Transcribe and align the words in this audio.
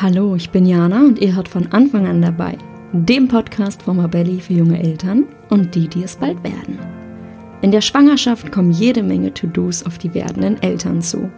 Hallo, 0.00 0.36
ich 0.36 0.50
bin 0.50 0.64
Jana 0.64 1.00
und 1.00 1.18
ihr 1.18 1.34
hört 1.34 1.48
von 1.48 1.72
Anfang 1.72 2.06
an 2.06 2.22
dabei, 2.22 2.56
dem 2.92 3.26
Podcast 3.26 3.82
von 3.82 3.96
Mabelli 3.96 4.40
für 4.40 4.52
junge 4.52 4.80
Eltern 4.80 5.24
und 5.50 5.74
die, 5.74 5.88
die 5.88 6.04
es 6.04 6.14
bald 6.14 6.40
werden. 6.44 6.78
In 7.62 7.72
der 7.72 7.80
Schwangerschaft 7.80 8.52
kommen 8.52 8.70
jede 8.70 9.02
Menge 9.02 9.34
To-Dos 9.34 9.84
auf 9.84 9.98
die 9.98 10.14
werdenden 10.14 10.62
Eltern 10.62 11.02
zu. 11.02 11.28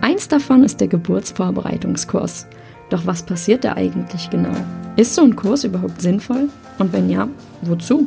Eins 0.00 0.28
davon 0.28 0.62
ist 0.62 0.80
der 0.80 0.86
Geburtsvorbereitungskurs. 0.86 2.46
Doch 2.88 3.04
was 3.04 3.24
passiert 3.24 3.64
da 3.64 3.72
eigentlich 3.72 4.30
genau? 4.30 4.54
Ist 4.94 5.16
so 5.16 5.22
ein 5.24 5.34
Kurs 5.34 5.64
überhaupt 5.64 6.00
sinnvoll? 6.00 6.50
Und 6.78 6.92
wenn 6.92 7.10
ja, 7.10 7.26
wozu? 7.62 8.06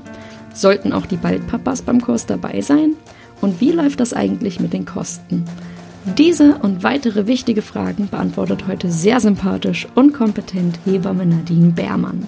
Sollten 0.53 0.93
auch 0.93 1.05
die 1.05 1.17
Baldpapas 1.17 1.81
beim 1.81 1.99
Kurs 1.99 2.25
dabei 2.25 2.61
sein? 2.61 2.93
Und 3.41 3.59
wie 3.59 3.73
läuft 3.73 3.99
das 3.99 4.13
eigentlich 4.13 4.61
mit 4.61 4.71
den 4.71 4.85
Kosten? 4.85 5.43
Diese 6.15 6.57
und 6.59 6.83
weitere 6.83 7.27
wichtige 7.27 7.61
Fragen 7.61 8.07
beantwortet 8.09 8.65
heute 8.67 8.89
sehr 8.89 9.19
sympathisch 9.19 9.87
und 9.93 10.13
kompetent 10.13 10.79
Hebamme 10.85 11.25
Nadine 11.25 11.71
Beermann. 11.71 12.25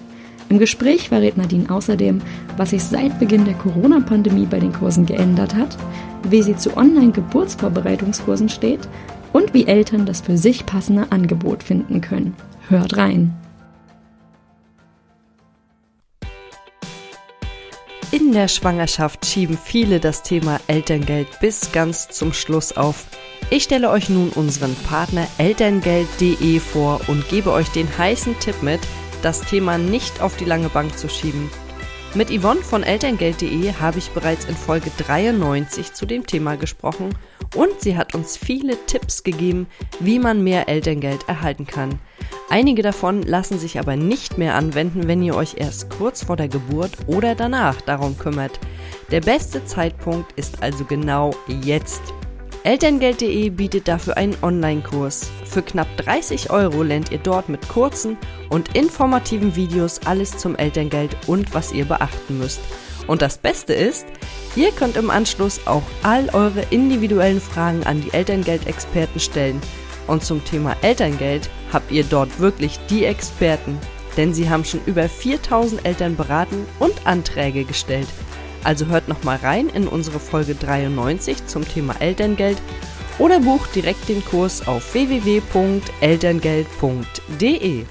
Im 0.50 0.60
Gespräch 0.60 1.10
verrät 1.10 1.38
Nadine 1.38 1.70
außerdem, 1.70 2.22
was 2.58 2.72
sich 2.72 2.84
seit 2.84 3.20
Beginn 3.20 3.46
der 3.46 3.54
Corona-Pandemie 3.54 4.48
bei 4.48 4.60
den 4.60 4.74
Kursen 4.74 5.06
geändert 5.06 5.56
hat, 5.56 5.78
wie 6.30 6.42
sie 6.42 6.56
zu 6.56 6.76
Online-Geburtsvorbereitungskursen 6.76 8.50
steht 8.50 8.82
und 9.32 9.54
wie 9.54 9.66
Eltern 9.68 10.06
das 10.06 10.22
für 10.22 10.38
sich 10.38 10.66
passende 10.66 11.12
Angebot 11.12 11.64
finden 11.64 12.02
können. 12.02 12.36
Hört 12.68 12.98
rein! 12.98 13.34
In 18.12 18.32
der 18.32 18.48
Schwangerschaft 18.48 19.26
schieben 19.26 19.58
viele 19.58 20.00
das 20.00 20.24
Thema 20.24 20.60
Elterngeld 20.66 21.28
bis 21.42 21.72
ganz 21.72 22.10
zum 22.10 22.34
Schluss 22.34 22.76
auf. 22.76 23.06
Ich 23.52 23.64
stelle 23.64 23.90
euch 23.90 24.10
nun 24.10 24.30
unseren 24.30 24.76
Partner 24.76 25.28
elterngeld.de 25.40 26.60
vor 26.60 27.02
und 27.08 27.28
gebe 27.30 27.52
euch 27.52 27.68
den 27.70 27.88
heißen 27.98 28.38
Tipp 28.40 28.62
mit, 28.62 28.80
das 29.24 29.42
Thema 29.42 29.80
nicht 29.80 30.22
auf 30.22 30.38
die 30.38 30.46
lange 30.46 30.70
Bank 30.70 30.96
zu 30.96 31.10
schieben. 31.10 31.50
Mit 32.14 32.30
Yvonne 32.30 32.62
von 32.62 32.84
elterngeld.de 32.84 33.74
habe 33.74 33.98
ich 33.98 34.12
bereits 34.12 34.46
in 34.46 34.56
Folge 34.56 34.92
93 34.98 35.94
zu 35.94 36.06
dem 36.06 36.28
Thema 36.28 36.58
gesprochen 36.58 37.10
und 37.56 37.82
sie 37.82 37.98
hat 37.98 38.14
uns 38.14 38.38
viele 38.38 38.78
Tipps 38.86 39.24
gegeben, 39.24 39.66
wie 40.00 40.20
man 40.20 40.44
mehr 40.44 40.70
Elterngeld 40.70 41.28
erhalten 41.28 41.66
kann. 41.66 42.00
Einige 42.52 42.84
davon 42.84 43.24
lassen 43.24 43.58
sich 43.58 43.80
aber 43.80 43.96
nicht 43.96 44.38
mehr 44.38 44.54
anwenden, 44.54 45.08
wenn 45.08 45.24
ihr 45.24 45.36
euch 45.36 45.56
erst 45.58 45.90
kurz 45.90 46.24
vor 46.24 46.36
der 46.36 46.50
Geburt 46.50 46.92
oder 47.08 47.34
danach 47.34 47.82
darum 47.82 48.16
kümmert. 48.16 48.60
Der 49.10 49.22
beste 49.22 49.66
Zeitpunkt 49.66 50.34
ist 50.34 50.62
also 50.62 50.86
genau 50.86 51.32
jetzt. 51.48 52.02
Elterngeld.de 52.64 53.50
bietet 53.52 53.88
dafür 53.88 54.18
einen 54.18 54.36
Online-Kurs. 54.42 55.32
Für 55.46 55.62
knapp 55.62 55.88
30 55.98 56.50
Euro 56.50 56.84
lernt 56.84 57.10
ihr 57.12 57.20
dort 57.20 57.48
mit 57.48 57.68
kurzen 57.70 58.18
und 58.50 58.76
informativen 58.76 59.56
Videos 59.56 60.02
alles 60.06 60.38
zum 60.38 60.58
Elterngeld 60.58 61.16
und 61.28 61.54
was 61.54 61.72
ihr 61.72 61.86
beachten 61.86 62.38
müsst. 62.38 62.60
Und 63.08 63.22
das 63.22 63.38
Beste 63.38 63.74
ist, 63.74 64.06
ihr 64.58 64.72
könnt 64.72 64.98
im 64.98 65.10
Anschluss 65.10 65.62
auch 65.66 65.84
all 66.04 66.30
eure 66.34 66.62
individuellen 66.70 67.40
Fragen 67.40 67.84
an 67.86 68.02
die 68.02 68.14
Elterngeldexperten 68.14 69.22
stellen. 69.22 69.62
Und 70.08 70.26
zum 70.26 70.44
Thema 70.44 70.76
Elterngeld 70.82 71.50
habt 71.72 71.92
ihr 71.92 72.04
dort 72.04 72.40
wirklich 72.40 72.78
die 72.90 73.06
Experten, 73.06 73.80
denn 74.18 74.34
sie 74.34 74.50
haben 74.50 74.66
schon 74.66 74.82
über 74.86 75.08
4000 75.08 75.86
Eltern 75.86 76.18
beraten 76.18 76.66
und 76.80 77.08
Anträge 77.08 77.64
gestellt. 77.64 78.08
Also 78.64 78.86
hört 78.88 79.08
nochmal 79.08 79.38
rein 79.38 79.70
in 79.70 79.88
unsere 79.88 80.20
Folge 80.20 80.56
93 80.56 81.46
zum 81.48 81.66
Thema 81.68 81.96
Elterngeld 82.00 82.58
oder 83.18 83.40
bucht 83.40 83.74
direkt 83.76 84.08
den 84.10 84.24
Kurs 84.26 84.68
auf 84.68 84.94
www.elterngeld.de. 84.94 87.86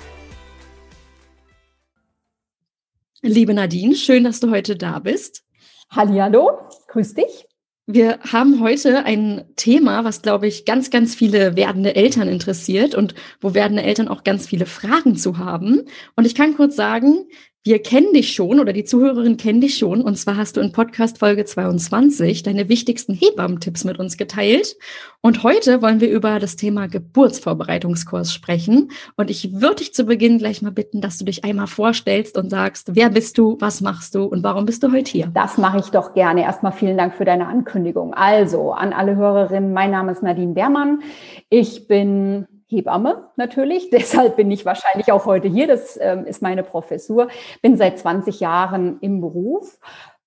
Liebe 3.21 3.55
Nadine, 3.55 3.95
schön, 3.95 4.25
dass 4.25 4.41
du 4.41 4.51
heute 4.51 4.77
da 4.77 4.99
bist. 5.01 5.45
Hallihallo, 5.91 6.59
grüß 6.89 7.15
dich. 7.15 7.47
Wir 7.91 8.19
haben 8.21 8.61
heute 8.61 9.07
ein 9.07 9.47
Thema, 9.57 10.05
was, 10.05 10.21
glaube 10.21 10.47
ich, 10.47 10.67
ganz, 10.67 10.91
ganz 10.91 11.15
viele 11.15 11.57
werdende 11.57 11.97
Eltern 11.97 12.29
interessiert 12.29 12.95
und 12.95 13.15
wo 13.41 13.55
werdende 13.55 13.83
Eltern 13.83 14.09
auch 14.09 14.25
ganz 14.25 14.47
viele 14.47 14.67
Fragen 14.67 15.17
zu 15.17 15.39
haben. 15.39 15.87
Und 16.15 16.27
ich 16.27 16.35
kann 16.35 16.55
kurz 16.55 16.77
sagen, 16.77 17.25
wir 17.65 17.83
kennen 17.83 18.15
dich 18.15 18.33
schon 18.33 18.61
oder 18.61 18.73
die 18.73 18.85
Zuhörerin 18.85 19.37
kennen 19.37 19.61
dich 19.61 19.77
schon. 19.77 20.01
Und 20.01 20.17
zwar 20.17 20.37
hast 20.37 20.57
du 20.57 20.61
in 20.61 20.73
Podcast 20.73 21.19
Folge 21.19 21.45
22 21.45 22.43
deine 22.43 22.69
wichtigsten 22.69 23.15
Hebammtipps 23.15 23.85
mit 23.85 23.99
uns 23.99 24.17
geteilt. 24.17 24.77
Und 25.21 25.43
heute 25.43 25.83
wollen 25.83 26.01
wir 26.01 26.09
über 26.09 26.39
das 26.39 26.57
Thema 26.57 26.87
Geburtsvorbereitungskurs 26.87 28.33
sprechen. 28.33 28.91
Und 29.17 29.29
ich 29.29 29.61
würde 29.61 29.77
dich 29.77 29.93
zu 29.93 30.05
Beginn 30.05 30.39
gleich 30.39 30.63
mal 30.63 30.71
bitten, 30.71 31.01
dass 31.01 31.19
du 31.19 31.25
dich 31.25 31.45
einmal 31.45 31.67
vorstellst 31.67 32.39
und 32.39 32.49
sagst, 32.49 32.95
wer 32.95 33.11
bist 33.11 33.37
du, 33.37 33.57
was 33.61 33.81
machst 33.81 34.15
du 34.15 34.25
und 34.25 34.45
warum 34.45 34.65
bist 34.65 34.83
du 34.83 34.93
heute 34.93 35.11
hier? 35.11 35.31
Das 35.35 35.59
mache 35.59 35.81
ich 35.81 35.91
doch 35.91 36.15
gerne. 36.15 36.43
Erstmal 36.43 36.73
vielen 36.73 36.97
Dank 36.97 37.15
für 37.15 37.25
deine 37.25 37.49
Ankündigung. 37.49 38.15
Also 38.15 38.73
an 38.73 38.93
alle 38.93 39.17
Hörerinnen, 39.17 39.73
mein 39.73 39.91
Name 39.91 40.13
ist 40.13 40.23
Nadine 40.23 40.55
Beermann. 40.55 41.03
Ich 41.51 41.89
bin 41.89 42.47
Hebamme 42.69 43.31
natürlich. 43.37 43.91
Deshalb 43.93 44.37
bin 44.37 44.51
ich 44.51 44.65
wahrscheinlich 44.65 45.11
auch 45.11 45.27
heute 45.27 45.49
hier. 45.49 45.67
Das 45.67 45.99
ähm, 46.01 46.27
ist 46.27 46.43
meine 46.43 46.63
Professur. 46.63 47.29
Bin 47.63 47.77
seit 47.77 47.99
20 47.99 48.41
Jahren 48.41 48.99
im 49.01 49.21
Beruf. 49.21 49.79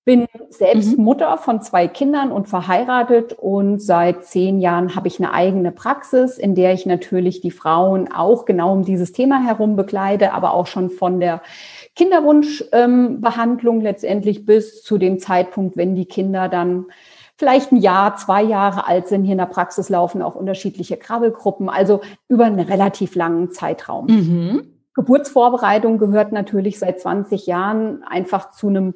Bin 0.04 0.26
selbst 0.50 0.98
mhm. 0.98 1.04
Mutter 1.04 1.38
von 1.38 1.62
zwei 1.62 1.86
Kindern 1.86 2.32
und 2.32 2.48
verheiratet 2.48 3.34
und 3.34 3.80
seit 3.80 4.24
zehn 4.24 4.58
Jahren 4.58 4.96
habe 4.96 5.06
ich 5.06 5.20
eine 5.20 5.32
eigene 5.32 5.70
Praxis, 5.70 6.38
in 6.38 6.56
der 6.56 6.72
ich 6.72 6.86
natürlich 6.86 7.40
die 7.40 7.52
Frauen 7.52 8.10
auch 8.12 8.44
genau 8.44 8.72
um 8.72 8.84
dieses 8.84 9.12
Thema 9.12 9.40
herum 9.46 9.76
begleite, 9.76 10.32
aber 10.32 10.54
auch 10.54 10.66
schon 10.66 10.90
von 10.90 11.20
der 11.20 11.40
Kinderwunschbehandlung 11.94 13.76
ähm, 13.76 13.82
letztendlich 13.82 14.44
bis 14.44 14.82
zu 14.82 14.98
dem 14.98 15.20
Zeitpunkt, 15.20 15.76
wenn 15.76 15.94
die 15.94 16.06
Kinder 16.06 16.48
dann 16.48 16.86
vielleicht 17.42 17.72
ein 17.72 17.78
Jahr, 17.78 18.14
zwei 18.14 18.40
Jahre 18.40 18.86
alt 18.86 19.08
sind. 19.08 19.24
Hier 19.24 19.32
in 19.32 19.38
der 19.38 19.46
Praxis 19.46 19.88
laufen 19.88 20.22
auch 20.22 20.36
unterschiedliche 20.36 20.96
Krabbelgruppen, 20.96 21.68
also 21.68 22.00
über 22.28 22.44
einen 22.44 22.60
relativ 22.60 23.16
langen 23.16 23.50
Zeitraum. 23.50 24.06
Mhm. 24.06 24.62
Geburtsvorbereitung 24.94 25.98
gehört 25.98 26.30
natürlich 26.30 26.78
seit 26.78 27.00
20 27.00 27.48
Jahren 27.48 28.04
einfach 28.04 28.52
zu 28.52 28.68
einem 28.68 28.94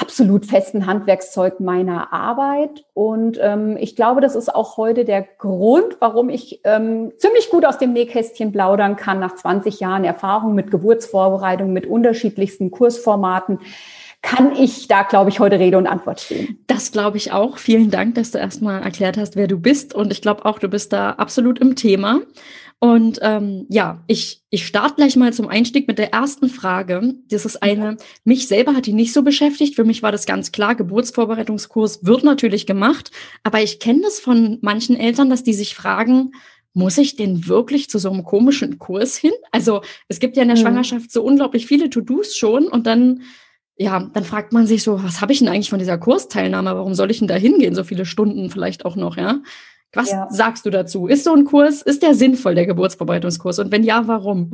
absolut 0.00 0.46
festen 0.46 0.86
Handwerkszeug 0.86 1.60
meiner 1.60 2.10
Arbeit. 2.10 2.86
Und 2.94 3.38
ähm, 3.42 3.76
ich 3.78 3.96
glaube, 3.96 4.22
das 4.22 4.34
ist 4.34 4.54
auch 4.54 4.78
heute 4.78 5.04
der 5.04 5.20
Grund, 5.20 5.98
warum 6.00 6.30
ich 6.30 6.62
ähm, 6.64 7.12
ziemlich 7.18 7.50
gut 7.50 7.66
aus 7.66 7.76
dem 7.76 7.92
Nähkästchen 7.92 8.50
plaudern 8.50 8.96
kann 8.96 9.20
nach 9.20 9.34
20 9.34 9.78
Jahren 9.80 10.04
Erfahrung 10.04 10.54
mit 10.54 10.70
Geburtsvorbereitung, 10.70 11.70
mit 11.70 11.86
unterschiedlichsten 11.86 12.70
Kursformaten 12.70 13.58
kann 14.24 14.56
ich 14.56 14.88
da, 14.88 15.02
glaube 15.02 15.28
ich, 15.28 15.38
heute 15.38 15.58
Rede 15.58 15.76
und 15.76 15.86
Antwort 15.86 16.18
stehen. 16.18 16.58
Das 16.66 16.92
glaube 16.92 17.18
ich 17.18 17.32
auch. 17.32 17.58
Vielen 17.58 17.90
Dank, 17.90 18.14
dass 18.14 18.30
du 18.30 18.38
erstmal 18.38 18.82
erklärt 18.82 19.18
hast, 19.18 19.36
wer 19.36 19.46
du 19.46 19.58
bist. 19.58 19.94
Und 19.94 20.10
ich 20.12 20.22
glaube 20.22 20.46
auch, 20.46 20.58
du 20.58 20.68
bist 20.68 20.94
da 20.94 21.10
absolut 21.10 21.58
im 21.58 21.76
Thema. 21.76 22.22
Und 22.78 23.18
ähm, 23.20 23.66
ja, 23.68 24.02
ich, 24.06 24.42
ich 24.48 24.66
starte 24.66 24.94
gleich 24.96 25.16
mal 25.16 25.34
zum 25.34 25.48
Einstieg 25.48 25.86
mit 25.86 25.98
der 25.98 26.14
ersten 26.14 26.48
Frage. 26.48 27.16
Das 27.28 27.44
ist 27.44 27.62
eine, 27.62 27.98
mich 28.24 28.48
selber 28.48 28.74
hat 28.74 28.86
die 28.86 28.94
nicht 28.94 29.12
so 29.12 29.22
beschäftigt. 29.22 29.74
Für 29.76 29.84
mich 29.84 30.02
war 30.02 30.10
das 30.10 30.24
ganz 30.24 30.52
klar, 30.52 30.74
Geburtsvorbereitungskurs 30.74 32.06
wird 32.06 32.24
natürlich 32.24 32.66
gemacht. 32.66 33.10
Aber 33.42 33.60
ich 33.60 33.78
kenne 33.78 34.00
das 34.02 34.20
von 34.20 34.56
manchen 34.62 34.96
Eltern, 34.96 35.28
dass 35.28 35.42
die 35.42 35.54
sich 35.54 35.74
fragen, 35.74 36.32
muss 36.72 36.96
ich 36.96 37.16
denn 37.16 37.46
wirklich 37.46 37.90
zu 37.90 37.98
so 37.98 38.10
einem 38.10 38.24
komischen 38.24 38.78
Kurs 38.78 39.16
hin? 39.16 39.32
Also 39.52 39.82
es 40.08 40.18
gibt 40.18 40.36
ja 40.36 40.42
in 40.42 40.48
der 40.48 40.56
mhm. 40.56 40.62
Schwangerschaft 40.62 41.12
so 41.12 41.22
unglaublich 41.22 41.66
viele 41.66 41.90
To-Dos 41.90 42.34
schon 42.34 42.68
und 42.68 42.86
dann 42.86 43.20
ja, 43.76 44.08
dann 44.12 44.24
fragt 44.24 44.52
man 44.52 44.66
sich 44.66 44.82
so, 44.82 45.02
was 45.02 45.20
habe 45.20 45.32
ich 45.32 45.40
denn 45.40 45.48
eigentlich 45.48 45.70
von 45.70 45.78
dieser 45.78 45.98
Kursteilnahme? 45.98 46.76
Warum 46.76 46.94
soll 46.94 47.10
ich 47.10 47.18
denn 47.18 47.28
da 47.28 47.34
hingehen? 47.34 47.74
So 47.74 47.84
viele 47.84 48.06
Stunden 48.06 48.50
vielleicht 48.50 48.84
auch 48.84 48.96
noch, 48.96 49.16
ja? 49.16 49.40
Was 49.92 50.10
ja. 50.10 50.28
sagst 50.30 50.66
du 50.66 50.70
dazu? 50.70 51.06
Ist 51.06 51.24
so 51.24 51.34
ein 51.34 51.44
Kurs, 51.44 51.82
ist 51.82 52.02
der 52.02 52.14
sinnvoll, 52.14 52.54
der 52.54 52.66
Geburtsvorbereitungskurs? 52.66 53.58
Und 53.60 53.72
wenn 53.72 53.84
ja, 53.84 54.06
warum? 54.06 54.50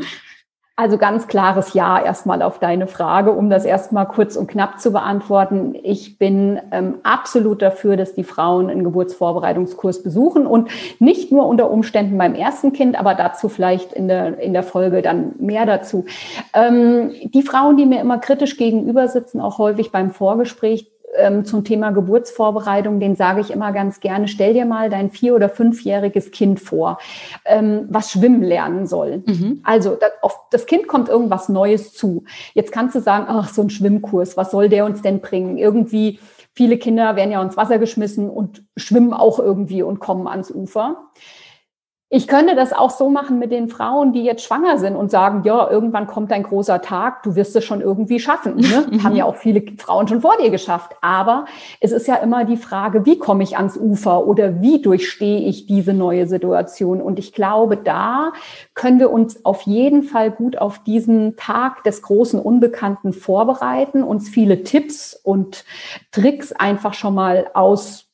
Also 0.77 0.97
ganz 0.97 1.27
klares 1.27 1.75
Ja 1.75 2.03
erstmal 2.03 2.41
auf 2.41 2.59
deine 2.59 2.87
Frage, 2.87 3.33
um 3.33 3.51
das 3.51 3.67
erstmal 3.67 4.09
kurz 4.09 4.37
und 4.37 4.47
knapp 4.47 4.81
zu 4.81 4.93
beantworten. 4.93 5.75
Ich 5.83 6.17
bin 6.17 6.59
ähm, 6.73 7.01
absolut 7.03 7.61
dafür, 7.61 7.99
dass 7.99 8.15
die 8.15 8.25
Frauen 8.25 8.71
einen 8.71 8.85
Geburtsvorbereitungskurs 8.85 10.03
besuchen 10.03 10.47
und 10.47 10.71
nicht 10.99 11.33
nur 11.33 11.47
unter 11.47 11.71
Umständen 11.71 12.17
beim 12.17 12.35
ersten 12.35 12.73
Kind, 12.73 12.99
aber 12.99 13.15
dazu 13.15 13.51
vielleicht 13.51 13.93
in 13.93 14.09
der, 14.09 14.39
in 14.39 14.55
der 14.55 14.63
Folge 14.63 15.03
dann 15.03 15.33
mehr 15.39 15.67
dazu. 15.67 16.07
Ähm, 16.55 17.13
die 17.25 17.43
Frauen, 17.43 17.77
die 17.77 17.85
mir 17.85 18.01
immer 18.01 18.17
kritisch 18.17 18.57
gegenüber 18.57 19.07
sitzen, 19.09 19.43
auch 19.43 19.59
häufig 19.59 19.93
beim 19.93 20.11
Vorgespräch, 20.11 20.90
ähm, 21.21 21.45
zum 21.45 21.65
Thema 21.65 21.91
Geburtsvorbereitung, 21.91 23.01
den 23.01 23.17
sage 23.17 23.41
ich 23.41 23.51
immer 23.51 23.73
ganz 23.73 24.01
gerne, 24.01 24.29
stell 24.29 24.55
dir 24.55 24.65
mal 24.65 24.91
dein 24.91 25.11
vier- 25.11 25.35
oder 25.35 25.49
fünfjähriges 25.49 26.31
Kind 26.31 26.61
vor, 26.61 26.99
ähm, 27.45 27.87
was 27.89 28.11
schwimmen 28.11 28.43
lernen 28.43 28.87
soll. 28.87 29.23
Mhm. 29.27 29.61
Also 29.63 29.97
das, 29.97 30.11
auf 30.23 30.39
das 30.51 30.67
Kind 30.67 30.89
kommt 30.89 31.09
irgendwas 31.09 31.49
Neues 31.49 31.93
zu. 31.93 32.25
Jetzt 32.55 32.73
kannst 32.73 32.95
du 32.95 33.01
sagen, 33.01 33.27
ach, 33.29 33.49
so 33.49 33.63
ein 33.63 33.71
Schwimmkurs, 33.71 34.37
was 34.37 34.51
soll 34.51 34.69
der 34.69 34.85
uns 34.85 35.03
denn 35.03 35.21
bringen? 35.21 35.59
Irgendwie, 35.59 36.19
viele 36.53 36.79
Kinder 36.79 37.17
werden 37.17 37.31
ja 37.31 37.43
ins 37.43 37.57
Wasser 37.57 37.79
geschmissen 37.79 38.29
und 38.29 38.65
schwimmen 38.77 39.13
auch 39.13 39.39
irgendwie 39.39 39.83
und 39.83 40.01
kommen 40.01 40.27
ans 40.27 40.51
Ufer. 40.51 40.97
Ich 42.13 42.27
könnte 42.27 42.57
das 42.57 42.73
auch 42.73 42.91
so 42.91 43.09
machen 43.09 43.39
mit 43.39 43.53
den 43.53 43.69
Frauen, 43.69 44.13
die 44.13 44.25
jetzt 44.25 44.43
schwanger 44.43 44.79
sind 44.79 44.97
und 44.97 45.13
sagen, 45.13 45.43
ja, 45.45 45.71
irgendwann 45.71 46.09
kommt 46.09 46.33
ein 46.33 46.43
großer 46.43 46.83
Tag, 46.83 47.23
du 47.23 47.37
wirst 47.37 47.55
es 47.55 47.65
schon 47.65 47.81
irgendwie 47.81 48.19
schaffen. 48.19 48.57
Ne? 48.57 48.99
Haben 49.05 49.15
ja 49.15 49.27
auch 49.27 49.37
viele 49.37 49.63
Frauen 49.79 50.09
schon 50.09 50.21
vor 50.21 50.37
dir 50.37 50.51
geschafft. 50.51 50.97
Aber 51.03 51.45
es 51.79 51.93
ist 51.93 52.09
ja 52.09 52.17
immer 52.17 52.45
die 52.45 52.57
Frage, 52.57 53.07
wie 53.07 53.17
komme 53.17 53.45
ich 53.45 53.57
ans 53.57 53.77
Ufer 53.77 54.27
oder 54.27 54.61
wie 54.61 54.83
durchstehe 54.83 55.39
ich 55.47 55.67
diese 55.67 55.95
neue 55.95 56.27
Situation? 56.27 57.01
Und 57.01 57.21
ich 57.21 57.33
glaube, 57.33 57.77
da 57.77 58.33
können 58.75 58.99
wir 58.99 59.13
uns 59.13 59.45
auf 59.45 59.63
jeden 59.63 60.03
Fall 60.03 60.33
gut 60.33 60.59
auf 60.59 60.81
diesen 60.81 61.37
Tag 61.37 61.85
des 61.85 62.03
großen 62.03 62.41
Unbekannten 62.41 63.13
vorbereiten, 63.13 64.03
uns 64.03 64.29
viele 64.29 64.65
Tipps 64.65 65.15
und 65.15 65.65
Tricks 66.11 66.51
einfach 66.51 66.95
schon 66.95 67.15
mal 67.15 67.53
aus 67.55 68.10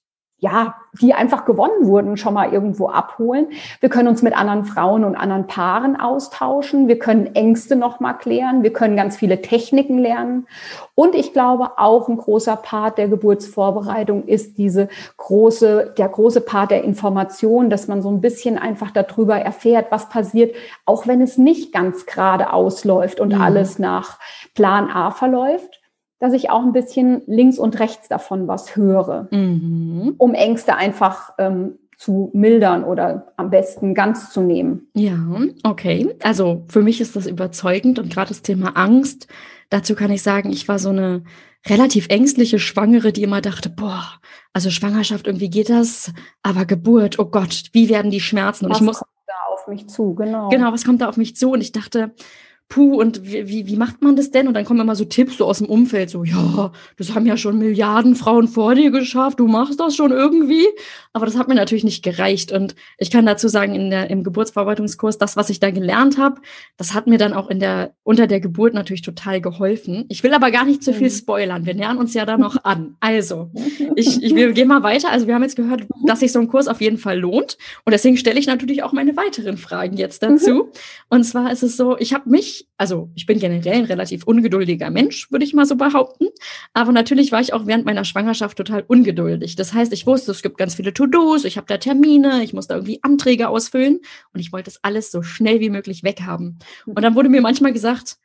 ja, 0.46 0.76
die 1.00 1.12
einfach 1.12 1.44
gewonnen 1.44 1.86
wurden, 1.86 2.16
schon 2.16 2.34
mal 2.34 2.52
irgendwo 2.52 2.88
abholen. 2.88 3.48
Wir 3.80 3.88
können 3.88 4.08
uns 4.08 4.22
mit 4.22 4.36
anderen 4.36 4.64
Frauen 4.64 5.02
und 5.04 5.16
anderen 5.16 5.48
Paaren 5.48 5.98
austauschen. 5.98 6.86
Wir 6.86 7.00
können 7.00 7.34
Ängste 7.34 7.74
noch 7.74 7.98
mal 7.98 8.12
klären. 8.14 8.62
Wir 8.62 8.72
können 8.72 8.96
ganz 8.96 9.16
viele 9.16 9.42
Techniken 9.42 9.98
lernen. 9.98 10.46
Und 10.94 11.16
ich 11.16 11.32
glaube, 11.32 11.78
auch 11.78 12.08
ein 12.08 12.16
großer 12.16 12.56
Part 12.56 12.96
der 12.96 13.08
Geburtsvorbereitung 13.08 14.24
ist 14.24 14.56
diese 14.56 14.88
große, 15.16 15.94
der 15.98 16.08
große 16.08 16.40
Part 16.40 16.70
der 16.70 16.84
Information, 16.84 17.68
dass 17.68 17.88
man 17.88 18.00
so 18.00 18.08
ein 18.08 18.20
bisschen 18.20 18.56
einfach 18.56 18.92
darüber 18.92 19.36
erfährt, 19.36 19.86
was 19.90 20.08
passiert, 20.08 20.54
auch 20.84 21.08
wenn 21.08 21.20
es 21.20 21.38
nicht 21.38 21.72
ganz 21.72 22.06
gerade 22.06 22.52
ausläuft 22.52 23.18
und 23.18 23.34
mhm. 23.34 23.42
alles 23.42 23.80
nach 23.80 24.18
Plan 24.54 24.90
A 24.90 25.10
verläuft 25.10 25.80
dass 26.18 26.32
ich 26.32 26.50
auch 26.50 26.62
ein 26.62 26.72
bisschen 26.72 27.22
links 27.26 27.58
und 27.58 27.78
rechts 27.78 28.08
davon 28.08 28.48
was 28.48 28.76
höre, 28.76 29.28
mhm. 29.30 30.14
um 30.18 30.34
Ängste 30.34 30.76
einfach 30.76 31.34
ähm, 31.38 31.78
zu 31.98 32.30
mildern 32.34 32.84
oder 32.84 33.32
am 33.36 33.50
besten 33.50 33.94
ganz 33.94 34.30
zu 34.30 34.42
nehmen. 34.42 34.88
Ja, 34.94 35.18
okay. 35.64 36.14
Also 36.22 36.64
für 36.68 36.82
mich 36.82 37.00
ist 37.00 37.16
das 37.16 37.26
überzeugend 37.26 37.98
und 37.98 38.12
gerade 38.12 38.28
das 38.28 38.42
Thema 38.42 38.76
Angst, 38.76 39.28
dazu 39.70 39.94
kann 39.94 40.10
ich 40.10 40.22
sagen, 40.22 40.50
ich 40.50 40.68
war 40.68 40.78
so 40.78 40.90
eine 40.90 41.22
relativ 41.66 42.08
ängstliche 42.08 42.58
Schwangere, 42.58 43.12
die 43.12 43.22
immer 43.22 43.40
dachte, 43.40 43.70
boah, 43.70 44.04
also 44.52 44.70
Schwangerschaft, 44.70 45.26
irgendwie 45.26 45.50
geht 45.50 45.70
das, 45.70 46.12
aber 46.42 46.64
Geburt, 46.64 47.18
oh 47.18 47.26
Gott, 47.26 47.64
wie 47.72 47.88
werden 47.88 48.10
die 48.10 48.20
Schmerzen? 48.20 48.66
Und 48.66 48.72
was 48.72 48.80
ich 48.80 48.86
muss 48.86 48.98
kommt 48.98 49.10
da 49.26 49.52
auf 49.52 49.66
mich 49.66 49.88
zu, 49.88 50.14
genau. 50.14 50.48
Genau, 50.48 50.72
was 50.72 50.84
kommt 50.84 51.00
da 51.00 51.08
auf 51.08 51.16
mich 51.16 51.34
zu? 51.34 51.50
Und 51.50 51.60
ich 51.60 51.72
dachte, 51.72 52.14
puh, 52.68 53.00
und 53.00 53.22
wie, 53.24 53.66
wie, 53.66 53.76
macht 53.76 54.02
man 54.02 54.16
das 54.16 54.30
denn? 54.32 54.48
Und 54.48 54.54
dann 54.54 54.64
kommen 54.64 54.80
immer 54.80 54.96
so 54.96 55.04
Tipps 55.04 55.38
so 55.38 55.46
aus 55.46 55.58
dem 55.58 55.68
Umfeld, 55.68 56.10
so, 56.10 56.24
ja, 56.24 56.72
das 56.96 57.14
haben 57.14 57.24
ja 57.24 57.36
schon 57.36 57.58
Milliarden 57.58 58.16
Frauen 58.16 58.48
vor 58.48 58.74
dir 58.74 58.90
geschafft, 58.90 59.38
du 59.38 59.46
machst 59.46 59.78
das 59.78 59.94
schon 59.94 60.10
irgendwie. 60.10 60.66
Aber 61.12 61.26
das 61.26 61.36
hat 61.36 61.48
mir 61.48 61.54
natürlich 61.54 61.84
nicht 61.84 62.02
gereicht. 62.02 62.52
Und 62.52 62.74
ich 62.98 63.10
kann 63.10 63.24
dazu 63.24 63.48
sagen, 63.48 63.74
in 63.74 63.90
der, 63.90 64.10
im 64.10 64.24
Geburtsverarbeitungskurs, 64.24 65.16
das, 65.16 65.36
was 65.36 65.48
ich 65.48 65.60
da 65.60 65.70
gelernt 65.70 66.18
habe, 66.18 66.40
das 66.76 66.92
hat 66.92 67.06
mir 67.06 67.18
dann 67.18 67.32
auch 67.32 67.48
in 67.48 67.60
der, 67.60 67.94
unter 68.02 68.26
der 68.26 68.40
Geburt 68.40 68.74
natürlich 68.74 69.02
total 69.02 69.40
geholfen. 69.40 70.04
Ich 70.08 70.22
will 70.24 70.34
aber 70.34 70.50
gar 70.50 70.64
nicht 70.64 70.82
zu 70.82 70.92
viel 70.92 71.08
mhm. 71.08 71.14
spoilern. 71.14 71.66
Wir 71.66 71.74
nähern 71.74 71.98
uns 71.98 72.14
ja 72.14 72.26
da 72.26 72.36
noch 72.36 72.64
an. 72.64 72.96
Also, 73.00 73.50
ich, 73.96 74.22
ich 74.22 74.34
wir 74.34 74.52
gehen 74.52 74.68
mal 74.68 74.82
weiter. 74.82 75.10
Also, 75.10 75.26
wir 75.28 75.34
haben 75.34 75.42
jetzt 75.42 75.56
gehört, 75.56 75.86
dass 76.04 76.20
sich 76.20 76.32
so 76.32 76.40
ein 76.40 76.48
Kurs 76.48 76.66
auf 76.66 76.80
jeden 76.80 76.98
Fall 76.98 77.18
lohnt. 77.18 77.58
Und 77.84 77.92
deswegen 77.92 78.16
stelle 78.16 78.40
ich 78.40 78.46
natürlich 78.46 78.82
auch 78.82 78.92
meine 78.92 79.16
weiteren 79.16 79.56
Fragen 79.56 79.96
jetzt 79.96 80.22
dazu. 80.22 80.54
Mhm. 80.54 80.62
Und 81.08 81.24
zwar 81.24 81.52
ist 81.52 81.62
es 81.62 81.76
so, 81.76 81.96
ich 81.96 82.12
habe 82.12 82.28
mich 82.28 82.55
also 82.76 83.10
ich 83.14 83.26
bin 83.26 83.38
generell 83.38 83.74
ein 83.74 83.84
relativ 83.84 84.24
ungeduldiger 84.24 84.90
Mensch, 84.90 85.30
würde 85.30 85.44
ich 85.44 85.54
mal 85.54 85.66
so 85.66 85.76
behaupten. 85.76 86.26
Aber 86.72 86.92
natürlich 86.92 87.32
war 87.32 87.40
ich 87.40 87.52
auch 87.52 87.66
während 87.66 87.84
meiner 87.84 88.04
Schwangerschaft 88.04 88.56
total 88.56 88.84
ungeduldig. 88.86 89.56
Das 89.56 89.72
heißt, 89.72 89.92
ich 89.92 90.06
wusste, 90.06 90.30
es 90.32 90.42
gibt 90.42 90.58
ganz 90.58 90.74
viele 90.74 90.92
To-Dos, 90.92 91.44
ich 91.44 91.56
habe 91.56 91.66
da 91.66 91.78
Termine, 91.78 92.42
ich 92.42 92.52
muss 92.52 92.66
da 92.66 92.74
irgendwie 92.74 93.00
Anträge 93.02 93.48
ausfüllen 93.48 94.00
und 94.32 94.40
ich 94.40 94.52
wollte 94.52 94.70
das 94.70 94.82
alles 94.82 95.10
so 95.10 95.22
schnell 95.22 95.60
wie 95.60 95.70
möglich 95.70 96.02
weghaben. 96.02 96.58
Und 96.86 97.02
dann 97.02 97.14
wurde 97.14 97.28
mir 97.28 97.40
manchmal 97.40 97.72
gesagt, 97.72 98.18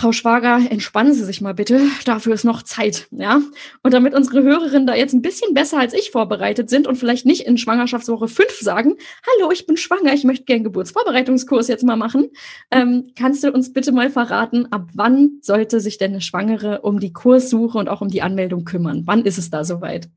Frau 0.00 0.12
Schwager, 0.12 0.60
entspannen 0.70 1.12
Sie 1.12 1.24
sich 1.24 1.40
mal 1.40 1.54
bitte, 1.54 1.80
dafür 2.04 2.32
ist 2.32 2.44
noch 2.44 2.62
Zeit, 2.62 3.08
ja. 3.10 3.40
Und 3.82 3.92
damit 3.92 4.14
unsere 4.14 4.44
Hörerinnen 4.44 4.86
da 4.86 4.94
jetzt 4.94 5.12
ein 5.12 5.22
bisschen 5.22 5.54
besser 5.54 5.80
als 5.80 5.92
ich 5.92 6.12
vorbereitet 6.12 6.70
sind 6.70 6.86
und 6.86 6.94
vielleicht 6.94 7.26
nicht 7.26 7.48
in 7.48 7.58
Schwangerschaftswoche 7.58 8.28
5 8.28 8.60
sagen, 8.60 8.94
hallo, 9.26 9.50
ich 9.50 9.66
bin 9.66 9.76
schwanger, 9.76 10.12
ich 10.12 10.22
möchte 10.22 10.44
gerne 10.44 10.62
Geburtsvorbereitungskurs 10.62 11.66
jetzt 11.66 11.82
mal 11.82 11.96
machen, 11.96 12.30
ähm, 12.70 13.10
kannst 13.18 13.42
du 13.42 13.50
uns 13.50 13.72
bitte 13.72 13.90
mal 13.90 14.08
verraten, 14.08 14.68
ab 14.70 14.86
wann 14.94 15.40
sollte 15.42 15.80
sich 15.80 15.98
denn 15.98 16.12
eine 16.12 16.20
Schwangere 16.20 16.82
um 16.82 17.00
die 17.00 17.12
Kurssuche 17.12 17.76
und 17.76 17.88
auch 17.88 18.00
um 18.00 18.06
die 18.06 18.22
Anmeldung 18.22 18.64
kümmern? 18.64 19.02
Wann 19.06 19.24
ist 19.24 19.36
es 19.38 19.50
da 19.50 19.64
soweit? 19.64 20.08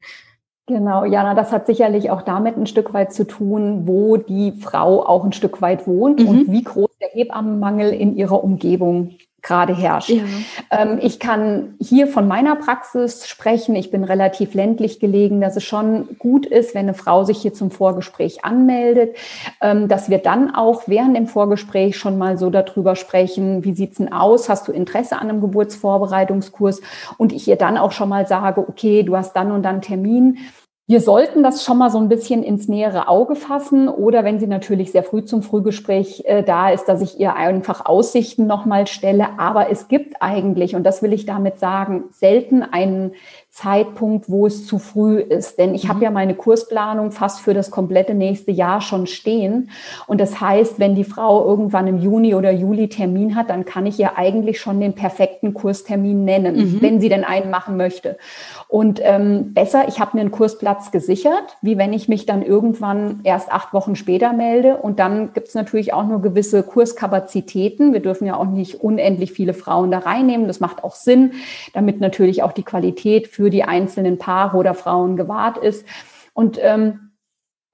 Genau, 0.67 1.05
Jana, 1.05 1.33
das 1.33 1.51
hat 1.51 1.65
sicherlich 1.65 2.11
auch 2.11 2.21
damit 2.21 2.55
ein 2.55 2.67
Stück 2.67 2.93
weit 2.93 3.13
zu 3.13 3.25
tun, 3.25 3.87
wo 3.87 4.17
die 4.17 4.51
Frau 4.51 5.03
auch 5.03 5.25
ein 5.25 5.33
Stück 5.33 5.59
weit 5.63 5.87
wohnt 5.87 6.19
mhm. 6.19 6.27
und 6.27 6.51
wie 6.51 6.63
groß 6.63 6.91
der 7.01 7.09
Hebammenmangel 7.09 7.91
in 7.91 8.15
ihrer 8.15 8.43
Umgebung 8.43 9.15
gerade 9.41 9.75
herrscht. 9.75 10.09
Ja. 10.09 10.23
Ähm, 10.69 10.99
ich 11.01 11.19
kann 11.19 11.75
hier 11.79 12.07
von 12.07 12.27
meiner 12.27 12.55
Praxis 12.55 13.27
sprechen. 13.27 13.75
Ich 13.75 13.89
bin 13.89 14.03
relativ 14.03 14.53
ländlich 14.53 14.99
gelegen, 14.99 15.41
dass 15.41 15.55
es 15.55 15.63
schon 15.63 16.17
gut 16.19 16.45
ist, 16.45 16.75
wenn 16.75 16.81
eine 16.87 16.93
Frau 16.93 17.23
sich 17.23 17.41
hier 17.41 17.53
zum 17.53 17.71
Vorgespräch 17.71 18.45
anmeldet, 18.45 19.15
ähm, 19.59 19.87
dass 19.87 20.09
wir 20.09 20.19
dann 20.19 20.53
auch 20.53 20.83
während 20.87 21.17
dem 21.17 21.27
Vorgespräch 21.27 21.97
schon 21.97 22.17
mal 22.17 22.37
so 22.37 22.49
darüber 22.49 22.95
sprechen, 22.95 23.63
wie 23.63 23.73
sieht's 23.73 23.97
denn 23.97 24.13
aus? 24.13 24.47
Hast 24.47 24.67
du 24.67 24.71
Interesse 24.71 25.17
an 25.17 25.29
einem 25.29 25.41
Geburtsvorbereitungskurs? 25.41 26.81
Und 27.17 27.33
ich 27.33 27.47
ihr 27.47 27.55
dann 27.55 27.77
auch 27.77 27.91
schon 27.91 28.09
mal 28.09 28.27
sage, 28.27 28.67
okay, 28.67 29.03
du 29.03 29.17
hast 29.17 29.33
dann 29.33 29.51
und 29.51 29.63
dann 29.63 29.81
Termin 29.81 30.37
wir 30.91 30.99
sollten 30.99 31.41
das 31.41 31.63
schon 31.63 31.77
mal 31.77 31.89
so 31.89 31.99
ein 31.99 32.09
bisschen 32.09 32.43
ins 32.43 32.67
nähere 32.67 33.07
Auge 33.07 33.37
fassen 33.37 33.87
oder 33.87 34.25
wenn 34.25 34.39
sie 34.39 34.47
natürlich 34.47 34.91
sehr 34.91 35.03
früh 35.03 35.23
zum 35.23 35.41
Frühgespräch 35.41 36.23
äh, 36.25 36.43
da 36.43 36.69
ist, 36.69 36.83
dass 36.89 37.01
ich 37.01 37.17
ihr 37.17 37.33
einfach 37.37 37.85
Aussichten 37.85 38.45
nochmal 38.45 38.87
stelle. 38.87 39.39
Aber 39.39 39.69
es 39.69 39.87
gibt 39.87 40.21
eigentlich, 40.21 40.75
und 40.75 40.83
das 40.83 41.01
will 41.01 41.13
ich 41.13 41.25
damit 41.25 41.59
sagen, 41.59 42.03
selten 42.11 42.61
einen 42.61 43.13
Zeitpunkt, 43.51 44.29
wo 44.29 44.47
es 44.47 44.65
zu 44.65 44.79
früh 44.79 45.19
ist. 45.19 45.59
Denn 45.59 45.75
ich 45.75 45.83
mhm. 45.83 45.89
habe 45.89 46.03
ja 46.05 46.09
meine 46.09 46.35
Kursplanung 46.35 47.11
fast 47.11 47.41
für 47.41 47.53
das 47.53 47.69
komplette 47.69 48.13
nächste 48.13 48.49
Jahr 48.49 48.79
schon 48.79 49.07
stehen. 49.07 49.69
Und 50.07 50.21
das 50.21 50.39
heißt, 50.39 50.79
wenn 50.79 50.95
die 50.95 51.03
Frau 51.03 51.45
irgendwann 51.45 51.85
im 51.87 51.97
Juni 51.97 52.33
oder 52.33 52.51
Juli 52.51 52.87
Termin 52.87 53.35
hat, 53.35 53.49
dann 53.49 53.65
kann 53.65 53.85
ich 53.85 53.99
ihr 53.99 54.17
eigentlich 54.17 54.61
schon 54.61 54.79
den 54.79 54.93
perfekten 54.93 55.53
Kurstermin 55.53 56.23
nennen, 56.23 56.55
mhm. 56.55 56.81
wenn 56.81 57.01
sie 57.01 57.09
denn 57.09 57.25
einen 57.25 57.51
machen 57.51 57.75
möchte. 57.75 58.17
Und 58.69 59.01
ähm, 59.03 59.53
besser, 59.53 59.85
ich 59.89 59.99
habe 59.99 60.11
mir 60.15 60.21
einen 60.21 60.31
Kursplatz 60.31 60.91
gesichert, 60.91 61.57
wie 61.61 61.77
wenn 61.77 61.91
ich 61.91 62.07
mich 62.07 62.25
dann 62.25 62.43
irgendwann 62.43 63.19
erst 63.25 63.51
acht 63.51 63.73
Wochen 63.73 63.97
später 63.97 64.31
melde. 64.31 64.77
Und 64.77 64.97
dann 64.99 65.33
gibt 65.33 65.49
es 65.49 65.55
natürlich 65.55 65.91
auch 65.91 66.07
nur 66.07 66.21
gewisse 66.21 66.63
Kurskapazitäten. 66.63 67.91
Wir 67.91 67.99
dürfen 67.99 68.27
ja 68.27 68.37
auch 68.37 68.45
nicht 68.45 68.75
unendlich 68.75 69.33
viele 69.33 69.53
Frauen 69.53 69.91
da 69.91 69.99
reinnehmen. 69.99 70.47
Das 70.47 70.61
macht 70.61 70.85
auch 70.85 70.95
Sinn, 70.95 71.33
damit 71.73 71.99
natürlich 71.99 72.43
auch 72.43 72.53
die 72.53 72.63
Qualität 72.63 73.27
für 73.27 73.40
für 73.41 73.49
die 73.49 73.63
einzelnen 73.63 74.19
Paare 74.19 74.55
oder 74.55 74.75
Frauen 74.75 75.17
gewahrt 75.17 75.57
ist. 75.57 75.83
Und 76.33 76.59
ähm, 76.61 77.13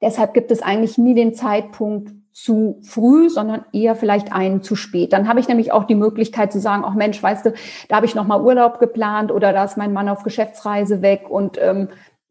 deshalb 0.02 0.34
gibt 0.34 0.50
es 0.50 0.62
eigentlich 0.62 0.98
nie 0.98 1.14
den 1.14 1.34
Zeitpunkt 1.34 2.14
zu 2.32 2.80
früh, 2.84 3.30
sondern 3.30 3.66
eher 3.74 3.96
vielleicht 3.96 4.32
einen 4.32 4.64
zu 4.64 4.78
spät. 4.78 5.12
Dann 5.12 5.28
habe 5.28 5.42
ich 5.42 5.50
nämlich 5.50 5.74
auch 5.74 5.84
die 5.84 5.96
Möglichkeit 5.96 6.54
zu 6.54 6.62
sagen, 6.62 6.84
ach 6.86 6.94
Mensch, 6.94 7.22
weißt 7.22 7.48
du, 7.48 7.54
da 7.90 7.98
habe 7.98 8.06
ich 8.06 8.16
noch 8.16 8.26
mal 8.26 8.42
Urlaub 8.42 8.80
geplant 8.80 9.30
oder 9.30 9.52
da 9.52 9.66
ist 9.66 9.76
mein 9.76 9.92
Mann 9.92 10.08
auf 10.08 10.24
Geschäftsreise 10.24 11.02
weg 11.02 11.30
und 11.30 11.60
ähm, 11.62 11.90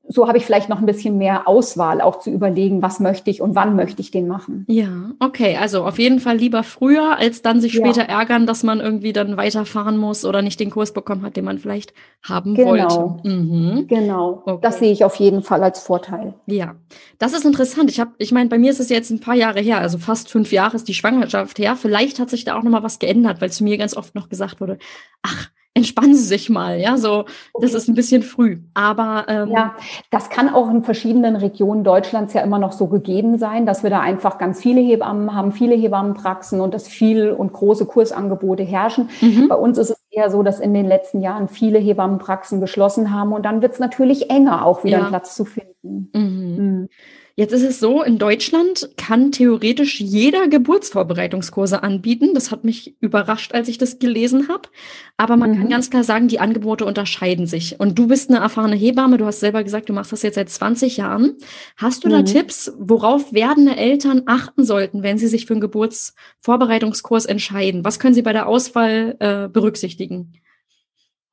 so 0.08 0.28
habe 0.28 0.38
ich 0.38 0.46
vielleicht 0.46 0.68
noch 0.68 0.78
ein 0.78 0.86
bisschen 0.86 1.18
mehr 1.18 1.48
Auswahl, 1.48 2.00
auch 2.00 2.20
zu 2.20 2.30
überlegen, 2.30 2.82
was 2.82 3.00
möchte 3.00 3.30
ich 3.30 3.40
und 3.40 3.54
wann 3.54 3.76
möchte 3.76 4.00
ich 4.00 4.10
den 4.10 4.28
machen. 4.28 4.64
Ja, 4.68 5.10
okay. 5.20 5.56
Also 5.60 5.84
auf 5.84 5.98
jeden 5.98 6.20
Fall 6.20 6.36
lieber 6.36 6.62
früher, 6.62 7.18
als 7.18 7.42
dann 7.42 7.60
sich 7.60 7.72
später 7.72 8.08
ja. 8.08 8.20
ärgern, 8.20 8.46
dass 8.46 8.62
man 8.62 8.80
irgendwie 8.80 9.12
dann 9.12 9.36
weiterfahren 9.36 9.96
muss 9.96 10.24
oder 10.24 10.42
nicht 10.42 10.60
den 10.60 10.70
Kurs 10.70 10.92
bekommen 10.92 11.22
hat, 11.22 11.36
den 11.36 11.44
man 11.44 11.58
vielleicht 11.58 11.92
haben 12.22 12.54
genau. 12.54 12.70
wollte. 12.70 13.28
Mhm. 13.28 13.86
Genau. 13.88 14.42
Okay. 14.46 14.58
Das 14.62 14.78
sehe 14.78 14.92
ich 14.92 15.04
auf 15.04 15.16
jeden 15.16 15.42
Fall 15.42 15.62
als 15.62 15.80
Vorteil. 15.80 16.34
Ja, 16.46 16.76
das 17.18 17.32
ist 17.32 17.44
interessant. 17.44 17.90
Ich 17.90 18.00
habe, 18.00 18.12
ich 18.18 18.32
meine, 18.32 18.48
bei 18.48 18.58
mir 18.58 18.70
ist 18.70 18.80
es 18.80 18.88
jetzt 18.88 19.10
ein 19.10 19.20
paar 19.20 19.34
Jahre 19.34 19.60
her, 19.60 19.78
also 19.78 19.98
fast 19.98 20.30
fünf 20.30 20.52
Jahre 20.52 20.76
ist 20.76 20.88
die 20.88 20.94
Schwangerschaft 20.94 21.58
her. 21.58 21.76
Vielleicht 21.76 22.20
hat 22.20 22.30
sich 22.30 22.44
da 22.44 22.56
auch 22.56 22.62
noch 22.62 22.70
mal 22.70 22.82
was 22.82 22.98
geändert, 22.98 23.40
weil 23.40 23.50
zu 23.50 23.64
mir 23.64 23.76
ganz 23.76 23.96
oft 23.96 24.14
noch 24.14 24.28
gesagt 24.28 24.60
wurde, 24.60 24.78
ach, 25.22 25.50
entspannen 25.76 26.14
Sie 26.14 26.24
sich 26.24 26.48
mal, 26.48 26.80
ja, 26.80 26.96
so, 26.96 27.26
das 27.60 27.74
ist 27.74 27.86
ein 27.86 27.94
bisschen 27.94 28.22
früh. 28.22 28.60
Aber 28.72 29.26
ähm, 29.28 29.50
ja, 29.50 29.76
das 30.10 30.30
kann 30.30 30.48
auch 30.48 30.70
in 30.70 30.82
verschiedenen 30.82 31.36
Regionen 31.36 31.84
Deutschlands 31.84 32.32
ja 32.32 32.40
immer 32.40 32.58
noch 32.58 32.72
so 32.72 32.86
gegeben 32.86 33.36
sein, 33.36 33.66
dass 33.66 33.82
wir 33.82 33.90
da 33.90 34.00
einfach 34.00 34.38
ganz 34.38 34.58
viele 34.58 34.80
Hebammen 34.80 35.34
haben, 35.34 35.52
viele 35.52 35.74
Hebammenpraxen 35.74 36.62
und 36.62 36.72
dass 36.72 36.88
viel 36.88 37.30
und 37.30 37.52
große 37.52 37.84
Kursangebote 37.84 38.62
herrschen. 38.62 39.10
Mhm. 39.20 39.48
Bei 39.48 39.54
uns 39.54 39.76
ist 39.76 39.90
es 39.90 40.02
eher 40.10 40.30
so, 40.30 40.42
dass 40.42 40.60
in 40.60 40.72
den 40.72 40.86
letzten 40.86 41.20
Jahren 41.20 41.48
viele 41.48 41.78
Hebammenpraxen 41.78 42.58
geschlossen 42.58 43.12
haben 43.12 43.34
und 43.34 43.44
dann 43.44 43.60
wird 43.60 43.74
es 43.74 43.78
natürlich 43.78 44.30
enger, 44.30 44.64
auch 44.64 44.82
wieder 44.82 44.96
ja. 44.96 45.02
einen 45.02 45.10
Platz 45.10 45.36
zu 45.36 45.44
finden. 45.44 46.08
Mhm. 46.14 46.56
Mhm. 46.56 46.88
Jetzt 47.38 47.52
ist 47.52 47.64
es 47.64 47.80
so, 47.80 48.02
in 48.02 48.16
Deutschland 48.16 48.88
kann 48.96 49.30
theoretisch 49.30 50.00
jeder 50.00 50.48
Geburtsvorbereitungskurse 50.48 51.82
anbieten. 51.82 52.30
Das 52.32 52.50
hat 52.50 52.64
mich 52.64 52.96
überrascht, 53.02 53.52
als 53.52 53.68
ich 53.68 53.76
das 53.76 53.98
gelesen 53.98 54.48
habe. 54.48 54.70
Aber 55.18 55.36
man 55.36 55.50
mhm. 55.50 55.58
kann 55.58 55.68
ganz 55.68 55.90
klar 55.90 56.02
sagen, 56.02 56.28
die 56.28 56.40
Angebote 56.40 56.86
unterscheiden 56.86 57.46
sich. 57.46 57.78
Und 57.78 57.98
du 57.98 58.08
bist 58.08 58.30
eine 58.30 58.38
erfahrene 58.38 58.74
Hebamme. 58.74 59.18
Du 59.18 59.26
hast 59.26 59.40
selber 59.40 59.62
gesagt, 59.62 59.90
du 59.90 59.92
machst 59.92 60.12
das 60.12 60.22
jetzt 60.22 60.36
seit 60.36 60.48
20 60.48 60.96
Jahren. 60.96 61.36
Hast 61.76 62.04
du 62.04 62.08
mhm. 62.08 62.12
da 62.12 62.22
Tipps, 62.22 62.72
worauf 62.78 63.34
werdende 63.34 63.76
Eltern 63.76 64.22
achten 64.24 64.64
sollten, 64.64 65.02
wenn 65.02 65.18
sie 65.18 65.28
sich 65.28 65.44
für 65.44 65.52
einen 65.52 65.60
Geburtsvorbereitungskurs 65.60 67.26
entscheiden? 67.26 67.84
Was 67.84 68.00
können 68.00 68.14
sie 68.14 68.22
bei 68.22 68.32
der 68.32 68.46
Auswahl 68.46 69.14
äh, 69.18 69.48
berücksichtigen? 69.48 70.40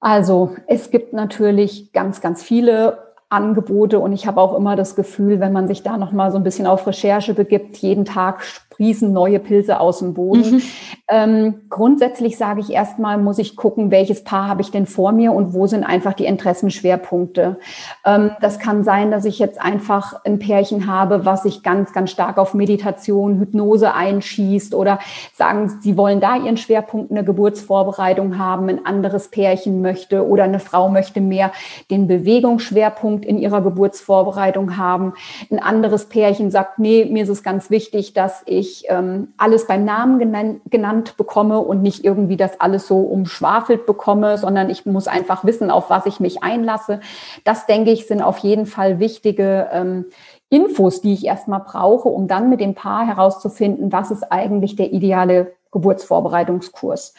Also 0.02 0.58
es 0.68 0.92
gibt 0.92 1.14
natürlich 1.14 1.94
ganz, 1.94 2.20
ganz 2.20 2.44
viele 2.44 3.13
Angebote 3.34 4.00
und 4.00 4.14
ich 4.14 4.28
habe 4.28 4.40
auch 4.40 4.56
immer 4.56 4.76
das 4.76 4.96
Gefühl, 4.96 5.40
wenn 5.40 5.52
man 5.52 5.68
sich 5.68 5.84
da 5.84 5.98
noch 5.98 6.12
mal 6.12 6.32
so 6.32 6.38
ein 6.38 6.44
bisschen 6.44 6.68
auf 6.68 6.88
Recherche 6.88 7.34
begibt, 7.34 7.78
jeden 7.78 8.06
Tag 8.06 8.44
sprießen 8.74 9.12
neue 9.12 9.40
Pilze 9.40 9.80
aus 9.80 10.00
dem 10.00 10.14
Boden. 10.14 10.56
Mhm. 10.56 10.62
Ähm, 11.08 11.56
grundsätzlich 11.70 12.38
sage 12.38 12.62
ich 12.62 12.72
erstmal, 12.72 13.18
muss 13.18 13.38
ich 13.38 13.56
gucken, 13.56 13.92
welches 13.92 14.24
Paar 14.24 14.48
habe 14.48 14.62
ich 14.62 14.72
denn 14.72 14.86
vor 14.86 15.12
mir 15.12 15.34
und 15.34 15.54
wo 15.54 15.68
sind 15.68 15.84
einfach 15.84 16.14
die 16.14 16.26
Interessenschwerpunkte. 16.26 17.58
Ähm, 18.06 18.32
das 18.42 18.58
kann 18.58 18.84
sein, 18.84 19.12
dass 19.12 19.26
ich 19.26 19.38
jetzt 19.38 19.62
einfach 19.62 20.24
ein 20.26 20.40
Pärchen 20.40 20.88
habe, 20.88 21.26
was 21.26 21.44
sich 21.44 21.62
ganz, 21.62 21.94
ganz 21.94 22.10
stark 22.10 22.38
auf 22.38 22.54
Meditation, 22.54 23.40
Hypnose 23.40 23.94
einschießt 23.94 24.74
oder 24.74 25.00
sagen, 25.36 25.80
sie 25.82 25.98
wollen 25.98 26.20
da 26.20 26.38
ihren 26.38 26.58
Schwerpunkt 26.58 27.12
eine 27.12 27.24
Geburtsvorbereitung 27.24 28.38
haben, 28.40 28.70
ein 28.70 28.86
anderes 28.86 29.28
Pärchen 29.28 29.82
möchte 29.82 30.28
oder 30.28 30.46
eine 30.46 30.60
Frau 30.60 30.90
möchte 30.90 31.22
mehr 31.22 31.52
den 31.92 32.08
Bewegungsschwerpunkt 32.08 33.23
in 33.24 33.38
ihrer 33.38 33.62
Geburtsvorbereitung 33.62 34.78
haben. 34.78 35.14
Ein 35.52 35.60
anderes 35.60 36.06
Pärchen 36.06 36.52
sagt, 36.52 36.80
nee, 36.80 37.06
mir 37.06 37.24
ist 37.24 37.30
es 37.30 37.44
ganz 37.44 37.70
wichtig, 37.70 38.14
dass 38.14 38.44
ich 38.46 38.86
ähm, 38.90 39.34
alles 39.38 39.68
beim 39.68 39.86
Namen 39.86 40.20
genannt, 40.20 40.62
genannt 40.70 41.18
bekomme 41.18 41.60
und 41.60 41.82
nicht 41.82 42.04
irgendwie 42.04 42.38
das 42.38 42.60
alles 42.60 42.88
so 42.88 43.00
umschwafelt 43.00 43.86
bekomme, 43.86 44.38
sondern 44.38 44.70
ich 44.70 44.86
muss 44.86 45.08
einfach 45.08 45.44
wissen, 45.46 45.72
auf 45.72 45.90
was 45.90 46.06
ich 46.06 46.20
mich 46.20 46.44
einlasse. 46.44 47.00
Das, 47.44 47.66
denke 47.66 47.92
ich, 47.92 48.08
sind 48.08 48.22
auf 48.22 48.40
jeden 48.40 48.66
Fall 48.66 49.00
wichtige 49.00 49.70
ähm, 49.72 50.06
Infos, 50.50 51.02
die 51.02 51.14
ich 51.14 51.26
erstmal 51.26 51.62
brauche, 51.62 52.10
um 52.10 52.28
dann 52.28 52.50
mit 52.50 52.60
dem 52.60 52.76
Paar 52.76 53.08
herauszufinden, 53.08 53.92
was 53.92 54.12
ist 54.12 54.32
eigentlich 54.32 54.76
der 54.76 54.92
ideale 54.94 55.54
Geburtsvorbereitungskurs. 55.72 57.16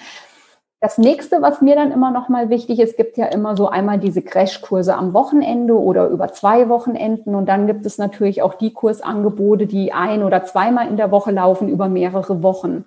Das 0.85 0.99
nächste, 0.99 1.41
was 1.41 1.63
mir 1.63 1.77
dann 1.77 1.93
immer 1.93 2.11
noch 2.11 2.29
mal 2.29 2.51
wichtig 2.51 2.79
ist, 2.79 2.99
gibt 2.99 3.17
ja 3.17 3.25
immer 3.25 3.57
so 3.57 3.71
einmal 3.71 3.99
diese 3.99 4.21
Crashkurse 4.21 4.95
am 4.95 5.15
Wochenende 5.15 5.81
oder 5.81 6.09
über 6.09 6.31
zwei 6.31 6.69
Wochenenden 6.69 7.35
und 7.35 7.47
dann 7.47 7.67
gibt 7.67 7.87
es 7.87 7.97
natürlich 7.97 8.43
auch 8.43 8.53
die 8.53 8.75
Kursangebote, 8.75 9.67
die 9.67 9.95
ein 9.95 10.23
oder 10.23 10.45
zweimal 10.45 10.87
in 10.89 10.99
der 10.99 11.11
Woche 11.11 11.31
laufen 11.31 11.71
über 11.71 11.89
mehrere 11.89 12.43
Wochen. 12.43 12.85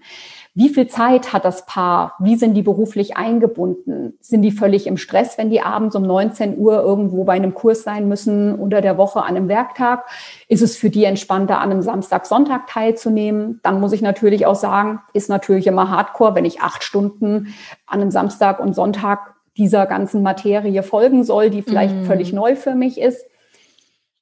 Wie 0.58 0.70
viel 0.70 0.88
Zeit 0.88 1.34
hat 1.34 1.46
das 1.46 1.68
Paar? 1.68 2.16
Wie 2.18 2.36
sind 2.36 2.56
die 2.56 2.64
beruflich 2.64 3.16
eingebunden? 3.16 4.18
Sind 4.22 4.42
die 4.42 4.50
völlig 4.50 4.88
im 4.88 4.98
Stress, 4.98 5.38
wenn 5.38 5.52
die 5.52 5.62
abends 5.62 5.96
um 5.96 6.02
19 6.02 6.58
Uhr 6.58 6.82
irgendwo 6.82 7.26
bei 7.26 7.34
einem 7.34 7.54
Kurs 7.54 7.84
sein 7.84 8.08
müssen 8.08 8.56
unter 8.56 8.82
der 8.82 8.98
Woche 8.98 9.22
an 9.22 9.36
einem 9.36 9.50
Werktag? 9.50 10.06
Ist 10.48 10.64
es 10.64 10.76
für 10.76 10.90
die 10.90 11.04
entspannter, 11.04 11.62
an 11.62 11.70
einem 11.70 11.84
Samstag, 11.84 12.26
Sonntag 12.26 12.66
teilzunehmen? 12.66 13.60
Dann 13.62 13.80
muss 13.80 13.94
ich 13.94 14.02
natürlich 14.02 14.48
auch 14.48 14.56
sagen, 14.56 15.00
ist 15.14 15.30
natürlich 15.30 15.68
immer 15.68 15.92
Hardcore, 15.92 16.34
wenn 16.34 16.46
ich 16.46 16.60
acht 16.60 16.84
Stunden 16.84 17.54
an 17.86 18.02
einem 18.02 18.10
Samstag 18.10 18.60
und 18.60 18.74
Sonntag 18.74 19.36
dieser 19.58 19.86
ganzen 19.86 20.24
Materie 20.24 20.82
folgen 20.82 21.24
soll, 21.24 21.52
die 21.52 21.62
vielleicht 21.62 21.96
mm. 21.96 22.06
völlig 22.06 22.34
neu 22.34 22.56
für 22.56 22.74
mich 22.74 23.00
ist 23.00 23.28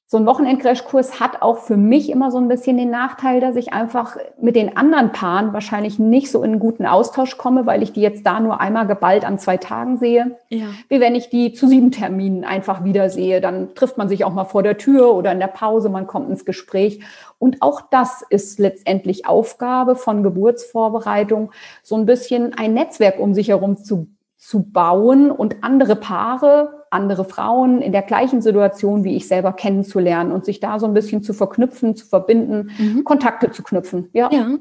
so 0.08 0.18
ein 0.18 0.26
Wochenendcrashkurs 0.26 1.18
hat 1.18 1.42
auch 1.42 1.58
für 1.58 1.76
mich 1.76 2.10
immer 2.10 2.30
so 2.30 2.38
ein 2.38 2.46
bisschen 2.46 2.76
den 2.76 2.90
Nachteil, 2.90 3.40
dass 3.40 3.56
ich 3.56 3.72
einfach 3.72 4.16
mit 4.40 4.54
den 4.54 4.76
anderen 4.76 5.10
Paaren 5.10 5.52
wahrscheinlich 5.52 5.98
nicht 5.98 6.30
so 6.30 6.44
in 6.44 6.52
einen 6.52 6.60
guten 6.60 6.86
Austausch 6.86 7.36
komme, 7.36 7.66
weil 7.66 7.82
ich 7.82 7.92
die 7.92 8.02
jetzt 8.02 8.24
da 8.24 8.38
nur 8.38 8.60
einmal 8.60 8.86
geballt 8.86 9.24
an 9.24 9.40
zwei 9.40 9.56
Tagen 9.56 9.96
sehe. 9.96 10.38
Ja. 10.48 10.66
Wie 10.88 11.00
wenn 11.00 11.16
ich 11.16 11.28
die 11.28 11.54
zu 11.54 11.66
sieben 11.66 11.90
Terminen 11.90 12.44
einfach 12.44 12.84
wieder 12.84 13.10
sehe. 13.10 13.40
Dann 13.40 13.74
trifft 13.74 13.98
man 13.98 14.08
sich 14.08 14.24
auch 14.24 14.32
mal 14.32 14.44
vor 14.44 14.62
der 14.62 14.78
Tür 14.78 15.12
oder 15.12 15.32
in 15.32 15.40
der 15.40 15.48
Pause, 15.48 15.88
man 15.88 16.06
kommt 16.06 16.30
ins 16.30 16.44
Gespräch. 16.44 17.00
Und 17.40 17.60
auch 17.60 17.80
das 17.90 18.22
ist 18.30 18.60
letztendlich 18.60 19.26
Aufgabe 19.26 19.96
von 19.96 20.22
Geburtsvorbereitung, 20.22 21.50
so 21.82 21.96
ein 21.96 22.06
bisschen 22.06 22.54
ein 22.54 22.74
Netzwerk 22.74 23.18
um 23.18 23.34
sich 23.34 23.48
herum 23.48 23.76
zu 23.76 24.06
zu 24.46 24.62
bauen 24.62 25.32
und 25.32 25.64
andere 25.64 25.96
Paare, 25.96 26.75
andere 26.90 27.24
Frauen 27.24 27.82
in 27.82 27.92
der 27.92 28.02
gleichen 28.02 28.42
Situation 28.42 29.04
wie 29.04 29.16
ich 29.16 29.28
selber 29.28 29.52
kennenzulernen 29.52 30.32
und 30.32 30.44
sich 30.44 30.60
da 30.60 30.78
so 30.78 30.86
ein 30.86 30.94
bisschen 30.94 31.22
zu 31.22 31.32
verknüpfen, 31.32 31.96
zu 31.96 32.06
verbinden, 32.06 32.70
mhm. 32.78 33.04
Kontakte 33.04 33.50
zu 33.50 33.62
knüpfen. 33.62 34.08
Ja. 34.12 34.30
ja. 34.32 34.56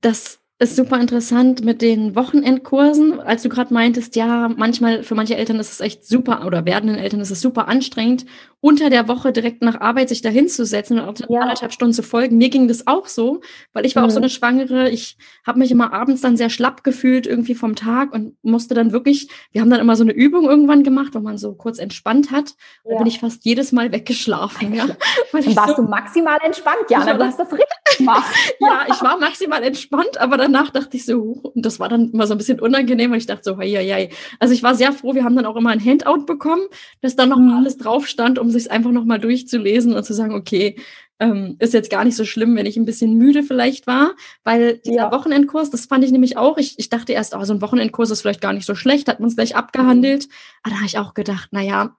Das 0.00 0.40
ist 0.60 0.76
super 0.76 1.00
interessant 1.00 1.64
mit 1.64 1.80
den 1.80 2.14
Wochenendkursen, 2.14 3.18
als 3.18 3.42
du 3.42 3.48
gerade 3.48 3.72
meintest, 3.72 4.14
ja, 4.14 4.50
manchmal 4.54 5.02
für 5.02 5.14
manche 5.14 5.34
Eltern 5.34 5.58
ist 5.58 5.72
es 5.72 5.80
echt 5.80 6.06
super 6.06 6.44
oder 6.44 6.66
werdenden 6.66 6.98
Eltern 6.98 7.20
ist 7.20 7.30
es 7.30 7.40
super 7.40 7.66
anstrengend, 7.66 8.26
unter 8.60 8.90
der 8.90 9.08
Woche 9.08 9.32
direkt 9.32 9.62
nach 9.62 9.80
Arbeit 9.80 10.10
sich 10.10 10.20
dahin 10.20 10.48
zu 10.48 10.66
setzen 10.66 10.98
und 10.98 11.24
auch 11.24 11.30
ja. 11.30 11.40
anderthalb 11.40 11.72
Stunden 11.72 11.94
zu 11.94 12.02
folgen. 12.02 12.36
Mir 12.36 12.50
ging 12.50 12.68
das 12.68 12.86
auch 12.86 13.06
so, 13.06 13.40
weil 13.72 13.86
ich 13.86 13.96
war 13.96 14.02
mhm. 14.02 14.08
auch 14.08 14.10
so 14.10 14.18
mhm. 14.18 14.24
eine 14.24 14.30
Schwangere. 14.30 14.90
Ich 14.90 15.16
habe 15.46 15.58
mich 15.58 15.70
immer 15.70 15.94
abends 15.94 16.20
dann 16.20 16.36
sehr 16.36 16.50
schlapp 16.50 16.84
gefühlt 16.84 17.26
irgendwie 17.26 17.54
vom 17.54 17.74
Tag 17.74 18.12
und 18.12 18.36
musste 18.42 18.74
dann 18.74 18.92
wirklich, 18.92 19.28
wir 19.52 19.62
haben 19.62 19.70
dann 19.70 19.80
immer 19.80 19.96
so 19.96 20.04
eine 20.04 20.12
Übung 20.12 20.44
irgendwann 20.44 20.84
gemacht, 20.84 21.14
wo 21.14 21.20
man 21.20 21.38
so 21.38 21.54
kurz 21.54 21.78
entspannt 21.78 22.30
hat. 22.30 22.54
Ja. 22.84 22.92
Da 22.92 22.98
bin 22.98 23.06
ich 23.06 23.18
fast 23.18 23.46
jedes 23.46 23.72
Mal 23.72 23.92
weggeschlafen. 23.92 24.74
Ja, 24.74 24.88
dann 25.32 25.56
warst 25.56 25.76
so, 25.76 25.82
du 25.82 25.88
maximal 25.88 26.38
entspannt, 26.44 26.84
ja, 26.90 27.02
dann 27.02 27.22
hast 27.26 27.38
du 27.38 27.44
das 27.44 27.52
richtig 27.54 27.96
gemacht. 27.96 28.34
ja, 28.60 28.84
ich 28.88 29.02
war 29.02 29.18
maximal 29.18 29.62
entspannt, 29.62 30.20
aber 30.20 30.36
danach 30.52 30.70
dachte 30.70 30.96
ich 30.96 31.04
so, 31.04 31.20
und 31.20 31.64
das 31.64 31.80
war 31.80 31.88
dann 31.88 32.10
immer 32.10 32.26
so 32.26 32.34
ein 32.34 32.38
bisschen 32.38 32.60
unangenehm, 32.60 33.10
weil 33.10 33.18
ich 33.18 33.26
dachte 33.26 33.42
so, 33.44 33.58
hei, 33.58 33.70
hei. 33.70 34.10
Also 34.38 34.54
ich 34.54 34.62
war 34.62 34.74
sehr 34.74 34.92
froh, 34.92 35.14
wir 35.14 35.24
haben 35.24 35.36
dann 35.36 35.46
auch 35.46 35.56
immer 35.56 35.70
ein 35.70 35.84
Handout 35.84 36.26
bekommen, 36.26 36.62
dass 37.00 37.16
dann 37.16 37.28
noch 37.28 37.38
mhm. 37.38 37.52
alles 37.52 37.76
drauf 37.76 38.06
stand, 38.06 38.38
um 38.38 38.50
sich 38.50 38.70
einfach 38.70 38.90
noch 38.90 39.04
mal 39.04 39.18
durchzulesen 39.18 39.94
und 39.94 40.04
zu 40.04 40.12
sagen, 40.12 40.34
okay, 40.34 40.76
ähm, 41.20 41.56
ist 41.58 41.74
jetzt 41.74 41.90
gar 41.90 42.04
nicht 42.04 42.16
so 42.16 42.24
schlimm, 42.24 42.56
wenn 42.56 42.66
ich 42.66 42.76
ein 42.76 42.86
bisschen 42.86 43.14
müde 43.14 43.42
vielleicht 43.42 43.86
war, 43.86 44.14
weil 44.42 44.78
dieser 44.78 44.96
ja. 44.96 45.12
Wochenendkurs, 45.12 45.70
das 45.70 45.86
fand 45.86 46.02
ich 46.02 46.12
nämlich 46.12 46.36
auch, 46.36 46.56
ich, 46.56 46.78
ich 46.78 46.88
dachte 46.88 47.12
erst, 47.12 47.36
oh, 47.36 47.44
so 47.44 47.52
ein 47.52 47.60
Wochenendkurs 47.60 48.10
ist 48.10 48.22
vielleicht 48.22 48.40
gar 48.40 48.54
nicht 48.54 48.66
so 48.66 48.74
schlecht, 48.74 49.06
hat 49.08 49.20
man 49.20 49.28
es 49.28 49.36
gleich 49.36 49.54
abgehandelt. 49.54 50.28
Aber 50.62 50.72
da 50.72 50.76
habe 50.78 50.86
ich 50.86 50.98
auch 50.98 51.14
gedacht, 51.14 51.50
na 51.52 51.60
ja, 51.60 51.94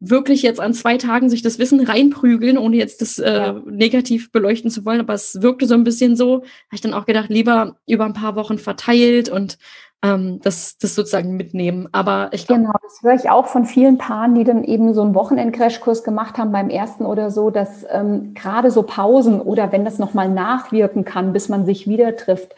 wirklich 0.00 0.42
jetzt 0.42 0.60
an 0.60 0.74
zwei 0.74 0.98
Tagen 0.98 1.30
sich 1.30 1.42
das 1.42 1.58
Wissen 1.58 1.80
reinprügeln, 1.80 2.58
ohne 2.58 2.76
jetzt 2.76 3.00
das 3.00 3.18
äh, 3.18 3.32
ja. 3.32 3.62
negativ 3.64 4.30
beleuchten 4.30 4.70
zu 4.70 4.84
wollen, 4.84 5.00
aber 5.00 5.14
es 5.14 5.40
wirkte 5.40 5.66
so 5.66 5.74
ein 5.74 5.84
bisschen 5.84 6.16
so, 6.16 6.36
habe 6.36 6.74
ich 6.74 6.80
dann 6.80 6.94
auch 6.94 7.06
gedacht, 7.06 7.30
lieber 7.30 7.76
über 7.86 8.04
ein 8.04 8.12
paar 8.12 8.36
Wochen 8.36 8.58
verteilt 8.58 9.28
und 9.28 9.58
ähm, 10.02 10.40
das, 10.42 10.76
das 10.78 10.94
sozusagen 10.94 11.36
mitnehmen. 11.36 11.88
Aber 11.92 12.28
ich 12.32 12.46
glaube. 12.46 12.62
Genau, 12.62 12.74
das 12.82 13.02
höre 13.02 13.14
ich 13.14 13.30
auch 13.30 13.46
von 13.46 13.64
vielen 13.64 13.98
Paaren, 13.98 14.34
die 14.34 14.44
dann 14.44 14.64
eben 14.64 14.92
so 14.92 15.02
einen 15.02 15.14
Wochenend-Crashkurs 15.14 16.04
gemacht 16.04 16.36
haben 16.36 16.52
beim 16.52 16.68
ersten 16.68 17.06
oder 17.06 17.30
so, 17.30 17.50
dass 17.50 17.86
ähm, 17.90 18.34
gerade 18.34 18.70
so 18.70 18.82
Pausen 18.82 19.40
oder 19.40 19.72
wenn 19.72 19.84
das 19.84 19.98
nochmal 19.98 20.28
nachwirken 20.28 21.04
kann, 21.04 21.32
bis 21.32 21.48
man 21.48 21.64
sich 21.64 21.88
wieder 21.88 22.16
trifft, 22.16 22.54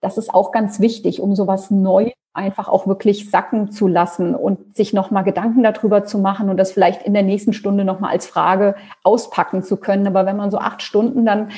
das 0.00 0.18
ist 0.18 0.34
auch 0.34 0.52
ganz 0.52 0.80
wichtig, 0.80 1.20
um 1.20 1.34
sowas 1.34 1.70
neu 1.70 2.10
einfach 2.34 2.68
auch 2.68 2.86
wirklich 2.86 3.30
sacken 3.30 3.70
zu 3.70 3.86
lassen 3.86 4.34
und 4.34 4.76
sich 4.76 4.92
nochmal 4.92 5.24
Gedanken 5.24 5.62
darüber 5.62 6.04
zu 6.04 6.18
machen 6.18 6.50
und 6.50 6.56
das 6.56 6.72
vielleicht 6.72 7.02
in 7.02 7.14
der 7.14 7.22
nächsten 7.22 7.52
Stunde 7.52 7.84
nochmal 7.84 8.10
als 8.10 8.26
Frage 8.26 8.74
auspacken 9.04 9.62
zu 9.62 9.76
können. 9.76 10.06
Aber 10.06 10.26
wenn 10.26 10.36
man 10.36 10.50
so 10.50 10.58
acht 10.58 10.82
Stunden 10.82 11.24
dann 11.24 11.50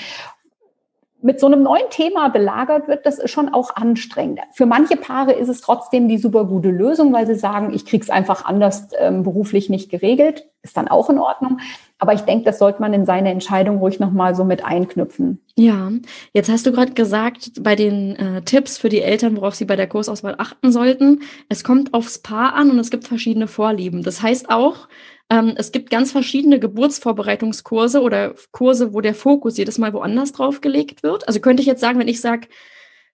mit 1.22 1.40
so 1.40 1.46
einem 1.46 1.62
neuen 1.62 1.88
Thema 1.90 2.28
belagert 2.28 2.88
wird, 2.88 3.06
das 3.06 3.18
ist 3.18 3.30
schon 3.30 3.48
auch 3.48 3.74
anstrengend. 3.74 4.40
Für 4.52 4.66
manche 4.66 4.96
Paare 4.96 5.32
ist 5.32 5.48
es 5.48 5.62
trotzdem 5.62 6.08
die 6.08 6.18
super 6.18 6.44
gute 6.44 6.68
Lösung, 6.68 7.12
weil 7.12 7.26
sie 7.26 7.34
sagen, 7.34 7.72
ich 7.72 7.86
krieg's 7.86 8.10
einfach 8.10 8.44
anders 8.44 8.90
ähm, 8.98 9.22
beruflich 9.22 9.70
nicht 9.70 9.90
geregelt. 9.90 10.46
Ist 10.62 10.76
dann 10.76 10.88
auch 10.88 11.08
in 11.08 11.18
Ordnung. 11.18 11.58
Aber 11.98 12.12
ich 12.12 12.20
denke, 12.22 12.44
das 12.44 12.58
sollte 12.58 12.80
man 12.80 12.92
in 12.92 13.06
seine 13.06 13.30
Entscheidung 13.30 13.78
ruhig 13.78 14.00
nochmal 14.00 14.34
so 14.34 14.44
mit 14.44 14.64
einknüpfen. 14.64 15.40
Ja, 15.56 15.90
jetzt 16.34 16.50
hast 16.50 16.66
du 16.66 16.72
gerade 16.72 16.92
gesagt, 16.92 17.52
bei 17.62 17.74
den 17.74 18.16
äh, 18.16 18.42
Tipps 18.42 18.76
für 18.76 18.90
die 18.90 19.00
Eltern, 19.00 19.36
worauf 19.36 19.54
sie 19.54 19.64
bei 19.64 19.76
der 19.76 19.86
Kursauswahl 19.86 20.34
achten 20.36 20.70
sollten, 20.70 21.22
es 21.48 21.64
kommt 21.64 21.94
aufs 21.94 22.18
Paar 22.18 22.54
an 22.54 22.70
und 22.70 22.78
es 22.78 22.90
gibt 22.90 23.08
verschiedene 23.08 23.48
Vorlieben. 23.48 24.02
Das 24.02 24.20
heißt 24.20 24.50
auch, 24.50 24.88
ähm, 25.30 25.54
es 25.56 25.72
gibt 25.72 25.88
ganz 25.90 26.12
verschiedene 26.12 26.60
Geburtsvorbereitungskurse 26.60 28.00
oder 28.02 28.34
Kurse, 28.52 28.92
wo 28.92 29.00
der 29.00 29.14
Fokus 29.14 29.56
jedes 29.56 29.78
Mal 29.78 29.94
woanders 29.94 30.32
drauf 30.32 30.60
gelegt 30.60 31.02
wird. 31.02 31.26
Also 31.26 31.40
könnte 31.40 31.62
ich 31.62 31.66
jetzt 31.66 31.80
sagen, 31.80 31.98
wenn 31.98 32.08
ich 32.08 32.20
sage, 32.20 32.48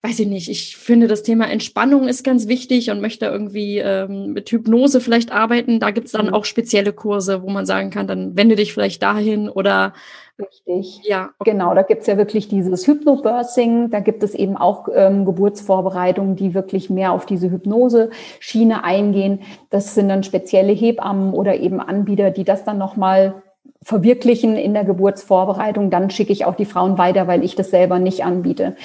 weiß 0.03 0.19
ich 0.19 0.27
nicht, 0.27 0.49
ich 0.49 0.77
finde 0.77 1.07
das 1.07 1.23
Thema 1.23 1.49
Entspannung 1.49 2.09
ist 2.09 2.25
ganz 2.25 2.49
wichtig 2.49 2.91
und 2.91 3.01
möchte 3.01 3.27
irgendwie 3.27 3.79
ähm, 3.79 4.33
mit 4.33 4.51
Hypnose 4.51 5.01
vielleicht 5.01 5.31
arbeiten. 5.31 5.79
Da 5.79 5.93
gibt's 5.93 6.13
dann 6.13 6.27
mhm. 6.27 6.35
auch 6.35 6.45
spezielle 6.45 6.93
Kurse, 6.93 7.43
wo 7.43 7.51
man 7.51 7.67
sagen 7.67 7.91
kann, 7.91 8.09
dann 8.09 8.37
wende 8.37 8.57
dich 8.57 8.73
vielleicht 8.73 9.03
dahin 9.03 9.49
oder 9.49 9.93
Richtig. 10.39 11.03
Ja. 11.05 11.31
Genau, 11.45 11.75
da 11.75 11.83
gibt's 11.83 12.07
ja 12.07 12.17
wirklich 12.17 12.49
dieses 12.49 12.87
Hypnobirthing, 12.87 13.91
da 13.91 14.01
gibt 14.01 14.23
es 14.23 14.35
eben 14.35 14.57
auch 14.57 14.89
ähm, 14.93 15.25
Geburtsvorbereitungen, 15.25 16.37
die 16.37 16.55
wirklich 16.55 16.91
mehr 16.91 17.13
auf 17.13 17.27
diese 17.27 17.51
Hypnose-Schiene 17.51 18.83
eingehen. 18.83 19.41
Das 19.71 19.95
sind 19.95 20.09
dann 20.09 20.25
spezielle 20.25 20.73
Hebammen 20.73 21.33
oder 21.35 21.61
eben 21.61 21.81
Anbieter, 21.81 22.31
die 22.31 22.45
das 22.45 22.65
dann 22.65 22.79
nochmal 22.79 23.43
verwirklichen 23.83 24.57
in 24.57 24.75
der 24.75 24.85
Geburtsvorbereitung, 24.85 25.91
dann 25.91 26.11
schicke 26.11 26.33
ich 26.33 26.45
auch 26.45 26.55
die 26.55 26.65
Frauen 26.65 26.99
weiter, 26.99 27.27
weil 27.27 27.45
ich 27.45 27.57
das 27.57 27.71
selber 27.71 27.99
nicht 27.99 28.25
anbiete. 28.25 28.77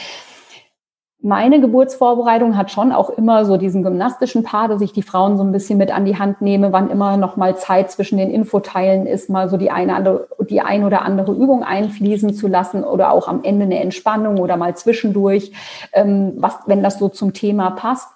Meine 1.19 1.59
Geburtsvorbereitung 1.59 2.55
hat 2.55 2.69
schon 2.69 2.91
auch 2.91 3.09
immer 3.09 3.43
so 3.43 3.57
diesen 3.57 3.81
gymnastischen 3.81 4.43
Part, 4.43 4.69
dass 4.69 4.81
ich 4.81 4.93
die 4.93 5.01
Frauen 5.01 5.35
so 5.35 5.43
ein 5.43 5.51
bisschen 5.51 5.79
mit 5.79 5.91
an 5.91 6.05
die 6.05 6.19
Hand 6.19 6.41
nehme, 6.41 6.71
wann 6.71 6.91
immer 6.91 7.17
noch 7.17 7.37
mal 7.37 7.57
Zeit 7.57 7.89
zwischen 7.89 8.19
den 8.19 8.29
Infoteilen 8.29 9.07
ist, 9.07 9.27
mal 9.27 9.49
so 9.49 9.57
die 9.57 9.71
eine 9.71 10.27
die 10.47 10.61
ein 10.61 10.83
oder 10.83 11.01
andere 11.01 11.33
Übung 11.33 11.63
einfließen 11.63 12.35
zu 12.35 12.47
lassen 12.47 12.83
oder 12.83 13.11
auch 13.11 13.27
am 13.27 13.43
Ende 13.43 13.65
eine 13.65 13.79
Entspannung 13.79 14.37
oder 14.37 14.57
mal 14.57 14.75
zwischendurch, 14.75 15.51
ähm, 15.91 16.33
was, 16.37 16.59
wenn 16.67 16.83
das 16.83 16.99
so 16.99 17.09
zum 17.09 17.33
Thema 17.33 17.71
passt. 17.71 18.09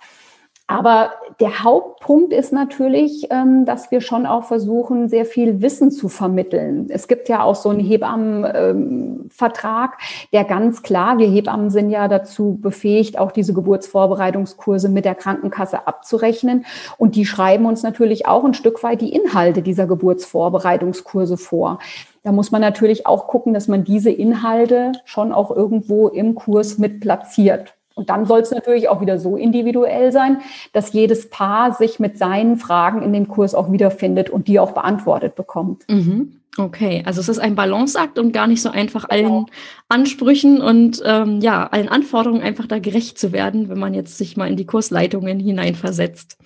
Aber 0.67 1.11
der 1.39 1.63
Hauptpunkt 1.63 2.33
ist 2.33 2.51
natürlich, 2.51 3.27
ähm, 3.29 3.65
dass 3.65 3.91
wir 3.91 4.01
schon 4.01 4.25
auch 4.25 4.43
versuchen, 4.43 5.09
sehr 5.09 5.25
viel 5.25 5.61
Wissen 5.61 5.91
zu 5.91 6.09
vermitteln. 6.09 6.87
Es 6.89 7.07
gibt 7.07 7.29
ja 7.29 7.43
auch 7.43 7.55
so 7.55 7.69
einen 7.69 7.79
Hebammenvertrag, 7.79 9.97
der 10.33 10.43
ganz 10.43 10.83
klar, 10.83 11.17
wir 11.17 11.27
Hebammen 11.27 11.69
sind 11.69 11.89
ja 11.89 12.07
dazu 12.07 12.57
befähigt, 12.61 13.17
auch 13.17 13.31
diese 13.31 13.53
Geburtsvorbereitungskurse 13.53 14.89
mit 14.89 15.05
der 15.05 15.15
Krankenkasse 15.15 15.87
abzurechnen. 15.87 16.65
Und 16.97 17.15
die 17.15 17.25
schreiben 17.25 17.65
uns 17.65 17.83
natürlich 17.83 18.27
auch 18.27 18.43
ein 18.43 18.53
Stück 18.53 18.83
weit 18.83 19.01
die 19.01 19.13
Inhalte 19.13 19.61
dieser 19.61 19.87
Geburtsvorbereitungskurse 19.87 21.37
vor. 21.37 21.79
Da 22.23 22.31
muss 22.31 22.51
man 22.51 22.61
natürlich 22.61 23.07
auch 23.07 23.27
gucken, 23.27 23.53
dass 23.53 23.67
man 23.67 23.83
diese 23.83 24.11
Inhalte 24.11 24.91
schon 25.05 25.31
auch 25.31 25.49
irgendwo 25.49 26.07
im 26.07 26.35
Kurs 26.35 26.77
mit 26.77 26.99
platziert. 26.99 27.75
Und 27.95 28.09
dann 28.09 28.25
soll 28.25 28.39
es 28.39 28.51
natürlich 28.51 28.89
auch 28.89 29.01
wieder 29.01 29.19
so 29.19 29.35
individuell 29.35 30.11
sein, 30.11 30.37
dass 30.73 30.93
jedes 30.93 31.29
Paar 31.29 31.73
sich 31.73 31.99
mit 31.99 32.17
seinen 32.17 32.57
Fragen 32.57 33.01
in 33.01 33.13
dem 33.13 33.27
Kurs 33.27 33.53
auch 33.53 33.71
wiederfindet 33.71 34.29
und 34.29 34.47
die 34.47 34.59
auch 34.59 34.71
beantwortet 34.71 35.35
bekommt. 35.35 35.83
Mhm. 35.89 36.40
Okay, 36.57 37.01
also 37.05 37.21
es 37.21 37.29
ist 37.29 37.39
ein 37.39 37.55
Balanceakt 37.55 38.19
und 38.19 38.33
gar 38.33 38.45
nicht 38.45 38.61
so 38.61 38.69
einfach 38.69 39.07
allen 39.07 39.23
genau. 39.23 39.45
Ansprüchen 39.87 40.61
und 40.61 41.01
ähm, 41.05 41.39
ja, 41.39 41.67
allen 41.67 41.87
Anforderungen 41.87 42.41
einfach 42.41 42.67
da 42.67 42.79
gerecht 42.79 43.17
zu 43.17 43.31
werden, 43.31 43.69
wenn 43.69 43.79
man 43.79 43.93
jetzt 43.93 44.17
sich 44.17 44.35
mal 44.35 44.49
in 44.49 44.57
die 44.57 44.65
Kursleitungen 44.65 45.39
hineinversetzt. 45.39 46.37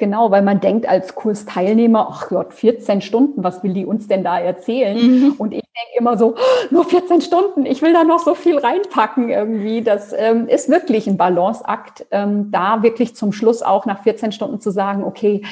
Genau, 0.00 0.32
weil 0.32 0.42
man 0.42 0.58
denkt 0.58 0.88
als 0.88 1.14
Kursteilnehmer, 1.14 2.08
ach 2.10 2.28
Gott, 2.28 2.54
14 2.54 3.02
Stunden, 3.02 3.44
was 3.44 3.62
will 3.62 3.72
die 3.72 3.86
uns 3.86 4.08
denn 4.08 4.24
da 4.24 4.40
erzählen? 4.40 4.96
Mhm. 4.96 5.34
Und 5.38 5.52
ich 5.52 5.62
denke 5.62 5.98
immer 5.98 6.18
so, 6.18 6.34
nur 6.70 6.84
14 6.84 7.20
Stunden, 7.20 7.64
ich 7.64 7.82
will 7.82 7.92
da 7.92 8.02
noch 8.02 8.18
so 8.18 8.34
viel 8.34 8.58
reinpacken 8.58 9.28
irgendwie. 9.28 9.82
Das 9.82 10.12
ähm, 10.12 10.48
ist 10.48 10.68
wirklich 10.68 11.06
ein 11.06 11.16
Balanceakt, 11.16 12.06
ähm, 12.10 12.50
da 12.50 12.82
wirklich 12.82 13.14
zum 13.14 13.32
Schluss 13.32 13.62
auch 13.62 13.86
nach 13.86 14.02
14 14.02 14.32
Stunden 14.32 14.60
zu 14.60 14.72
sagen, 14.72 15.04
okay, 15.04 15.42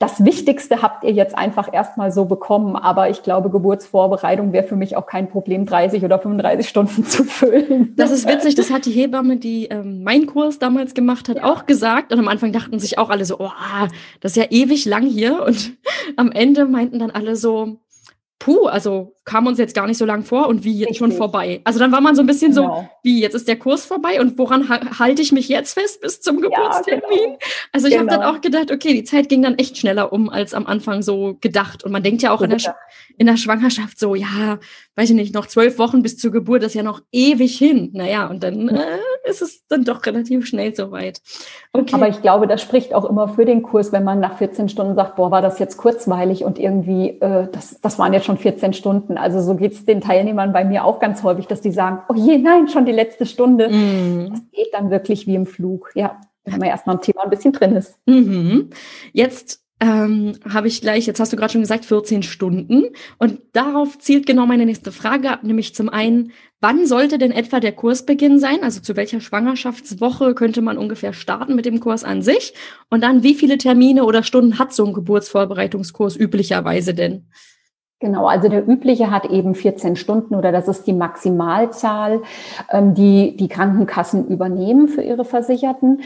das 0.00 0.24
Wichtigste 0.24 0.82
habt 0.82 1.04
ihr 1.04 1.12
jetzt 1.12 1.38
einfach 1.38 1.72
erstmal 1.72 2.10
so 2.10 2.24
bekommen, 2.24 2.74
aber 2.74 3.10
ich 3.10 3.22
glaube, 3.22 3.48
Geburtsvorbereitung 3.60 4.52
wäre 4.52 4.64
für 4.64 4.76
mich 4.76 4.96
auch 4.96 5.06
kein 5.06 5.28
Problem, 5.28 5.66
30 5.66 6.02
oder 6.04 6.18
35 6.18 6.68
Stunden 6.68 7.04
zu 7.04 7.24
füllen. 7.24 7.94
Das 7.96 8.10
ist 8.10 8.26
witzig, 8.28 8.54
das 8.54 8.70
hat 8.70 8.86
die 8.86 8.92
Hebamme, 8.92 9.36
die 9.36 9.66
ähm, 9.66 10.02
meinen 10.02 10.26
Kurs 10.26 10.58
damals 10.58 10.94
gemacht 10.94 11.28
hat, 11.28 11.36
ja. 11.36 11.44
auch 11.44 11.66
gesagt. 11.66 12.12
Und 12.12 12.18
am 12.18 12.28
Anfang 12.28 12.52
dachten 12.52 12.78
sich 12.78 12.98
auch 12.98 13.10
alle 13.10 13.24
so, 13.24 13.38
oh, 13.38 13.50
das 14.20 14.32
ist 14.32 14.36
ja 14.36 14.50
ewig 14.50 14.86
lang 14.86 15.06
hier. 15.06 15.44
Und 15.44 15.72
am 16.16 16.32
Ende 16.32 16.64
meinten 16.64 16.98
dann 16.98 17.10
alle 17.10 17.36
so, 17.36 17.76
puh, 18.40 18.66
also 18.66 19.14
kam 19.24 19.46
uns 19.46 19.58
jetzt 19.58 19.74
gar 19.74 19.86
nicht 19.86 19.98
so 19.98 20.06
lang 20.06 20.24
vor 20.24 20.48
und 20.48 20.64
wie 20.64 20.72
jetzt 20.72 20.90
Richtig. 20.90 20.98
schon 20.98 21.12
vorbei. 21.12 21.60
Also 21.64 21.78
dann 21.78 21.92
war 21.92 22.00
man 22.00 22.16
so 22.16 22.22
ein 22.22 22.26
bisschen 22.26 22.52
genau. 22.52 22.82
so, 22.82 22.88
wie 23.04 23.20
jetzt 23.20 23.34
ist 23.34 23.46
der 23.46 23.58
Kurs 23.58 23.84
vorbei 23.84 24.18
und 24.18 24.38
woran 24.38 24.68
ha 24.68 24.98
halte 24.98 25.22
ich 25.22 25.30
mich 25.30 25.48
jetzt 25.48 25.74
fest 25.74 26.00
bis 26.00 26.20
zum 26.22 26.40
Geburtstermin? 26.40 27.02
Ja, 27.10 27.24
genau. 27.26 27.38
Also 27.70 27.86
ich 27.86 27.92
genau. 27.92 28.10
habe 28.10 28.22
dann 28.22 28.34
auch 28.34 28.40
gedacht, 28.40 28.72
okay, 28.72 28.94
die 28.94 29.04
Zeit 29.04 29.28
ging 29.28 29.42
dann 29.42 29.58
echt 29.58 29.76
schneller 29.76 30.12
um 30.12 30.30
als 30.30 30.54
am 30.54 30.66
Anfang 30.66 31.02
so 31.02 31.36
gedacht. 31.40 31.84
Und 31.84 31.92
man 31.92 32.02
denkt 32.02 32.22
ja 32.22 32.32
auch 32.32 32.40
in 32.40 32.50
der, 32.50 32.76
in 33.18 33.26
der 33.26 33.36
Schwangerschaft 33.36 33.98
so, 33.98 34.14
ja, 34.14 34.58
weiß 34.96 35.10
ich 35.10 35.16
nicht, 35.16 35.34
noch 35.34 35.46
zwölf 35.46 35.78
Wochen 35.78 36.02
bis 36.02 36.16
zur 36.16 36.32
Geburt, 36.32 36.62
das 36.62 36.72
ist 36.72 36.76
ja 36.76 36.82
noch 36.82 37.02
ewig 37.12 37.56
hin. 37.58 37.90
Naja, 37.92 38.26
und 38.26 38.42
dann 38.42 38.68
äh, 38.70 38.98
ist 39.24 39.42
es 39.42 39.66
dann 39.68 39.84
doch 39.84 40.04
relativ 40.06 40.46
schnell 40.46 40.74
soweit. 40.74 41.20
Okay. 41.72 41.94
Aber 41.94 42.08
ich 42.08 42.22
glaube, 42.22 42.46
das 42.46 42.62
spricht 42.62 42.94
auch 42.94 43.04
immer 43.04 43.28
für 43.28 43.44
den 43.44 43.62
Kurs, 43.62 43.92
wenn 43.92 44.04
man 44.04 44.20
nach 44.20 44.38
14 44.38 44.68
Stunden 44.68 44.94
sagt, 44.94 45.16
boah, 45.16 45.30
war 45.30 45.42
das 45.42 45.58
jetzt 45.58 45.76
kurzweilig 45.76 46.44
und 46.44 46.58
irgendwie, 46.58 47.10
äh, 47.20 47.48
das, 47.50 47.80
das 47.80 47.98
waren 47.98 48.12
jetzt 48.12 48.26
schon 48.26 48.38
14 48.38 48.72
Stunden. 48.72 49.18
Also 49.18 49.40
so 49.40 49.54
geht 49.54 49.72
es 49.72 49.84
den 49.84 50.00
Teilnehmern 50.00 50.52
bei 50.52 50.64
mir 50.64 50.84
auch 50.84 51.00
ganz 51.00 51.22
häufig, 51.22 51.46
dass 51.46 51.60
die 51.60 51.72
sagen, 51.72 52.00
oh 52.08 52.14
je, 52.14 52.38
nein, 52.38 52.68
schon 52.68 52.86
die 52.86 52.92
letzte 52.92 53.26
Stunde. 53.26 53.68
Mhm. 53.68 54.30
Das 54.30 54.40
geht 54.52 54.72
dann 54.72 54.90
wirklich 54.90 55.26
wie 55.26 55.34
im 55.34 55.46
Flug. 55.46 55.90
Ja, 55.94 56.20
wenn 56.44 56.58
man 56.58 56.68
erstmal 56.68 56.96
im 56.96 57.02
Thema 57.02 57.24
ein 57.24 57.30
bisschen 57.30 57.52
drin 57.52 57.76
ist. 57.76 57.98
Mhm. 58.06 58.70
Jetzt 59.12 59.62
ähm, 59.80 60.34
habe 60.52 60.68
ich 60.68 60.82
gleich, 60.82 61.06
jetzt 61.06 61.20
hast 61.20 61.32
du 61.32 61.36
gerade 61.36 61.52
schon 61.52 61.62
gesagt, 61.62 61.86
14 61.86 62.22
Stunden. 62.22 62.84
Und 63.18 63.40
darauf 63.52 63.98
zielt 63.98 64.26
genau 64.26 64.46
meine 64.46 64.66
nächste 64.66 64.92
Frage 64.92 65.30
ab, 65.30 65.42
nämlich 65.42 65.74
zum 65.74 65.88
einen, 65.88 66.32
wann 66.60 66.86
sollte 66.86 67.18
denn 67.18 67.32
etwa 67.32 67.60
der 67.60 67.72
Kursbeginn 67.72 68.38
sein? 68.38 68.62
Also 68.62 68.80
zu 68.80 68.96
welcher 68.96 69.20
Schwangerschaftswoche 69.20 70.34
könnte 70.34 70.62
man 70.62 70.78
ungefähr 70.78 71.12
starten 71.12 71.54
mit 71.54 71.66
dem 71.66 71.80
Kurs 71.80 72.04
an 72.04 72.22
sich? 72.22 72.54
Und 72.90 73.02
dann, 73.02 73.22
wie 73.22 73.34
viele 73.34 73.58
Termine 73.58 74.04
oder 74.04 74.22
Stunden 74.22 74.58
hat 74.58 74.72
so 74.72 74.84
ein 74.84 74.92
Geburtsvorbereitungskurs 74.92 76.16
üblicherweise 76.16 76.94
denn? 76.94 77.26
Genau, 78.00 78.26
also 78.26 78.48
der 78.48 78.66
übliche 78.66 79.10
hat 79.10 79.26
eben 79.26 79.54
14 79.54 79.94
Stunden 79.96 80.34
oder 80.34 80.52
das 80.52 80.68
ist 80.68 80.86
die 80.86 80.94
Maximalzahl, 80.94 82.22
ähm, 82.70 82.94
die 82.94 83.36
die 83.36 83.48
Krankenkassen 83.48 84.26
übernehmen 84.26 84.88
für 84.88 85.02
ihre 85.02 85.26
Versicherten. 85.26 86.00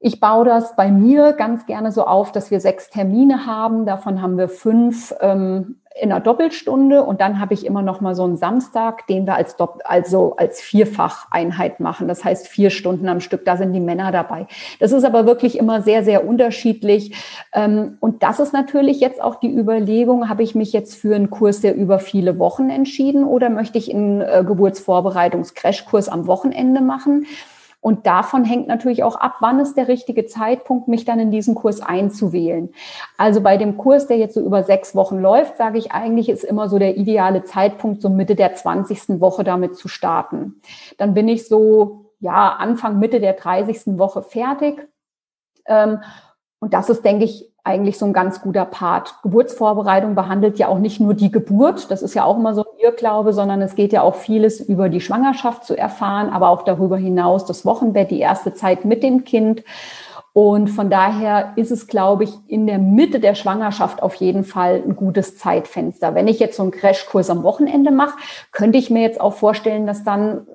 Ich 0.00 0.18
baue 0.18 0.44
das 0.44 0.74
bei 0.74 0.90
mir 0.90 1.32
ganz 1.32 1.66
gerne 1.66 1.92
so 1.92 2.04
auf, 2.04 2.32
dass 2.32 2.50
wir 2.50 2.60
sechs 2.60 2.90
Termine 2.90 3.46
haben. 3.46 3.86
Davon 3.86 4.20
haben 4.20 4.36
wir 4.36 4.48
fünf 4.48 5.14
ähm, 5.20 5.76
in 5.96 6.10
einer 6.10 6.20
Doppelstunde 6.20 7.04
und 7.04 7.20
dann 7.20 7.38
habe 7.38 7.54
ich 7.54 7.64
immer 7.64 7.80
noch 7.80 8.00
mal 8.00 8.16
so 8.16 8.24
einen 8.24 8.36
Samstag, 8.36 9.06
den 9.06 9.26
wir 9.26 9.36
als 9.36 9.54
Dopp 9.54 9.80
also 9.84 10.34
als 10.36 10.60
Vierfacheinheit 10.60 11.78
machen. 11.78 12.08
Das 12.08 12.24
heißt 12.24 12.48
vier 12.48 12.70
Stunden 12.70 13.08
am 13.08 13.20
Stück. 13.20 13.44
Da 13.44 13.56
sind 13.56 13.72
die 13.72 13.80
Männer 13.80 14.10
dabei. 14.10 14.48
Das 14.80 14.90
ist 14.90 15.04
aber 15.04 15.24
wirklich 15.24 15.56
immer 15.56 15.82
sehr 15.82 16.02
sehr 16.02 16.26
unterschiedlich. 16.26 17.14
Ähm, 17.52 17.96
und 18.00 18.24
das 18.24 18.40
ist 18.40 18.52
natürlich 18.52 18.98
jetzt 18.98 19.22
auch 19.22 19.36
die 19.36 19.56
Überlegung: 19.56 20.28
Habe 20.28 20.42
ich 20.42 20.56
mich 20.56 20.72
jetzt 20.72 20.96
für 20.96 21.14
einen 21.14 21.30
Kurs, 21.30 21.60
der 21.60 21.76
über 21.76 22.00
viele 22.00 22.40
Wochen 22.40 22.70
entschieden, 22.70 23.22
oder 23.22 23.48
möchte 23.48 23.78
ich 23.78 23.94
einen 23.94 24.20
äh, 24.20 24.42
Geburtsvorbereitungs-Crashkurs 24.44 26.08
am 26.08 26.26
Wochenende 26.26 26.80
machen? 26.80 27.26
Und 27.84 28.06
davon 28.06 28.46
hängt 28.46 28.66
natürlich 28.66 29.02
auch 29.02 29.16
ab, 29.16 29.36
wann 29.40 29.60
ist 29.60 29.76
der 29.76 29.88
richtige 29.88 30.24
Zeitpunkt, 30.24 30.88
mich 30.88 31.04
dann 31.04 31.20
in 31.20 31.30
diesen 31.30 31.54
Kurs 31.54 31.82
einzuwählen. 31.82 32.70
Also 33.18 33.42
bei 33.42 33.58
dem 33.58 33.76
Kurs, 33.76 34.06
der 34.06 34.16
jetzt 34.16 34.32
so 34.32 34.40
über 34.40 34.62
sechs 34.62 34.94
Wochen 34.94 35.20
läuft, 35.20 35.58
sage 35.58 35.76
ich 35.76 35.92
eigentlich, 35.92 36.30
ist 36.30 36.44
immer 36.44 36.70
so 36.70 36.78
der 36.78 36.96
ideale 36.96 37.44
Zeitpunkt, 37.44 38.00
so 38.00 38.08
Mitte 38.08 38.36
der 38.36 38.54
20. 38.54 39.20
Woche 39.20 39.44
damit 39.44 39.76
zu 39.76 39.88
starten. 39.88 40.62
Dann 40.96 41.12
bin 41.12 41.28
ich 41.28 41.46
so, 41.46 42.06
ja, 42.20 42.56
Anfang, 42.58 43.00
Mitte 43.00 43.20
der 43.20 43.34
30. 43.34 43.98
Woche 43.98 44.22
fertig. 44.22 44.88
Ähm, 45.66 45.98
und 46.64 46.72
das 46.72 46.88
ist, 46.88 47.04
denke 47.04 47.26
ich, 47.26 47.52
eigentlich 47.62 47.98
so 47.98 48.06
ein 48.06 48.14
ganz 48.14 48.40
guter 48.40 48.64
Part. 48.64 49.16
Geburtsvorbereitung 49.22 50.14
behandelt 50.14 50.58
ja 50.58 50.68
auch 50.68 50.78
nicht 50.78 50.98
nur 50.98 51.12
die 51.12 51.30
Geburt, 51.30 51.90
das 51.90 52.00
ist 52.00 52.14
ja 52.14 52.24
auch 52.24 52.38
immer 52.38 52.54
so 52.54 52.62
ein 52.62 52.78
Irrglaube, 52.82 53.34
sondern 53.34 53.60
es 53.60 53.74
geht 53.74 53.92
ja 53.92 54.00
auch 54.00 54.14
vieles 54.14 54.60
über 54.60 54.88
die 54.88 55.02
Schwangerschaft 55.02 55.64
zu 55.64 55.76
erfahren, 55.76 56.30
aber 56.30 56.48
auch 56.48 56.62
darüber 56.62 56.96
hinaus 56.96 57.44
das 57.44 57.66
Wochenbett, 57.66 58.10
die 58.10 58.20
erste 58.20 58.54
Zeit 58.54 58.86
mit 58.86 59.02
dem 59.02 59.24
Kind. 59.24 59.62
Und 60.32 60.68
von 60.68 60.88
daher 60.88 61.52
ist 61.56 61.70
es, 61.70 61.86
glaube 61.86 62.24
ich, 62.24 62.32
in 62.46 62.66
der 62.66 62.78
Mitte 62.78 63.20
der 63.20 63.34
Schwangerschaft 63.34 64.02
auf 64.02 64.14
jeden 64.14 64.44
Fall 64.44 64.82
ein 64.82 64.96
gutes 64.96 65.36
Zeitfenster. 65.36 66.14
Wenn 66.14 66.28
ich 66.28 66.38
jetzt 66.38 66.56
so 66.56 66.62
einen 66.62 66.72
Crashkurs 66.72 67.28
am 67.28 67.42
Wochenende 67.42 67.90
mache, 67.90 68.16
könnte 68.52 68.78
ich 68.78 68.88
mir 68.88 69.02
jetzt 69.02 69.20
auch 69.20 69.34
vorstellen, 69.34 69.86
dass 69.86 70.02
dann 70.02 70.46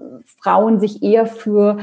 Frauen 0.42 0.80
sich 0.80 1.04
eher 1.04 1.28
für 1.28 1.78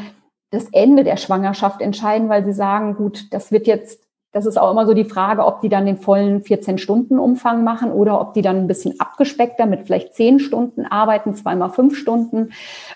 das 0.51 0.67
Ende 0.73 1.05
der 1.05 1.17
Schwangerschaft 1.17 1.81
entscheiden, 1.81 2.29
weil 2.29 2.45
sie 2.45 2.53
sagen, 2.53 2.97
gut, 2.97 3.33
das 3.33 3.53
wird 3.53 3.69
jetzt 3.69 4.06
das 4.37 4.45
ist 4.45 4.59
auch 4.59 4.71
immer 4.71 4.85
so 4.85 4.93
die 4.93 5.07
Frage, 5.07 5.47
ob 5.47 5.63
die 5.63 5.71
dann 5.71 5.87
den 5.87 5.97
vollen 5.97 6.43
14-Stunden-Umfang 6.43 7.65
machen 7.65 7.91
oder 7.91 8.21
ob 8.21 8.35
die 8.35 8.43
dann 8.43 8.59
ein 8.59 8.67
bisschen 8.67 9.01
abgespeckter 9.01 9.65
mit 9.65 9.87
vielleicht 9.87 10.13
10 10.13 10.41
Stunden 10.41 10.85
arbeiten, 10.85 11.35
zweimal 11.35 11.71
fünf 11.71 11.97
Stunden. 11.97 12.51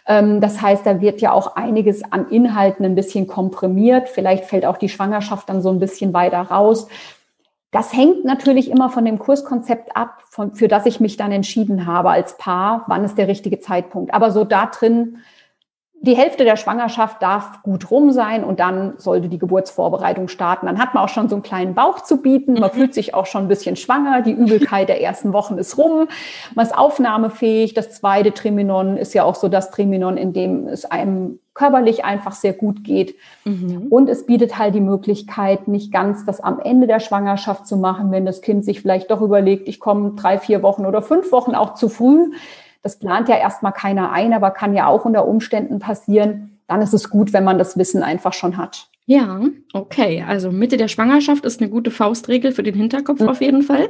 Ähm, 0.06 0.42
das 0.42 0.60
heißt, 0.60 0.84
da 0.84 1.00
wird 1.00 1.22
ja 1.22 1.32
auch 1.32 1.56
einiges 1.56 2.02
an 2.12 2.28
Inhalten 2.28 2.84
ein 2.84 2.94
bisschen 2.94 3.26
komprimiert. 3.26 4.10
Vielleicht 4.10 4.44
fällt 4.44 4.66
auch 4.66 4.76
die 4.76 4.90
Schwangerschaft 4.90 5.48
dann 5.48 5.62
so 5.62 5.70
ein 5.70 5.78
bisschen 5.78 6.12
weiter 6.12 6.42
raus. 6.42 6.88
Das 7.70 7.94
hängt 7.94 8.26
natürlich 8.26 8.70
immer 8.70 8.90
von 8.90 9.06
dem 9.06 9.18
Kurskonzept 9.18 9.96
ab, 9.96 10.22
für 10.52 10.68
das 10.68 10.84
ich 10.84 11.00
mich 11.00 11.16
dann 11.16 11.32
entschieden 11.32 11.86
habe 11.86 12.10
als 12.10 12.36
Paar, 12.36 12.84
wann 12.86 13.02
ist 13.02 13.16
der 13.16 13.28
richtige 13.28 13.60
Zeitpunkt. 13.60 14.12
Aber 14.12 14.30
so 14.30 14.44
da 14.44 14.66
drin 14.66 15.16
die 16.02 16.16
Hälfte 16.16 16.44
der 16.44 16.56
Schwangerschaft 16.56 17.22
darf 17.22 17.62
gut 17.62 17.90
rum 17.90 18.10
sein 18.10 18.42
und 18.42 18.58
dann 18.58 18.94
sollte 18.96 19.28
die 19.28 19.38
Geburtsvorbereitung 19.38 20.28
starten. 20.28 20.64
Dann 20.64 20.78
hat 20.78 20.94
man 20.94 21.04
auch 21.04 21.10
schon 21.10 21.28
so 21.28 21.34
einen 21.34 21.42
kleinen 21.42 21.74
Bauch 21.74 22.00
zu 22.00 22.22
bieten. 22.22 22.54
Man 22.54 22.70
mhm. 22.70 22.74
fühlt 22.74 22.94
sich 22.94 23.12
auch 23.12 23.26
schon 23.26 23.42
ein 23.42 23.48
bisschen 23.48 23.76
schwanger. 23.76 24.22
Die 24.22 24.32
Übelkeit 24.32 24.88
der 24.88 25.02
ersten 25.02 25.34
Wochen 25.34 25.58
ist 25.58 25.76
rum. 25.76 26.08
Man 26.54 26.64
ist 26.64 26.76
aufnahmefähig. 26.76 27.74
Das 27.74 27.90
zweite 27.92 28.32
Triminon 28.32 28.96
ist 28.96 29.12
ja 29.12 29.24
auch 29.24 29.34
so 29.34 29.48
das 29.48 29.70
Triminon, 29.70 30.16
in 30.16 30.32
dem 30.32 30.68
es 30.68 30.90
einem 30.90 31.38
körperlich 31.52 32.02
einfach 32.02 32.32
sehr 32.32 32.54
gut 32.54 32.82
geht. 32.82 33.16
Mhm. 33.44 33.88
Und 33.90 34.08
es 34.08 34.24
bietet 34.24 34.56
halt 34.56 34.74
die 34.74 34.80
Möglichkeit, 34.80 35.68
nicht 35.68 35.92
ganz 35.92 36.24
das 36.24 36.40
am 36.40 36.60
Ende 36.60 36.86
der 36.86 37.00
Schwangerschaft 37.00 37.66
zu 37.66 37.76
machen, 37.76 38.10
wenn 38.10 38.24
das 38.24 38.40
Kind 38.40 38.64
sich 38.64 38.80
vielleicht 38.80 39.10
doch 39.10 39.20
überlegt, 39.20 39.68
ich 39.68 39.78
komme 39.78 40.12
drei, 40.16 40.38
vier 40.38 40.62
Wochen 40.62 40.86
oder 40.86 41.02
fünf 41.02 41.30
Wochen 41.30 41.54
auch 41.54 41.74
zu 41.74 41.90
früh. 41.90 42.30
Das 42.82 42.98
plant 42.98 43.28
ja 43.28 43.36
erstmal 43.36 43.72
keiner 43.72 44.12
ein, 44.12 44.32
aber 44.32 44.50
kann 44.50 44.74
ja 44.74 44.86
auch 44.86 45.04
unter 45.04 45.26
Umständen 45.26 45.78
passieren. 45.78 46.60
Dann 46.66 46.82
ist 46.82 46.94
es 46.94 47.10
gut, 47.10 47.32
wenn 47.32 47.44
man 47.44 47.58
das 47.58 47.76
Wissen 47.76 48.02
einfach 48.02 48.32
schon 48.32 48.56
hat. 48.56 48.90
Ja, 49.10 49.40
okay. 49.72 50.24
Also 50.24 50.52
Mitte 50.52 50.76
der 50.76 50.86
Schwangerschaft 50.86 51.44
ist 51.44 51.60
eine 51.60 51.68
gute 51.68 51.90
Faustregel 51.90 52.52
für 52.52 52.62
den 52.62 52.76
Hinterkopf 52.76 53.18
mhm. 53.18 53.28
auf 53.28 53.40
jeden 53.40 53.62
Fall. 53.62 53.88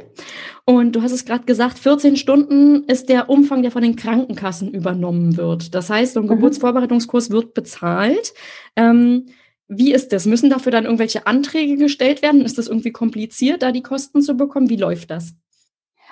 Und 0.65 0.95
du 0.95 1.03
hast 1.03 1.11
es 1.11 1.25
gerade 1.25 1.43
gesagt, 1.43 1.77
14 1.77 2.15
Stunden 2.15 2.85
ist 2.85 3.07
der 3.07 3.29
Umfang, 3.29 3.61
der 3.61 3.69
von 3.69 3.83
den 3.83 3.95
Krankenkassen 3.95 4.71
übernommen 4.71 5.37
wird. 5.37 5.75
Das 5.75 5.91
heißt, 5.91 6.15
so 6.15 6.21
ein 6.21 6.25
mhm. 6.25 6.29
Geburtsvorbereitungskurs 6.29 7.29
wird 7.29 7.53
bezahlt. 7.53 8.33
Ähm, 8.75 9.27
wie 9.67 9.93
ist 9.93 10.11
das? 10.11 10.25
Müssen 10.25 10.49
dafür 10.49 10.71
dann 10.71 10.85
irgendwelche 10.85 11.27
Anträge 11.27 11.77
gestellt 11.77 12.23
werden? 12.23 12.41
Ist 12.41 12.57
das 12.57 12.67
irgendwie 12.67 12.91
kompliziert, 12.91 13.61
da 13.61 13.71
die 13.71 13.83
Kosten 13.83 14.23
zu 14.23 14.35
bekommen? 14.35 14.71
Wie 14.71 14.75
läuft 14.75 15.11
das? 15.11 15.35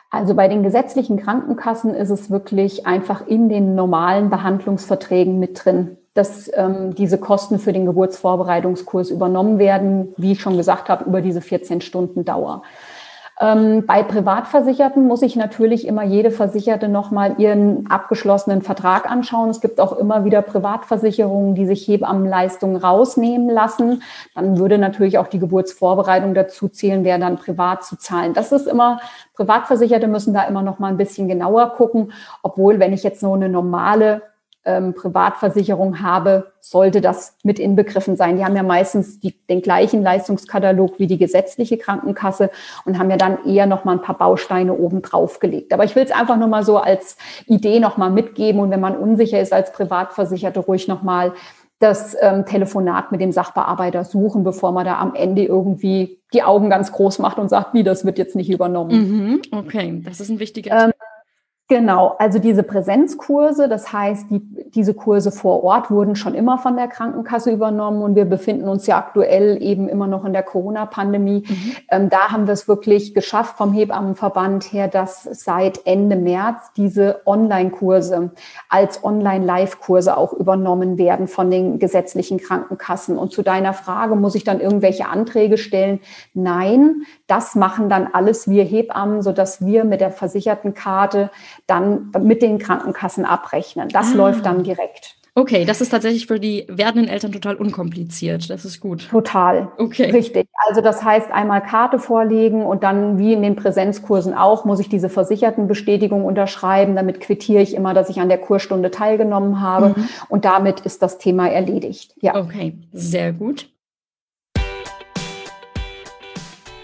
Also 0.10 0.34
bei 0.34 0.48
den 0.48 0.64
gesetzlichen 0.64 1.18
Krankenkassen 1.18 1.94
ist 1.94 2.10
es 2.10 2.32
wirklich 2.32 2.88
einfach 2.88 3.28
in 3.28 3.48
den 3.48 3.76
normalen 3.76 4.30
Behandlungsverträgen 4.30 5.40
mit 5.40 5.64
drin 5.64 5.98
dass 6.20 6.52
ähm, 6.54 6.96
diese 6.96 7.18
Kosten 7.18 7.60
für 7.60 7.72
den 7.72 7.86
Geburtsvorbereitungskurs 7.86 9.10
übernommen 9.10 9.58
werden, 9.58 10.14
wie 10.18 10.34
ich 10.34 10.42
schon 10.42 10.58
gesagt 10.58 10.90
habe, 10.90 11.06
über 11.06 11.22
diese 11.22 11.40
14 11.40 11.80
Stunden 11.80 12.26
Dauer. 12.26 12.64
Ähm, 13.42 13.86
bei 13.86 14.04
Privatversicherten 14.04 15.08
muss 15.08 15.22
ich 15.22 15.38
natürlich 15.38 15.88
immer 15.88 16.04
jede 16.04 16.30
Versicherte 16.30 16.90
nochmal 16.90 17.36
ihren 17.38 17.90
abgeschlossenen 17.90 18.62
Vertrag 18.62 19.10
anschauen. 19.10 19.50
Es 19.50 19.62
gibt 19.62 19.80
auch 19.80 19.94
immer 19.94 20.26
wieder 20.26 20.42
Privatversicherungen, 20.42 21.56
die 21.56 21.66
sich 21.66 21.88
Hebammenleistungen 21.88 22.76
rausnehmen 22.76 23.50
lassen. 23.50 24.04
Dann 24.36 24.58
würde 24.58 24.78
natürlich 24.78 25.18
auch 25.20 25.28
die 25.28 25.40
Geburtsvorbereitung 25.40 26.34
dazu 26.34 26.68
zählen, 26.68 27.06
wer 27.06 27.18
dann 27.18 27.38
privat 27.38 27.86
zu 27.86 27.98
zahlen. 27.98 28.34
Das 28.34 28.52
ist 28.52 28.68
immer, 28.68 29.00
Privatversicherte 29.36 30.10
müssen 30.10 30.34
da 30.34 30.44
immer 30.44 30.62
noch 30.62 30.80
mal 30.80 30.90
ein 30.90 30.98
bisschen 30.98 31.30
genauer 31.30 31.70
gucken. 31.78 32.12
Obwohl, 32.44 32.80
wenn 32.80 32.92
ich 32.92 33.04
jetzt 33.04 33.24
nur 33.24 33.36
eine 33.36 33.48
normale 33.48 34.22
ähm, 34.66 34.94
Privatversicherung 34.94 36.02
habe, 36.02 36.52
sollte 36.60 37.02
das 37.02 37.36
mit 37.44 37.60
inbegriffen 37.60 38.16
sein. 38.16 38.38
Die 38.38 38.46
haben 38.46 38.56
ja 38.56 38.64
meistens 38.64 39.20
die, 39.20 39.34
den 39.48 39.62
gleichen 39.62 40.04
Leistungskatalog 40.04 41.00
wie 41.00 41.08
die 41.08 41.18
gesetzliche 41.18 41.78
Krankenkasse 41.78 42.50
und 42.86 43.00
haben 43.00 43.10
ja 43.10 43.18
dann 43.18 43.46
eher 43.46 43.66
noch 43.66 43.86
mal 43.86 43.94
ein 43.94 44.02
paar 44.02 44.18
Bausteine 44.18 44.74
oben 44.74 45.02
drauf 45.02 45.40
gelegt. 45.40 45.74
Aber 45.74 45.86
ich 45.86 45.96
will 45.96 46.04
es 46.04 46.12
einfach 46.12 46.38
nur 46.38 46.50
mal 46.50 46.64
so 46.64 46.78
als 46.78 47.18
Idee 47.46 47.80
noch 47.80 47.98
mal 47.98 48.10
mitgeben 48.10 48.60
und 48.60 48.72
wenn 48.72 48.82
man 48.82 48.98
unsicher 48.98 49.40
ist 49.40 49.54
als 49.54 49.72
Privatversicherte, 49.72 50.60
ruhig 50.60 50.88
noch 50.88 51.04
mal 51.04 51.34
das 51.80 52.16
ähm, 52.20 52.46
Telefonat 52.46 53.12
mit 53.12 53.22
dem 53.22 53.32
Sachbearbeiter 53.32 54.04
suchen, 54.04 54.44
bevor 54.44 54.74
man 54.74 54.86
da 54.86 55.00
am 55.00 55.16
Ende 55.16 55.46
irgendwie 55.46 56.20
die 56.34 56.44
Augen 56.44 56.70
ganz 56.70 56.92
groß 56.92 57.20
macht 57.20 57.40
und 57.40 57.48
sagt, 57.50 57.74
wie, 57.74 57.84
das 57.84 58.06
wird 58.06 58.18
jetzt 58.18 58.36
nicht 58.36 58.50
übernommen. 58.50 58.92
Mhm, 58.92 59.42
okay, 59.52 60.02
das 60.04 60.20
ist 60.20 60.30
ein 60.30 60.40
wichtiger 60.40 60.86
ähm, 60.86 60.92
Genau, 61.72 62.16
also 62.18 62.40
diese 62.40 62.64
Präsenzkurse, 62.64 63.70
das 63.70 63.94
heißt, 63.94 64.32
die, 64.32 64.40
diese 64.72 64.96
Kurse 64.96 65.32
vor 65.32 65.64
Ort 65.64 65.92
wurden 65.92 66.16
schon 66.16 66.34
immer 66.34 66.58
von 66.58 66.76
der 66.76 66.88
Krankenkasse 66.88 67.52
übernommen 67.52 68.02
und 68.02 68.16
wir 68.16 68.26
befinden 68.26 68.68
uns 68.68 68.88
ja 68.88 68.98
aktuell 68.98 69.62
eben 69.62 69.88
immer 69.88 70.08
noch 70.08 70.26
in 70.26 70.34
der 70.34 70.42
Corona-Pandemie. 70.42 71.44
Mhm. 71.48 71.76
Ähm, 71.92 72.10
da 72.10 72.32
haben 72.32 72.48
wir 72.48 72.54
es 72.54 72.68
wirklich 72.68 73.14
geschafft 73.14 73.56
vom 73.56 73.72
Hebammenverband 73.72 74.64
her, 74.74 74.88
dass 74.88 75.22
seit 75.26 75.86
Ende 75.86 76.16
März 76.16 76.72
diese 76.76 77.22
Online-Kurse 77.28 78.32
als 78.68 79.04
Online-Live-Kurse 79.04 80.18
auch 80.18 80.34
übernommen 80.34 80.98
werden 80.98 81.28
von 81.28 81.52
den 81.52 81.78
gesetzlichen 81.78 82.40
Krankenkassen. 82.40 83.16
Und 83.16 83.32
zu 83.32 83.44
deiner 83.44 83.74
Frage, 83.74 84.16
muss 84.16 84.34
ich 84.34 84.44
dann 84.44 84.60
irgendwelche 84.60 85.08
Anträge 85.08 85.60
stellen? 85.60 86.00
Nein, 86.34 87.04
das 87.28 87.54
machen 87.54 87.90
dann 87.90 88.08
alles 88.12 88.50
wir 88.50 88.64
Hebammen, 88.64 89.22
sodass 89.22 89.64
wir 89.64 89.84
mit 89.84 90.02
der 90.02 90.10
versicherten 90.10 90.74
Karte 90.74 91.30
dann 91.70 92.12
mit 92.22 92.42
den 92.42 92.60
Krankenkassen 92.60 93.26
abrechnen. 93.26 93.90
Das 93.90 94.14
ah. 94.14 94.18
läuft 94.18 94.46
dann 94.46 94.64
direkt. 94.64 95.16
Okay, 95.36 95.64
das 95.64 95.80
ist 95.80 95.90
tatsächlich 95.90 96.28
für 96.28 96.40
die 96.40 96.66
werdenden 96.68 97.08
Eltern 97.08 97.32
total 97.32 97.56
unkompliziert. 97.56 98.50
Das 98.50 98.66
ist 98.66 98.82
gut. 98.82 99.08
Total. 99.10 99.72
Okay. 99.78 100.12
Richtig. 100.12 100.50
Also 100.68 100.82
das 100.82 101.04
heißt, 101.04 101.32
einmal 101.32 101.62
Karte 101.62 101.98
vorlegen 101.98 102.66
und 102.66 102.84
dann 102.84 103.18
wie 103.18 103.34
in 103.34 103.42
den 103.42 103.56
Präsenzkursen 103.56 104.34
auch, 104.34 104.66
muss 104.66 104.80
ich 104.82 104.90
diese 104.90 105.08
Versichertenbestätigung 105.08 106.26
unterschreiben. 106.26 106.96
Damit 106.96 107.22
quittiere 107.22 107.62
ich 107.62 107.74
immer, 107.74 107.94
dass 107.94 108.10
ich 108.10 108.20
an 108.20 108.28
der 108.28 108.40
Kursstunde 108.40 108.92
teilgenommen 108.92 109.62
habe. 109.62 109.90
Mhm. 109.90 110.10
Und 110.28 110.46
damit 110.46 110.82
ist 110.82 111.02
das 111.02 111.20
Thema 111.20 111.50
erledigt. 111.50 112.16
Ja. 112.22 112.36
Okay, 112.36 112.76
sehr 112.92 113.32
gut. 113.32 113.70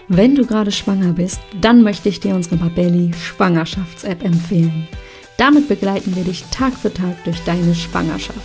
Wenn 0.08 0.36
du 0.36 0.46
gerade 0.46 0.70
schwanger 0.70 1.12
bist, 1.12 1.40
dann 1.60 1.82
möchte 1.82 2.08
ich 2.08 2.20
dir 2.20 2.36
unsere 2.36 2.56
Babelli 2.56 3.10
Schwangerschafts-App 3.12 4.22
empfehlen. 4.24 4.86
Damit 5.36 5.66
begleiten 5.68 6.14
wir 6.14 6.22
dich 6.22 6.44
Tag 6.52 6.74
für 6.74 6.94
Tag 6.94 7.24
durch 7.24 7.42
deine 7.42 7.74
Schwangerschaft. 7.74 8.40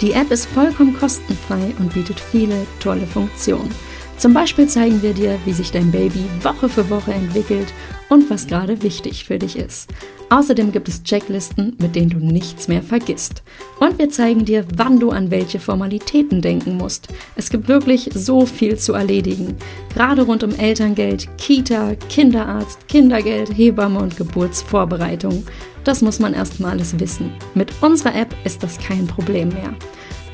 Die 0.00 0.12
App 0.12 0.30
ist 0.30 0.46
vollkommen 0.46 0.96
kostenfrei 0.98 1.74
und 1.78 1.92
bietet 1.92 2.18
viele 2.18 2.66
tolle 2.80 3.06
Funktionen. 3.06 3.70
Zum 4.18 4.32
Beispiel 4.32 4.68
zeigen 4.68 5.02
wir 5.02 5.12
dir, 5.12 5.38
wie 5.44 5.52
sich 5.52 5.70
dein 5.70 5.90
Baby 5.90 6.24
Woche 6.42 6.68
für 6.68 6.88
Woche 6.88 7.12
entwickelt 7.12 7.72
und 8.08 8.30
was 8.30 8.46
gerade 8.46 8.82
wichtig 8.82 9.24
für 9.24 9.38
dich 9.38 9.56
ist. 9.58 9.90
Außerdem 10.30 10.72
gibt 10.72 10.88
es 10.88 11.02
Checklisten, 11.02 11.76
mit 11.80 11.94
denen 11.94 12.10
du 12.10 12.18
nichts 12.18 12.66
mehr 12.68 12.82
vergisst. 12.82 13.42
Und 13.78 13.98
wir 13.98 14.08
zeigen 14.08 14.44
dir, 14.44 14.64
wann 14.76 14.98
du 14.98 15.10
an 15.10 15.30
welche 15.30 15.60
Formalitäten 15.60 16.40
denken 16.40 16.76
musst. 16.76 17.08
Es 17.36 17.50
gibt 17.50 17.68
wirklich 17.68 18.10
so 18.14 18.46
viel 18.46 18.76
zu 18.78 18.94
erledigen. 18.94 19.56
Gerade 19.92 20.22
rund 20.22 20.42
um 20.42 20.54
Elterngeld, 20.54 21.28
Kita, 21.36 21.94
Kinderarzt, 22.08 22.88
Kindergeld, 22.88 23.56
Hebamme 23.56 23.98
und 24.00 24.16
Geburtsvorbereitung. 24.16 25.44
Das 25.84 26.00
muss 26.00 26.18
man 26.18 26.34
erstmal 26.34 26.72
alles 26.72 26.98
wissen. 26.98 27.32
Mit 27.54 27.70
unserer 27.82 28.14
App 28.14 28.34
ist 28.44 28.62
das 28.62 28.78
kein 28.78 29.06
Problem 29.06 29.50
mehr. 29.50 29.74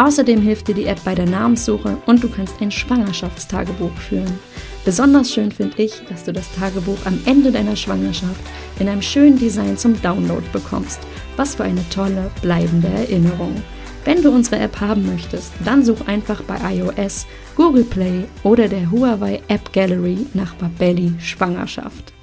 Außerdem 0.01 0.41
hilft 0.41 0.67
dir 0.67 0.75
die 0.75 0.87
App 0.87 1.05
bei 1.05 1.15
der 1.15 1.27
Namenssuche 1.27 1.99
und 2.07 2.25
du 2.25 2.31
kannst 2.31 2.55
ein 2.63 2.71
Schwangerschaftstagebuch 2.71 3.93
führen. 3.99 4.39
Besonders 4.83 5.31
schön 5.31 5.53
finde 5.53 5.83
ich, 5.83 5.93
dass 6.09 6.25
du 6.25 6.33
das 6.33 6.51
Tagebuch 6.55 6.97
am 7.05 7.21
Ende 7.27 7.53
deiner 7.53 7.77
Schwangerschaft 7.77 8.41
in 8.79 8.89
einem 8.89 9.03
schönen 9.03 9.39
Design 9.39 9.77
zum 9.77 10.01
Download 10.01 10.43
bekommst. 10.55 11.01
Was 11.37 11.55
für 11.55 11.65
eine 11.65 11.87
tolle, 11.91 12.31
bleibende 12.41 12.89
Erinnerung. 12.89 13.55
Wenn 14.07 14.23
du 14.23 14.31
unsere 14.31 14.61
App 14.61 14.81
haben 14.81 15.05
möchtest, 15.05 15.53
dann 15.67 15.85
such 15.85 16.07
einfach 16.07 16.41
bei 16.45 16.57
iOS, 16.77 17.27
Google 17.55 17.85
Play 17.85 18.25
oder 18.43 18.69
der 18.69 18.91
Huawei 18.91 19.43
App 19.49 19.71
Gallery 19.75 20.27
nach 20.33 20.55
Babelli 20.55 21.13
Schwangerschaft. 21.21 22.15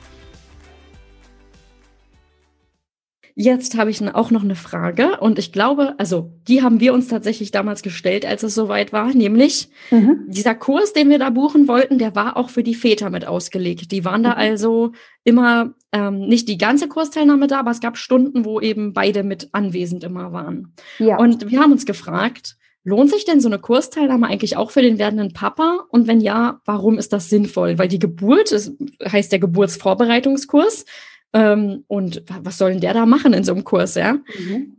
Jetzt 3.39 3.77
habe 3.77 3.91
ich 3.91 4.01
auch 4.15 4.31
noch 4.31 4.43
eine 4.43 4.55
Frage 4.55 5.19
und 5.19 5.37
ich 5.37 5.51
glaube, 5.51 5.93
also 5.99 6.31
die 6.47 6.63
haben 6.63 6.79
wir 6.79 6.91
uns 6.91 7.07
tatsächlich 7.07 7.51
damals 7.51 7.83
gestellt, 7.83 8.25
als 8.25 8.41
es 8.41 8.55
soweit 8.55 8.93
war, 8.93 9.13
nämlich 9.13 9.69
mhm. 9.91 10.25
dieser 10.27 10.55
Kurs, 10.55 10.91
den 10.91 11.11
wir 11.11 11.19
da 11.19 11.29
buchen 11.29 11.67
wollten, 11.67 11.99
der 11.99 12.15
war 12.15 12.35
auch 12.35 12.49
für 12.49 12.63
die 12.63 12.73
Väter 12.73 13.11
mit 13.11 13.27
ausgelegt. 13.27 13.91
Die 13.91 14.03
waren 14.03 14.23
da 14.23 14.31
mhm. 14.31 14.37
also 14.37 14.91
immer 15.23 15.75
ähm, 15.91 16.21
nicht 16.21 16.49
die 16.49 16.57
ganze 16.57 16.87
Kursteilnahme 16.87 17.45
da, 17.45 17.59
aber 17.59 17.69
es 17.69 17.79
gab 17.79 17.99
Stunden, 17.99 18.43
wo 18.43 18.59
eben 18.59 18.93
beide 18.93 19.21
mit 19.21 19.49
anwesend 19.51 20.03
immer 20.03 20.33
waren. 20.33 20.73
Ja. 20.97 21.19
Und 21.19 21.51
wir 21.51 21.59
haben 21.59 21.73
uns 21.73 21.85
gefragt, 21.85 22.57
lohnt 22.83 23.11
sich 23.11 23.23
denn 23.23 23.39
so 23.39 23.49
eine 23.49 23.59
Kursteilnahme 23.59 24.25
eigentlich 24.25 24.57
auch 24.57 24.71
für 24.71 24.81
den 24.81 24.97
werdenden 24.97 25.33
Papa? 25.33 25.85
Und 25.91 26.07
wenn 26.07 26.21
ja, 26.21 26.59
warum 26.65 26.97
ist 26.97 27.13
das 27.13 27.29
sinnvoll? 27.29 27.77
Weil 27.77 27.87
die 27.87 27.99
Geburt 27.99 28.51
ist, 28.51 28.71
heißt 29.03 29.31
der 29.31 29.37
Geburtsvorbereitungskurs. 29.37 30.85
Ähm, 31.33 31.83
und 31.87 32.23
was 32.41 32.57
soll 32.57 32.71
denn 32.71 32.81
der 32.81 32.93
da 32.93 33.05
machen 33.05 33.33
in 33.33 33.43
so 33.43 33.53
einem 33.53 33.63
Kurs, 33.63 33.95
ja? 33.95 34.13
Mhm. 34.13 34.77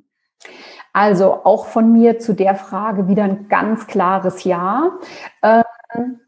Also 0.93 1.45
auch 1.45 1.67
von 1.67 1.93
mir 1.93 2.19
zu 2.19 2.33
der 2.33 2.57
Frage 2.57 3.09
wieder 3.09 3.25
ein 3.25 3.49
ganz 3.49 3.87
klares 3.87 4.45
Ja. 4.45 4.99
Ähm, 5.43 6.21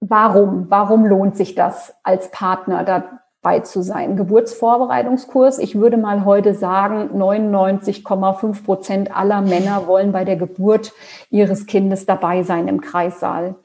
warum? 0.00 0.66
Warum 0.68 1.06
lohnt 1.06 1.36
sich 1.36 1.54
das 1.54 1.94
als 2.02 2.30
Partner 2.30 2.82
dabei 2.84 3.60
zu 3.60 3.82
sein? 3.82 4.16
Geburtsvorbereitungskurs. 4.16 5.58
Ich 5.58 5.76
würde 5.76 5.96
mal 5.96 6.24
heute 6.24 6.54
sagen, 6.54 7.10
99,5 7.14 8.64
Prozent 8.64 9.16
aller 9.16 9.42
Männer 9.42 9.86
wollen 9.86 10.12
bei 10.12 10.24
der 10.24 10.36
Geburt 10.36 10.92
ihres 11.30 11.66
Kindes 11.66 12.06
dabei 12.06 12.42
sein 12.42 12.68
im 12.68 12.80
Kreissaal. 12.80 13.56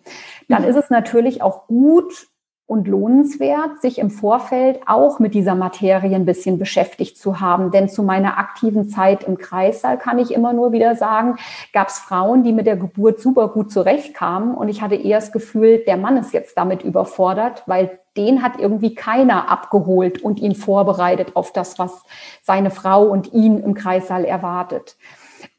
Dann 0.49 0.63
mhm. 0.63 0.67
ist 0.67 0.75
es 0.75 0.89
natürlich 0.89 1.41
auch 1.41 1.67
gut, 1.67 2.27
und 2.73 2.87
lohnenswert, 2.87 3.81
sich 3.81 3.99
im 3.99 4.09
Vorfeld 4.09 4.81
auch 4.87 5.19
mit 5.19 5.35
dieser 5.35 5.53
Materie 5.53 6.15
ein 6.15 6.25
bisschen 6.25 6.57
beschäftigt 6.57 7.17
zu 7.17 7.39
haben. 7.39 7.69
Denn 7.69 7.87
zu 7.87 8.01
meiner 8.01 8.39
aktiven 8.39 8.89
Zeit 8.89 9.23
im 9.23 9.37
Kreissaal 9.37 9.99
kann 9.99 10.17
ich 10.17 10.33
immer 10.33 10.53
nur 10.53 10.71
wieder 10.71 10.95
sagen, 10.95 11.37
gab 11.71 11.89
es 11.89 11.99
Frauen, 11.99 12.43
die 12.43 12.51
mit 12.51 12.65
der 12.65 12.75
Geburt 12.75 13.19
super 13.19 13.47
gut 13.49 13.71
zurechtkamen. 13.71 14.55
Und 14.55 14.69
ich 14.69 14.81
hatte 14.81 14.95
eher 14.95 15.19
das 15.19 15.31
Gefühl, 15.31 15.83
der 15.85 15.97
Mann 15.97 16.17
ist 16.17 16.33
jetzt 16.33 16.57
damit 16.57 16.83
überfordert, 16.83 17.61
weil 17.67 17.99
den 18.17 18.41
hat 18.41 18.59
irgendwie 18.59 18.95
keiner 18.95 19.49
abgeholt 19.49 20.23
und 20.23 20.39
ihn 20.39 20.55
vorbereitet 20.55 21.35
auf 21.35 21.53
das, 21.53 21.77
was 21.77 22.03
seine 22.41 22.71
Frau 22.71 23.03
und 23.03 23.33
ihn 23.33 23.59
im 23.59 23.75
Kreissaal 23.75 24.25
erwartet. 24.25 24.97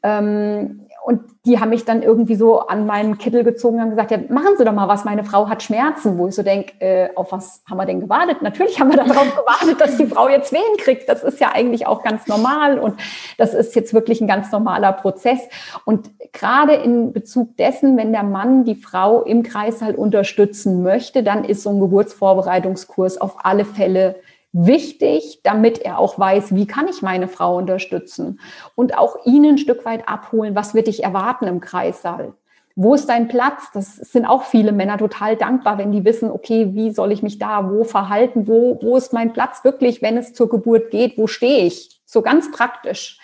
Ähm, 0.03 0.87
und 1.05 1.21
die 1.45 1.59
haben 1.59 1.69
mich 1.69 1.85
dann 1.85 2.01
irgendwie 2.01 2.33
so 2.33 2.61
an 2.61 2.87
meinen 2.87 3.19
Kittel 3.19 3.43
gezogen 3.43 3.79
und 3.79 3.91
gesagt, 3.91 4.09
ja, 4.09 4.17
machen 4.29 4.55
Sie 4.57 4.65
doch 4.65 4.73
mal 4.73 4.87
was, 4.87 5.05
meine 5.05 5.23
Frau 5.23 5.47
hat 5.47 5.61
Schmerzen, 5.61 6.17
wo 6.17 6.27
ich 6.27 6.33
so 6.33 6.41
denke, 6.41 6.73
äh, 6.79 7.09
auf 7.13 7.31
was 7.31 7.61
haben 7.69 7.77
wir 7.77 7.85
denn 7.85 7.99
gewartet? 7.99 8.41
Natürlich 8.41 8.79
haben 8.79 8.89
wir 8.89 8.97
darauf 9.03 9.35
gewartet, 9.35 9.79
dass 9.79 9.97
die 9.97 10.07
Frau 10.07 10.27
jetzt 10.29 10.51
Wehen 10.51 10.77
kriegt. 10.79 11.07
Das 11.07 11.23
ist 11.23 11.39
ja 11.39 11.51
eigentlich 11.53 11.85
auch 11.85 12.01
ganz 12.01 12.25
normal 12.25 12.79
und 12.79 12.95
das 13.37 13.53
ist 13.53 13.75
jetzt 13.75 13.93
wirklich 13.93 14.19
ein 14.19 14.27
ganz 14.27 14.51
normaler 14.51 14.93
Prozess. 14.93 15.41
Und 15.85 16.09
gerade 16.33 16.73
in 16.73 17.13
Bezug 17.13 17.55
dessen, 17.57 17.97
wenn 17.97 18.11
der 18.11 18.23
Mann 18.23 18.63
die 18.63 18.73
Frau 18.73 19.21
im 19.21 19.43
Kreißsaal 19.43 19.93
unterstützen 19.93 20.81
möchte, 20.81 21.21
dann 21.21 21.43
ist 21.43 21.61
so 21.61 21.69
ein 21.69 21.79
Geburtsvorbereitungskurs 21.79 23.21
auf 23.21 23.45
alle 23.45 23.65
Fälle 23.65 24.15
wichtig, 24.55 25.41
damit 25.43 25.79
er 25.79 25.99
auch 25.99 26.17
weiß, 26.17 26.55
wie 26.55 26.65
kann 26.65 26.87
ich 26.87 27.01
meine 27.01 27.27
Frau 27.27 27.57
unterstützen 27.57 28.39
und 28.73 28.97
auch 28.97 29.25
ihn 29.25 29.45
ein 29.45 29.57
Stück 29.57 29.83
weit 29.83 30.07
abholen, 30.07 30.55
was 30.55 30.73
wird 30.73 30.87
dich 30.87 31.03
erwarten 31.03 31.45
im 31.45 31.59
Kreissaal. 31.59 32.33
Wo 32.77 32.93
ist 32.93 33.07
dein 33.07 33.27
Platz? 33.27 33.69
Das 33.73 33.95
sind 33.95 34.25
auch 34.25 34.43
viele 34.43 34.71
Männer 34.71 34.97
total 34.97 35.35
dankbar, 35.35 35.77
wenn 35.77 35.91
die 35.91 36.05
wissen, 36.05 36.31
okay, 36.31 36.73
wie 36.73 36.91
soll 36.91 37.11
ich 37.11 37.21
mich 37.21 37.37
da 37.37 37.69
wo 37.69 37.83
verhalten? 37.83 38.47
Wo, 38.47 38.79
wo 38.81 38.95
ist 38.95 39.13
mein 39.13 39.33
Platz 39.33 39.63
wirklich, 39.63 40.01
wenn 40.01 40.17
es 40.17 40.33
zur 40.33 40.49
Geburt 40.49 40.89
geht? 40.89 41.17
Wo 41.17 41.27
stehe 41.27 41.65
ich? 41.65 42.01
So 42.05 42.21
ganz 42.21 42.51
praktisch. 42.51 43.19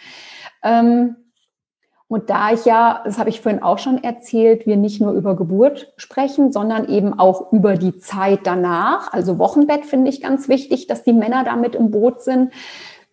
Ähm, 0.63 1.15
und 2.11 2.29
da 2.29 2.51
ich 2.51 2.65
ja, 2.65 3.01
das 3.05 3.17
habe 3.17 3.29
ich 3.29 3.39
vorhin 3.39 3.63
auch 3.63 3.77
schon 3.77 4.03
erzählt, 4.03 4.65
wir 4.65 4.75
nicht 4.75 4.99
nur 4.99 5.13
über 5.13 5.33
Geburt 5.33 5.93
sprechen, 5.95 6.51
sondern 6.51 6.89
eben 6.89 7.17
auch 7.17 7.53
über 7.53 7.77
die 7.77 7.99
Zeit 7.99 8.41
danach. 8.43 9.13
Also 9.13 9.37
Wochenbett 9.37 9.85
finde 9.85 10.09
ich 10.09 10.19
ganz 10.19 10.49
wichtig, 10.49 10.87
dass 10.87 11.03
die 11.03 11.13
Männer 11.13 11.45
damit 11.45 11.73
im 11.73 11.89
Boot 11.89 12.21
sind 12.21 12.51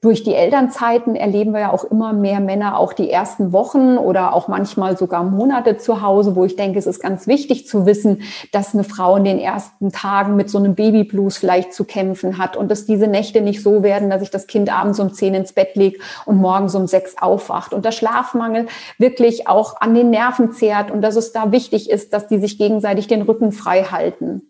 durch 0.00 0.22
die 0.22 0.34
Elternzeiten 0.34 1.16
erleben 1.16 1.52
wir 1.52 1.60
ja 1.60 1.72
auch 1.72 1.82
immer 1.82 2.12
mehr 2.12 2.38
Männer 2.38 2.78
auch 2.78 2.92
die 2.92 3.10
ersten 3.10 3.52
Wochen 3.52 3.98
oder 3.98 4.32
auch 4.32 4.46
manchmal 4.46 4.96
sogar 4.96 5.24
Monate 5.24 5.76
zu 5.76 6.02
Hause, 6.02 6.36
wo 6.36 6.44
ich 6.44 6.54
denke, 6.54 6.78
es 6.78 6.86
ist 6.86 7.02
ganz 7.02 7.26
wichtig 7.26 7.66
zu 7.66 7.84
wissen, 7.84 8.22
dass 8.52 8.74
eine 8.74 8.84
Frau 8.84 9.16
in 9.16 9.24
den 9.24 9.40
ersten 9.40 9.90
Tagen 9.90 10.36
mit 10.36 10.50
so 10.50 10.58
einem 10.58 10.76
Babyblues 10.76 11.38
vielleicht 11.38 11.72
zu 11.72 11.84
kämpfen 11.84 12.38
hat 12.38 12.56
und 12.56 12.70
dass 12.70 12.86
diese 12.86 13.08
Nächte 13.08 13.40
nicht 13.40 13.60
so 13.60 13.82
werden, 13.82 14.08
dass 14.08 14.22
ich 14.22 14.30
das 14.30 14.46
Kind 14.46 14.72
abends 14.72 15.00
um 15.00 15.12
zehn 15.12 15.34
ins 15.34 15.52
Bett 15.52 15.74
lege 15.74 15.98
und 16.26 16.36
morgens 16.36 16.76
um 16.76 16.86
sechs 16.86 17.18
aufwacht 17.20 17.74
und 17.74 17.84
der 17.84 17.92
Schlafmangel 17.92 18.66
wirklich 18.98 19.48
auch 19.48 19.80
an 19.80 19.94
den 19.94 20.10
Nerven 20.10 20.52
zehrt 20.52 20.92
und 20.92 21.02
dass 21.02 21.16
es 21.16 21.32
da 21.32 21.50
wichtig 21.50 21.90
ist, 21.90 22.12
dass 22.12 22.28
die 22.28 22.38
sich 22.38 22.56
gegenseitig 22.56 23.08
den 23.08 23.22
Rücken 23.22 23.50
frei 23.50 23.82
halten. 23.82 24.42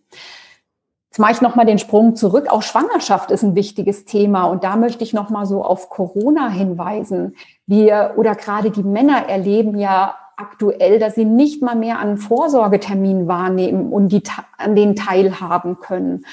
Jetzt 1.18 1.22
mache 1.22 1.33
ich 1.33 1.40
nochmal 1.40 1.66
den 1.66 1.81
Sprung 1.81 2.14
zurück. 2.14 2.46
Auch 2.48 2.62
Schwangerschaft 2.62 3.33
ist 3.33 3.42
ein 3.42 3.57
wichtiges 3.57 4.04
Thema. 4.04 4.44
Und 4.44 4.62
da 4.62 4.76
möchte 4.76 5.02
ich 5.02 5.12
nochmal 5.12 5.46
so 5.46 5.64
auf 5.64 5.90
Corona 5.90 6.48
hinweisen. 6.48 7.35
Wir 7.66 8.12
oder 8.16 8.37
gerade 8.37 8.70
die 8.70 8.85
Männer 8.85 9.28
erleben 9.28 9.76
ja 9.76 10.14
aktuell, 10.37 11.00
dass 11.00 11.16
sie 11.16 11.24
nicht 11.24 11.61
mal 11.61 11.74
mehr 11.74 11.98
an 11.98 12.18
Vorsorgeterminen 12.18 13.26
wahrnehmen 13.26 13.92
und 13.92 14.11
die 14.11 14.22
an 14.59 14.76
denen 14.76 14.94
teilhaben 14.94 15.81
können. 15.81 16.24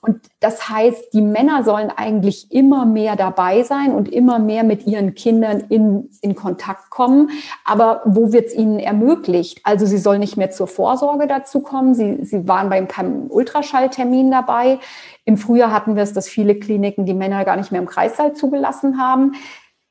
Und 0.00 0.20
das 0.38 0.68
heißt, 0.68 1.12
die 1.12 1.22
Männer 1.22 1.64
sollen 1.64 1.90
eigentlich 1.94 2.52
immer 2.52 2.86
mehr 2.86 3.16
dabei 3.16 3.64
sein 3.64 3.92
und 3.92 4.08
immer 4.08 4.38
mehr 4.38 4.62
mit 4.62 4.86
ihren 4.86 5.14
Kindern 5.14 5.64
in, 5.68 6.08
in 6.22 6.36
Kontakt 6.36 6.90
kommen. 6.90 7.30
Aber 7.64 8.02
wo 8.04 8.32
wird 8.32 8.46
es 8.46 8.54
ihnen 8.54 8.78
ermöglicht? 8.78 9.60
Also 9.64 9.86
sie 9.86 9.98
sollen 9.98 10.20
nicht 10.20 10.36
mehr 10.36 10.50
zur 10.50 10.68
Vorsorge 10.68 11.26
dazu 11.26 11.60
kommen. 11.60 11.94
Sie, 11.94 12.24
sie 12.24 12.46
waren 12.46 12.70
beim 12.70 12.86
Ultraschalltermin 13.28 14.30
dabei. 14.30 14.78
Im 15.24 15.36
Frühjahr 15.36 15.72
hatten 15.72 15.96
wir 15.96 16.04
es, 16.04 16.12
dass 16.12 16.28
viele 16.28 16.54
Kliniken 16.54 17.04
die 17.04 17.14
Männer 17.14 17.44
gar 17.44 17.56
nicht 17.56 17.72
mehr 17.72 17.80
im 17.80 17.88
Kreissaal 17.88 18.34
zugelassen 18.34 19.00
haben. 19.00 19.32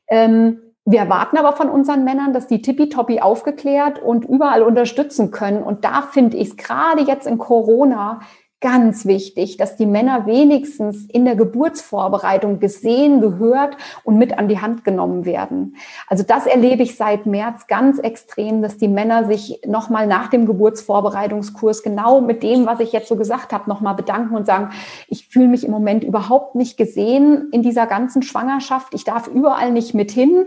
Ähm, 0.08 0.62
wir 0.90 1.00
erwarten 1.00 1.36
aber 1.36 1.52
von 1.52 1.68
unseren 1.68 2.06
Männern, 2.06 2.32
dass 2.32 2.48
die 2.48 2.62
tippitoppi 2.62 3.20
aufgeklärt 3.20 4.02
und 4.02 4.24
überall 4.24 4.64
unterstützen 4.64 5.32
können. 5.32 5.62
Und 5.62 5.84
da 5.84 6.02
finde 6.02 6.38
ich 6.38 6.52
es 6.52 6.56
gerade 6.56 7.02
jetzt 7.02 7.28
in 7.28 7.38
Corona 7.38 8.22
ganz 8.60 9.06
wichtig, 9.06 9.58
dass 9.58 9.76
die 9.76 9.86
Männer 9.86 10.26
wenigstens 10.26 11.06
in 11.06 11.26
der 11.26 11.36
Geburtsvorbereitung 11.36 12.60
gesehen, 12.60 13.22
gehört 13.22 13.78
und 14.04 14.18
mit 14.18 14.40
an 14.40 14.48
die 14.48 14.60
Hand 14.60 14.84
genommen 14.84 15.26
werden. 15.26 15.76
Also 16.08 16.24
das 16.24 16.48
erlebe 16.48 16.82
ich 16.82 16.96
seit 16.96 17.28
März 17.28 17.68
ganz 17.68 18.00
extrem, 18.00 18.64
dass 18.64 18.78
die 18.78 18.88
Männer 18.88 19.26
sich 19.26 19.62
nochmal 19.68 20.08
nach 20.08 20.30
dem 20.30 20.48
Geburtsvorbereitungskurs 20.48 21.84
genau 21.84 22.20
mit 22.20 22.42
dem, 22.42 22.66
was 22.66 22.80
ich 22.80 22.92
jetzt 22.92 23.10
so 23.10 23.16
gesagt 23.16 23.54
habe, 23.54 23.70
nochmal 23.70 23.94
bedanken 23.94 24.36
und 24.36 24.48
sagen, 24.48 24.72
ich 25.08 25.28
fühle 25.28 25.50
mich 25.50 25.64
im 25.64 25.72
Moment 25.72 26.04
überhaupt 26.04 26.56
nicht 26.56 26.78
gesehen 26.78 27.50
in 27.52 27.62
dieser 27.62 27.86
ganzen 27.86 28.24
Schwangerschaft. 28.24 28.96
Ich 28.96 29.04
darf 29.04 29.28
überall 29.28 29.72
nicht 29.72 29.94
mit 29.94 30.10
hin. 30.10 30.46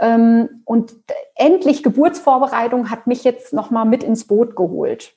Ähm, 0.00 0.62
und 0.64 0.92
endlich 1.36 1.84
Geburtsvorbereitung 1.84 2.90
hat 2.90 3.06
mich 3.06 3.22
jetzt 3.22 3.52
nochmal 3.52 3.84
mit 3.84 4.02
ins 4.02 4.26
Boot 4.26 4.56
geholt 4.56 5.14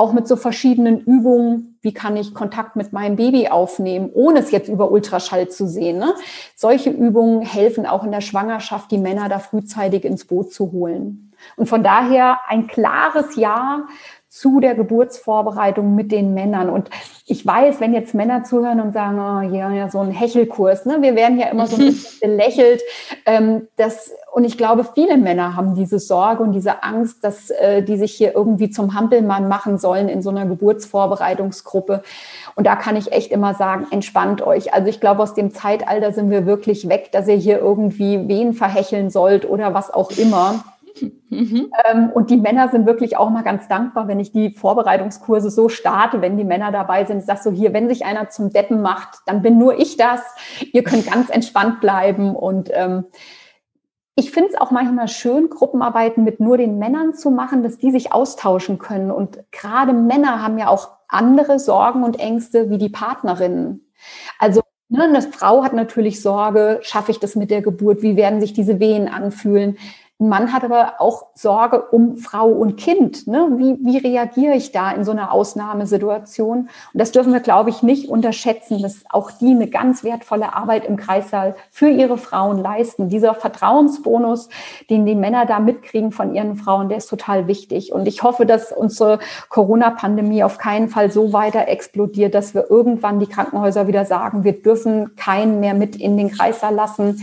auch 0.00 0.14
mit 0.14 0.26
so 0.26 0.36
verschiedenen 0.36 1.00
Übungen, 1.00 1.78
wie 1.82 1.92
kann 1.92 2.16
ich 2.16 2.32
Kontakt 2.32 2.74
mit 2.74 2.94
meinem 2.94 3.16
Baby 3.16 3.48
aufnehmen, 3.48 4.08
ohne 4.12 4.40
es 4.40 4.50
jetzt 4.50 4.68
über 4.68 4.90
Ultraschall 4.90 5.48
zu 5.48 5.66
sehen. 5.66 5.98
Ne? 5.98 6.14
Solche 6.56 6.88
Übungen 6.88 7.42
helfen 7.42 7.84
auch 7.84 8.02
in 8.02 8.10
der 8.10 8.22
Schwangerschaft, 8.22 8.90
die 8.90 8.98
Männer 8.98 9.28
da 9.28 9.38
frühzeitig 9.38 10.04
ins 10.04 10.24
Boot 10.24 10.52
zu 10.52 10.72
holen. 10.72 11.32
Und 11.56 11.68
von 11.68 11.82
daher 11.82 12.40
ein 12.48 12.66
klares 12.66 13.36
Ja 13.36 13.86
zu 14.30 14.60
der 14.60 14.76
Geburtsvorbereitung 14.76 15.96
mit 15.96 16.12
den 16.12 16.34
Männern. 16.34 16.70
Und 16.70 16.88
ich 17.26 17.44
weiß, 17.44 17.80
wenn 17.80 17.92
jetzt 17.92 18.14
Männer 18.14 18.44
zuhören 18.44 18.80
und 18.80 18.92
sagen, 18.92 19.18
oh, 19.18 19.54
ja, 19.54 19.72
ja, 19.72 19.90
so 19.90 19.98
ein 19.98 20.12
Hechelkurs, 20.12 20.86
ne? 20.86 21.02
wir 21.02 21.16
werden 21.16 21.36
ja 21.36 21.48
immer 21.48 21.66
so 21.66 21.76
ein 21.76 21.86
bisschen 21.86 22.30
belächelt. 22.30 22.80
Ähm, 23.26 23.66
das, 23.76 24.12
und 24.32 24.44
ich 24.44 24.56
glaube, 24.56 24.86
viele 24.94 25.16
Männer 25.16 25.56
haben 25.56 25.74
diese 25.74 25.98
Sorge 25.98 26.44
und 26.44 26.52
diese 26.52 26.84
Angst, 26.84 27.24
dass 27.24 27.50
äh, 27.50 27.82
die 27.82 27.96
sich 27.96 28.12
hier 28.12 28.32
irgendwie 28.32 28.70
zum 28.70 28.94
Hampelmann 28.94 29.48
machen 29.48 29.78
sollen 29.78 30.08
in 30.08 30.22
so 30.22 30.30
einer 30.30 30.46
Geburtsvorbereitungsgruppe. 30.46 32.04
Und 32.54 32.68
da 32.68 32.76
kann 32.76 32.94
ich 32.94 33.10
echt 33.10 33.32
immer 33.32 33.54
sagen, 33.54 33.88
entspannt 33.90 34.42
euch. 34.42 34.72
Also 34.72 34.86
ich 34.86 35.00
glaube, 35.00 35.24
aus 35.24 35.34
dem 35.34 35.50
Zeitalter 35.50 36.12
sind 36.12 36.30
wir 36.30 36.46
wirklich 36.46 36.88
weg, 36.88 37.10
dass 37.10 37.26
ihr 37.26 37.34
hier 37.34 37.58
irgendwie 37.58 38.28
wen 38.28 38.54
verhecheln 38.54 39.10
sollt 39.10 39.44
oder 39.44 39.74
was 39.74 39.92
auch 39.92 40.12
immer. 40.12 40.64
Mhm. 41.30 41.70
Und 42.12 42.30
die 42.30 42.36
Männer 42.36 42.68
sind 42.68 42.86
wirklich 42.86 43.16
auch 43.16 43.30
mal 43.30 43.42
ganz 43.42 43.68
dankbar, 43.68 44.08
wenn 44.08 44.20
ich 44.20 44.32
die 44.32 44.50
Vorbereitungskurse 44.50 45.50
so 45.50 45.68
starte, 45.68 46.20
wenn 46.20 46.36
die 46.36 46.44
Männer 46.44 46.72
dabei 46.72 47.04
sind. 47.04 47.18
Ich 47.18 47.26
sage 47.26 47.40
so, 47.42 47.50
hier, 47.50 47.72
wenn 47.72 47.88
sich 47.88 48.04
einer 48.04 48.28
zum 48.30 48.50
Deppen 48.52 48.82
macht, 48.82 49.18
dann 49.26 49.42
bin 49.42 49.58
nur 49.58 49.78
ich 49.78 49.96
das. 49.96 50.20
Ihr 50.72 50.82
könnt 50.82 51.06
ganz 51.06 51.30
entspannt 51.30 51.80
bleiben. 51.80 52.34
Und 52.34 52.70
ähm, 52.72 53.04
ich 54.16 54.30
finde 54.30 54.50
es 54.50 54.60
auch 54.60 54.70
manchmal 54.70 55.08
schön, 55.08 55.48
Gruppenarbeiten 55.48 56.24
mit 56.24 56.40
nur 56.40 56.56
den 56.56 56.78
Männern 56.78 57.14
zu 57.14 57.30
machen, 57.30 57.62
dass 57.62 57.78
die 57.78 57.90
sich 57.90 58.12
austauschen 58.12 58.78
können. 58.78 59.10
Und 59.10 59.38
gerade 59.52 59.92
Männer 59.92 60.42
haben 60.42 60.58
ja 60.58 60.68
auch 60.68 60.90
andere 61.08 61.58
Sorgen 61.58 62.04
und 62.04 62.18
Ängste 62.18 62.70
wie 62.70 62.78
die 62.78 62.90
Partnerinnen. 62.90 63.92
Also 64.38 64.62
Ne, 64.92 65.04
eine 65.04 65.22
Frau 65.22 65.62
hat 65.62 65.72
natürlich 65.72 66.20
Sorge, 66.20 66.80
schaffe 66.82 67.12
ich 67.12 67.20
das 67.20 67.36
mit 67.36 67.52
der 67.52 67.62
Geburt? 67.62 68.02
Wie 68.02 68.16
werden 68.16 68.40
sich 68.40 68.52
diese 68.52 68.80
Wehen 68.80 69.06
anfühlen? 69.06 69.78
Mann 70.28 70.52
hat 70.52 70.64
aber 70.64 70.94
auch 70.98 71.28
Sorge 71.34 71.80
um 71.80 72.18
Frau 72.18 72.48
und 72.48 72.76
Kind. 72.76 73.26
Ne? 73.26 73.48
Wie, 73.56 73.78
wie 73.80 73.96
reagiere 73.96 74.54
ich 74.54 74.70
da 74.70 74.90
in 74.90 75.02
so 75.02 75.12
einer 75.12 75.32
Ausnahmesituation? 75.32 76.58
Und 76.58 76.68
das 76.92 77.10
dürfen 77.10 77.32
wir, 77.32 77.40
glaube 77.40 77.70
ich, 77.70 77.82
nicht 77.82 78.10
unterschätzen, 78.10 78.82
dass 78.82 79.02
auch 79.08 79.30
die 79.30 79.52
eine 79.52 79.66
ganz 79.66 80.04
wertvolle 80.04 80.52
Arbeit 80.52 80.84
im 80.84 80.98
Kreissaal 80.98 81.56
für 81.70 81.88
ihre 81.88 82.18
Frauen 82.18 82.58
leisten. 82.58 83.08
Dieser 83.08 83.32
Vertrauensbonus, 83.34 84.50
den 84.90 85.06
die 85.06 85.14
Männer 85.14 85.46
da 85.46 85.58
mitkriegen 85.58 86.12
von 86.12 86.34
ihren 86.34 86.56
Frauen, 86.56 86.90
der 86.90 86.98
ist 86.98 87.08
total 87.08 87.46
wichtig. 87.46 87.94
Und 87.94 88.06
ich 88.06 88.22
hoffe, 88.22 88.44
dass 88.44 88.72
unsere 88.72 89.20
Corona-Pandemie 89.48 90.44
auf 90.44 90.58
keinen 90.58 90.90
Fall 90.90 91.10
so 91.10 91.32
weiter 91.32 91.66
explodiert, 91.66 92.34
dass 92.34 92.54
wir 92.54 92.70
irgendwann 92.70 93.20
die 93.20 93.26
Krankenhäuser 93.26 93.86
wieder 93.86 94.04
sagen, 94.04 94.44
wir 94.44 94.60
dürfen 94.60 95.16
keinen 95.16 95.60
mehr 95.60 95.72
mit 95.72 95.96
in 95.96 96.18
den 96.18 96.30
Kreissaal 96.30 96.74
lassen 96.74 97.22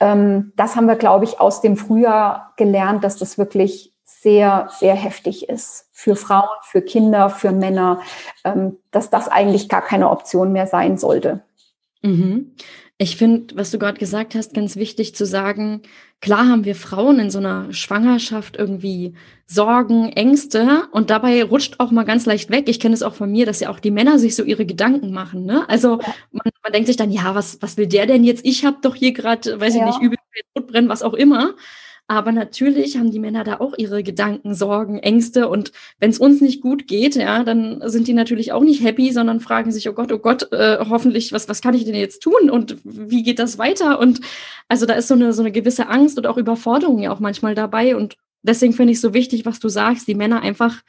ähm, 0.00 0.52
das 0.56 0.76
haben 0.76 0.86
wir, 0.86 0.96
glaube 0.96 1.24
ich, 1.24 1.40
aus 1.40 1.60
dem 1.60 1.76
Frühjahr 1.76 2.52
gelernt, 2.56 3.04
dass 3.04 3.16
das 3.16 3.38
wirklich 3.38 3.94
sehr, 4.04 4.68
sehr 4.70 4.94
heftig 4.94 5.48
ist 5.48 5.88
für 5.92 6.16
Frauen, 6.16 6.48
für 6.62 6.82
Kinder, 6.82 7.30
für 7.30 7.52
Männer, 7.52 8.00
ähm, 8.44 8.78
dass 8.90 9.10
das 9.10 9.28
eigentlich 9.28 9.68
gar 9.68 9.82
keine 9.82 10.10
Option 10.10 10.52
mehr 10.52 10.66
sein 10.66 10.98
sollte. 10.98 11.42
Mhm. 12.02 12.54
Ich 13.00 13.16
finde, 13.16 13.56
was 13.56 13.70
du 13.70 13.78
gerade 13.78 13.98
gesagt 13.98 14.34
hast, 14.34 14.54
ganz 14.54 14.74
wichtig 14.74 15.14
zu 15.14 15.24
sagen, 15.24 15.82
klar 16.20 16.48
haben 16.48 16.64
wir 16.64 16.74
Frauen 16.74 17.20
in 17.20 17.30
so 17.30 17.38
einer 17.38 17.72
Schwangerschaft 17.72 18.56
irgendwie 18.56 19.14
Sorgen, 19.46 20.08
Ängste 20.12 20.88
und 20.90 21.08
dabei 21.08 21.44
rutscht 21.44 21.76
auch 21.78 21.92
mal 21.92 22.02
ganz 22.02 22.26
leicht 22.26 22.50
weg. 22.50 22.68
Ich 22.68 22.80
kenne 22.80 22.94
es 22.94 23.04
auch 23.04 23.14
von 23.14 23.30
mir, 23.30 23.46
dass 23.46 23.60
ja 23.60 23.70
auch 23.70 23.78
die 23.78 23.92
Männer 23.92 24.18
sich 24.18 24.34
so 24.34 24.42
ihre 24.42 24.66
Gedanken 24.66 25.12
machen. 25.12 25.44
Ne? 25.44 25.68
Also 25.68 25.98
man, 26.32 26.50
man 26.62 26.72
denkt 26.72 26.88
sich 26.88 26.96
dann, 26.96 27.12
ja, 27.12 27.36
was, 27.36 27.62
was 27.62 27.76
will 27.76 27.86
der 27.86 28.06
denn 28.06 28.24
jetzt? 28.24 28.44
Ich 28.44 28.64
habe 28.64 28.78
doch 28.82 28.96
hier 28.96 29.12
gerade, 29.12 29.60
weiß 29.60 29.76
ja. 29.76 29.80
ich 29.80 29.86
nicht, 29.86 30.02
übel 30.02 30.18
brennen, 30.66 30.88
was 30.88 31.04
auch 31.04 31.14
immer. 31.14 31.54
Aber 32.10 32.32
natürlich 32.32 32.96
haben 32.96 33.10
die 33.10 33.18
Männer 33.18 33.44
da 33.44 33.60
auch 33.60 33.74
ihre 33.76 34.02
Gedanken, 34.02 34.54
Sorgen, 34.54 34.98
Ängste. 34.98 35.46
Und 35.46 35.72
wenn 36.00 36.08
es 36.08 36.18
uns 36.18 36.40
nicht 36.40 36.62
gut 36.62 36.88
geht, 36.88 37.16
ja, 37.16 37.44
dann 37.44 37.82
sind 37.84 38.08
die 38.08 38.14
natürlich 38.14 38.50
auch 38.50 38.62
nicht 38.62 38.82
happy, 38.82 39.12
sondern 39.12 39.40
fragen 39.40 39.70
sich, 39.70 39.86
oh 39.90 39.92
Gott, 39.92 40.10
oh 40.10 40.18
Gott, 40.18 40.50
äh, 40.50 40.78
hoffentlich, 40.88 41.32
was, 41.32 41.50
was 41.50 41.60
kann 41.60 41.74
ich 41.74 41.84
denn 41.84 41.94
jetzt 41.94 42.22
tun? 42.22 42.48
Und 42.50 42.78
wie 42.82 43.22
geht 43.22 43.38
das 43.38 43.58
weiter? 43.58 43.98
Und 43.98 44.22
also 44.68 44.86
da 44.86 44.94
ist 44.94 45.08
so 45.08 45.14
eine, 45.14 45.34
so 45.34 45.42
eine 45.42 45.52
gewisse 45.52 45.88
Angst 45.88 46.16
und 46.16 46.26
auch 46.26 46.38
Überforderung 46.38 46.98
ja 47.00 47.12
auch 47.12 47.20
manchmal 47.20 47.54
dabei. 47.54 47.94
Und 47.94 48.16
deswegen 48.42 48.72
finde 48.72 48.94
ich 48.94 49.02
so 49.02 49.12
wichtig, 49.12 49.44
was 49.44 49.60
du 49.60 49.68
sagst, 49.68 50.08
die 50.08 50.14
Männer 50.14 50.40
einfach 50.40 50.82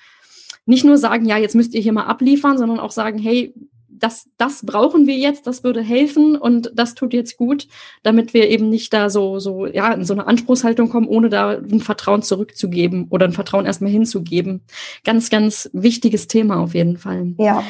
nicht 0.65 0.85
nur 0.85 0.97
sagen, 0.97 1.25
ja, 1.25 1.37
jetzt 1.37 1.55
müsst 1.55 1.73
ihr 1.73 1.81
hier 1.81 1.93
mal 1.93 2.05
abliefern, 2.05 2.57
sondern 2.57 2.79
auch 2.79 2.91
sagen, 2.91 3.17
hey, 3.17 3.53
das, 3.99 4.29
das 4.37 4.65
brauchen 4.65 5.07
wir 5.07 5.15
jetzt, 5.15 5.47
das 5.47 5.63
würde 5.63 5.81
helfen 5.81 6.35
und 6.35 6.71
das 6.73 6.95
tut 6.95 7.13
jetzt 7.13 7.37
gut, 7.37 7.67
damit 8.03 8.33
wir 8.33 8.49
eben 8.49 8.69
nicht 8.69 8.93
da 8.93 9.09
so, 9.09 9.39
so, 9.39 9.65
ja, 9.65 9.93
in 9.93 10.03
so 10.03 10.13
eine 10.13 10.27
Anspruchshaltung 10.27 10.89
kommen, 10.89 11.07
ohne 11.07 11.29
da 11.29 11.51
ein 11.51 11.81
Vertrauen 11.81 12.21
zurückzugeben 12.21 13.07
oder 13.09 13.25
ein 13.25 13.33
Vertrauen 13.33 13.65
erstmal 13.65 13.91
hinzugeben. 13.91 14.61
Ganz, 15.03 15.29
ganz 15.29 15.69
wichtiges 15.73 16.27
Thema 16.27 16.57
auf 16.61 16.73
jeden 16.73 16.97
Fall. 16.97 17.33
Ja, 17.37 17.63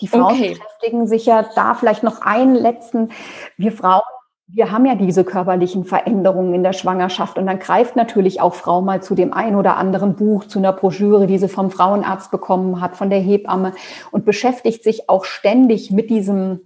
die 0.00 0.08
Frauen 0.08 0.34
okay. 0.34 0.50
beschäftigen 0.50 1.06
sich 1.06 1.26
ja 1.26 1.48
da 1.54 1.74
vielleicht 1.74 2.02
noch 2.02 2.22
einen 2.22 2.54
letzten. 2.54 3.10
Wir 3.56 3.72
Frauen 3.72 4.02
wir 4.52 4.72
haben 4.72 4.84
ja 4.84 4.96
diese 4.96 5.24
körperlichen 5.24 5.84
Veränderungen 5.84 6.54
in 6.54 6.62
der 6.62 6.72
Schwangerschaft 6.72 7.38
und 7.38 7.46
dann 7.46 7.60
greift 7.60 7.94
natürlich 7.94 8.40
auch 8.40 8.54
Frau 8.54 8.82
mal 8.82 9.02
zu 9.02 9.14
dem 9.14 9.32
ein 9.32 9.54
oder 9.54 9.76
anderen 9.76 10.16
Buch, 10.16 10.44
zu 10.44 10.58
einer 10.58 10.72
Broschüre, 10.72 11.26
die 11.26 11.38
sie 11.38 11.48
vom 11.48 11.70
Frauenarzt 11.70 12.30
bekommen 12.30 12.80
hat, 12.80 12.96
von 12.96 13.10
der 13.10 13.20
Hebamme 13.20 13.72
und 14.10 14.24
beschäftigt 14.24 14.82
sich 14.82 15.08
auch 15.08 15.24
ständig 15.24 15.90
mit 15.90 16.10
diesem 16.10 16.60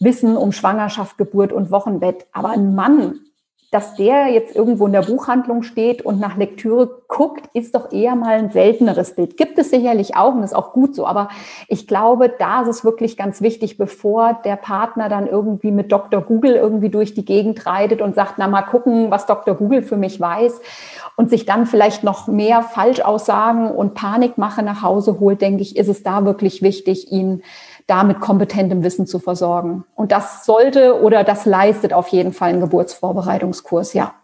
Wissen 0.00 0.36
um 0.36 0.50
Schwangerschaft, 0.50 1.16
Geburt 1.16 1.52
und 1.52 1.70
Wochenbett. 1.70 2.26
Aber 2.32 2.50
ein 2.50 2.74
Mann 2.74 3.20
dass 3.72 3.94
der 3.94 4.28
jetzt 4.28 4.54
irgendwo 4.54 4.84
in 4.86 4.92
der 4.92 5.00
Buchhandlung 5.00 5.62
steht 5.62 6.02
und 6.02 6.20
nach 6.20 6.36
Lektüre 6.36 7.00
guckt, 7.08 7.48
ist 7.54 7.74
doch 7.74 7.90
eher 7.90 8.14
mal 8.14 8.34
ein 8.34 8.50
selteneres 8.50 9.14
Bild. 9.14 9.38
Gibt 9.38 9.58
es 9.58 9.70
sicherlich 9.70 10.14
auch 10.14 10.34
und 10.34 10.42
ist 10.42 10.54
auch 10.54 10.74
gut 10.74 10.94
so. 10.94 11.06
Aber 11.06 11.30
ich 11.68 11.86
glaube, 11.86 12.28
da 12.28 12.60
ist 12.60 12.68
es 12.68 12.84
wirklich 12.84 13.16
ganz 13.16 13.40
wichtig, 13.40 13.78
bevor 13.78 14.38
der 14.44 14.56
Partner 14.56 15.08
dann 15.08 15.26
irgendwie 15.26 15.70
mit 15.70 15.90
Dr. 15.90 16.20
Google 16.20 16.54
irgendwie 16.54 16.90
durch 16.90 17.14
die 17.14 17.24
Gegend 17.24 17.64
reitet 17.64 18.02
und 18.02 18.14
sagt, 18.14 18.34
na 18.36 18.46
mal 18.46 18.60
gucken, 18.60 19.10
was 19.10 19.24
Dr. 19.24 19.54
Google 19.54 19.82
für 19.82 19.96
mich 19.96 20.20
weiß 20.20 20.60
und 21.16 21.30
sich 21.30 21.46
dann 21.46 21.64
vielleicht 21.64 22.04
noch 22.04 22.26
mehr 22.26 22.60
Falschaussagen 22.60 23.70
und 23.70 23.94
Panikmache 23.94 24.62
nach 24.62 24.82
Hause 24.82 25.18
holt, 25.18 25.40
denke 25.40 25.62
ich, 25.62 25.78
ist 25.78 25.88
es 25.88 26.02
da 26.02 26.26
wirklich 26.26 26.60
wichtig, 26.60 27.10
ihn 27.10 27.42
da 27.86 28.04
mit 28.04 28.20
kompetentem 28.20 28.82
Wissen 28.82 29.06
zu 29.06 29.18
versorgen. 29.18 29.84
Und 29.94 30.12
das 30.12 30.44
sollte 30.44 31.00
oder 31.00 31.24
das 31.24 31.46
leistet 31.46 31.92
auf 31.92 32.08
jeden 32.08 32.32
Fall 32.32 32.50
ein 32.50 32.60
Geburtsvorbereitungskurs, 32.60 33.92
ja. 33.94 34.14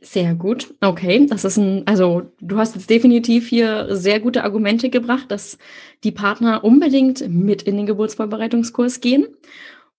Sehr 0.00 0.34
gut. 0.34 0.74
Okay, 0.82 1.26
das 1.26 1.44
ist 1.44 1.56
ein, 1.56 1.82
also 1.86 2.22
du 2.40 2.58
hast 2.58 2.74
jetzt 2.74 2.90
definitiv 2.90 3.48
hier 3.48 3.96
sehr 3.96 4.20
gute 4.20 4.44
Argumente 4.44 4.90
gebracht, 4.90 5.30
dass 5.30 5.58
die 6.04 6.12
Partner 6.12 6.64
unbedingt 6.64 7.28
mit 7.28 7.62
in 7.62 7.76
den 7.76 7.86
Geburtsvorbereitungskurs 7.86 9.00
gehen. 9.00 9.26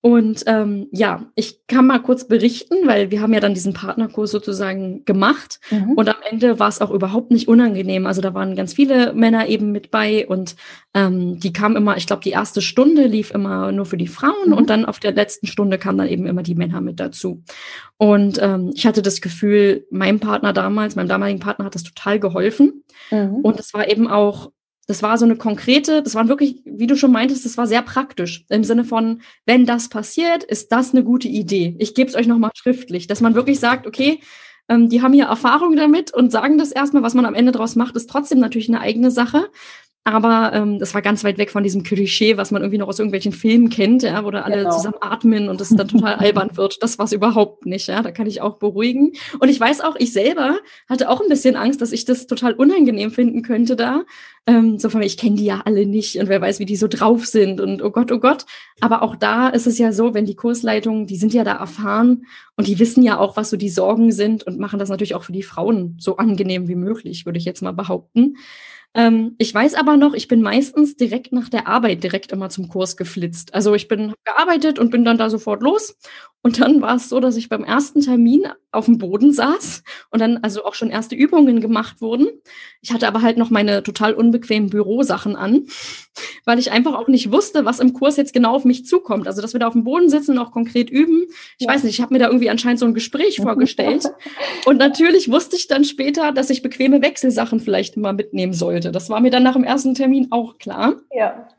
Und 0.02 0.44
ähm, 0.46 0.88
ja, 0.92 1.26
ich 1.34 1.66
kann 1.66 1.88
mal 1.88 2.00
kurz 2.00 2.28
berichten, 2.28 2.76
weil 2.86 3.10
wir 3.10 3.20
haben 3.20 3.34
ja 3.34 3.40
dann 3.40 3.56
diesen 3.56 3.74
Partnerkurs 3.74 4.30
sozusagen 4.30 5.04
gemacht 5.06 5.60
mhm. 5.72 5.94
und 5.94 6.08
am 6.08 6.18
Ende 6.30 6.60
war 6.60 6.70
es 6.70 6.82
auch 6.82 6.92
überhaupt 6.92 7.32
nicht 7.32 7.48
unangenehm. 7.48 8.06
Also 8.06 8.22
da 8.22 8.34
waren 8.36 8.56
ganz 8.56 8.74
viele 8.74 9.14
Männer 9.14 9.48
eben 9.48 9.72
mit 9.72 9.90
bei 9.90 10.28
und 10.28 10.56
ähm, 10.94 11.40
die 11.40 11.52
kamen 11.52 11.76
immer, 11.76 11.98
ich 11.98 12.06
glaube, 12.06 12.22
die 12.22 12.30
erste 12.30 12.62
Stunde 12.62 13.08
lief 13.08 13.32
immer 13.32 13.72
nur 13.72 13.86
für 13.86 13.98
die 13.98 14.08
Frauen 14.08 14.50
mhm. 14.50 14.54
und 14.54 14.70
dann 14.70 14.86
auf 14.86 15.00
der 15.00 15.14
letzten 15.14 15.48
Stunde 15.48 15.80
kamen 15.80 15.98
dann 15.98 16.08
eben 16.08 16.28
immer 16.28 16.44
die 16.44 16.56
Männer 16.56 16.80
mit 16.80 17.00
dazu. 17.00 17.44
Und 17.98 18.40
ähm, 18.40 18.72
ich 18.76 18.86
hatte 18.86 19.02
das 19.02 19.20
Gefühl, 19.20 19.88
meinem 19.90 20.20
Partner 20.20 20.54
damals, 20.54 20.96
meinem 20.96 21.10
damaligen 21.10 21.40
Partner 21.40 21.66
hat 21.66 21.76
das 21.76 21.84
total 21.84 22.20
geholfen. 22.20 22.84
Mhm. 23.10 23.38
Und 23.38 23.60
es 23.60 23.74
war 23.74 23.90
eben 23.90 24.08
auch 24.08 24.52
das 24.88 25.04
war 25.04 25.18
so 25.18 25.26
eine 25.26 25.36
konkrete, 25.36 26.02
das 26.02 26.16
waren 26.16 26.30
wirklich, 26.30 26.62
wie 26.66 26.88
du 26.88 26.96
schon 26.96 27.12
meintest, 27.12 27.46
das 27.46 27.58
war 27.58 27.68
sehr 27.68 27.82
praktisch. 27.82 28.46
Im 28.50 28.64
Sinne 28.64 28.86
von, 28.86 29.22
wenn 29.46 29.66
das 29.66 29.90
passiert, 29.90 30.44
ist 30.46 30.72
das 30.72 30.94
eine 30.94 31.04
gute 31.04 31.28
Idee. 31.28 31.76
Ich 31.78 31.94
gebe 31.94 32.10
es 32.10 32.16
euch 32.16 32.28
nochmal 32.28 32.52
schriftlich, 32.56 33.06
dass 33.06 33.22
man 33.22 33.36
wirklich 33.36 33.60
sagt, 33.60 33.86
okay, 33.86 34.22
ähm, 34.70 34.90
die 34.90 35.02
haben 35.02 35.14
hier 35.14 35.26
Erfahrung 35.26 35.76
damit 35.76 36.14
und 36.14 36.32
sagen 36.32 36.58
das 36.58 36.72
erstmal, 36.72 37.04
was 37.04 37.14
man 37.14 37.26
am 37.26 37.36
Ende 37.36 37.52
daraus 37.52 37.76
macht, 37.76 37.96
ist 37.96 38.10
trotzdem 38.10 38.40
natürlich 38.40 38.70
eine 38.70 38.80
eigene 38.80 39.12
Sache. 39.12 39.50
Aber 40.08 40.54
ähm, 40.54 40.80
das 40.80 40.94
war 40.94 41.02
ganz 41.02 41.26
weit 41.26 41.38
weg 41.38 41.52
von 41.52 41.64
diesem 41.64 41.84
Klischee, 41.84 42.38
was 42.38 42.52
man 42.52 42.62
irgendwie 42.62 42.78
noch 42.78 42.88
aus 42.88 42.98
irgendwelchen 42.98 43.34
Filmen 43.34 43.70
kennt, 43.70 44.04
ja, 44.04 44.24
wo 44.24 44.32
da 44.32 44.44
alle 44.44 44.60
genau. 44.60 44.72
zusammen 44.72 44.96
atmen 45.02 45.50
und 45.50 45.60
es 45.60 45.68
dann 45.68 45.90
total 45.90 46.16
albern 46.16 46.56
wird. 46.56 46.82
Das 46.82 46.98
war 46.98 47.04
es 47.04 47.12
überhaupt 47.12 47.66
nicht, 47.66 47.90
ja. 47.90 48.02
Da 48.02 48.12
kann 48.12 48.26
ich 48.26 48.40
auch 48.40 48.56
beruhigen. 48.58 49.12
Und 49.42 49.50
ich 49.50 49.60
weiß 49.60 49.82
auch, 49.82 49.98
ich 49.98 50.14
selber 50.14 50.60
hatte 50.88 51.10
auch 51.10 51.20
ein 51.20 51.28
bisschen 51.28 51.58
Angst, 51.58 51.82
dass 51.82 51.92
ich 51.92 52.06
das 52.06 52.26
total 52.26 52.54
unangenehm 52.54 53.12
finden 53.12 53.42
könnte 53.42 53.76
da. 53.76 54.06
Ähm, 54.46 54.80
so 54.80 54.90
von 54.90 55.02
mir, 55.02 55.06
ich 55.06 55.18
kenne 55.18 55.36
die 55.36 55.44
ja 55.44 55.64
alle 55.66 55.86
nicht 55.86 56.18
und 56.18 56.30
wer 56.30 56.40
weiß, 56.40 56.60
wie 56.60 56.66
die 56.66 56.78
so 56.78 56.88
drauf 56.88 57.26
sind 57.26 57.60
und 57.60 57.82
oh 57.82 57.90
Gott, 57.90 58.10
oh 58.14 58.20
Gott. 58.20 58.46
Aber 58.80 59.04
auch 59.04 59.18
da 59.18 59.50
ist 59.50 59.68
es 59.68 59.78
ja 59.78 59.92
so, 59.92 60.14
wenn 60.14 60.24
die 60.24 60.36
Kursleitungen, 60.36 61.06
die 61.06 61.18
sind 61.18 61.34
ja 61.34 61.44
da 61.44 61.58
erfahren 61.58 62.24
und 62.56 62.68
die 62.68 62.80
wissen 62.80 63.04
ja 63.04 63.20
auch, 63.20 63.36
was 63.36 63.50
so 63.50 63.58
die 63.58 63.68
Sorgen 63.68 64.14
sind 64.14 64.48
und 64.48 64.58
machen 64.58 64.80
das 64.80 64.88
natürlich 64.88 65.16
auch 65.16 65.26
für 65.26 65.34
die 65.34 65.44
Frauen 65.44 65.98
so 66.00 66.16
angenehm 66.16 66.70
wie 66.70 66.76
möglich, 66.76 67.26
würde 67.26 67.40
ich 67.40 67.46
jetzt 67.46 67.62
mal 67.62 67.74
behaupten. 67.74 68.38
Ähm, 68.98 69.36
ich 69.38 69.54
weiß 69.54 69.76
aber 69.76 69.96
noch, 69.96 70.16
ich 70.16 70.28
bin 70.28 70.42
meistens 70.42 70.96
direkt 70.98 71.32
nach 71.32 71.50
der 71.50 71.68
Arbeit 71.68 72.04
direkt 72.04 72.32
immer 72.32 72.50
zum 72.50 72.68
Kurs 72.68 72.98
geflitzt. 72.98 73.54
Also 73.54 73.76
ich 73.76 73.88
bin 73.88 74.14
gearbeitet 74.26 74.80
und 74.80 74.90
bin 74.90 75.06
dann 75.06 75.20
da 75.20 75.30
sofort 75.30 75.62
los. 75.62 75.96
Und 76.48 76.62
dann 76.62 76.82
war 76.82 76.96
es 76.96 77.10
so, 77.10 77.20
dass 77.20 77.36
ich 77.36 77.50
beim 77.50 77.66
ersten 77.66 78.00
Termin 78.00 78.48
auf 78.72 78.86
dem 78.86 79.00
Boden 79.00 79.34
saß 79.34 79.84
und 80.12 80.22
dann 80.22 80.38
also 80.38 80.64
auch 80.64 80.76
schon 80.76 80.90
erste 80.90 81.14
Übungen 81.14 81.60
gemacht 81.60 82.00
wurden. 82.00 82.30
Ich 82.80 82.94
hatte 82.94 83.06
aber 83.06 83.22
halt 83.22 83.38
noch 83.38 83.50
meine 83.50 83.84
total 83.84 84.14
unbequemen 84.14 84.70
Bürosachen 84.70 85.36
an, 85.36 85.68
weil 86.46 86.58
ich 86.58 86.72
einfach 86.72 86.94
auch 86.94 87.10
nicht 87.10 87.34
wusste, 87.34 87.66
was 87.66 87.82
im 87.82 87.92
Kurs 87.92 88.16
jetzt 88.16 88.32
genau 88.32 88.56
auf 88.56 88.64
mich 88.64 88.86
zukommt. 88.86 89.28
Also 89.28 89.42
dass 89.42 89.52
wir 89.52 89.60
da 89.60 89.68
auf 89.68 89.74
dem 89.74 89.84
Boden 89.84 90.08
sitzen 90.08 90.32
und 90.32 90.40
auch 90.40 90.54
konkret 90.54 90.90
üben. 90.90 91.26
Ich 91.58 91.68
ja. 91.68 91.74
weiß 91.74 91.84
nicht, 91.84 91.96
ich 91.96 92.02
habe 92.02 92.14
mir 92.14 92.20
da 92.20 92.28
irgendwie 92.28 92.50
anscheinend 92.50 92.80
so 92.80 92.86
ein 92.86 92.94
Gespräch 92.94 93.36
vorgestellt. 93.42 94.06
und 94.64 94.78
natürlich 94.78 95.30
wusste 95.30 95.58
ich 95.58 95.68
dann 95.68 95.84
später, 95.84 96.32
dass 96.32 96.50
ich 96.50 96.62
bequeme 96.62 97.02
Wechselsachen 97.02 97.60
vielleicht 97.60 97.98
immer 97.98 98.14
mitnehmen 98.14 98.54
sollte. 98.54 98.94
Das 98.94 99.10
war 99.10 99.20
mir 99.20 99.32
dann 99.32 99.44
nach 99.44 99.56
dem 99.56 99.66
ersten 99.66 99.96
Termin 99.96 100.28
auch 100.32 100.60
klar. 100.60 100.96
Ja. 101.12 101.50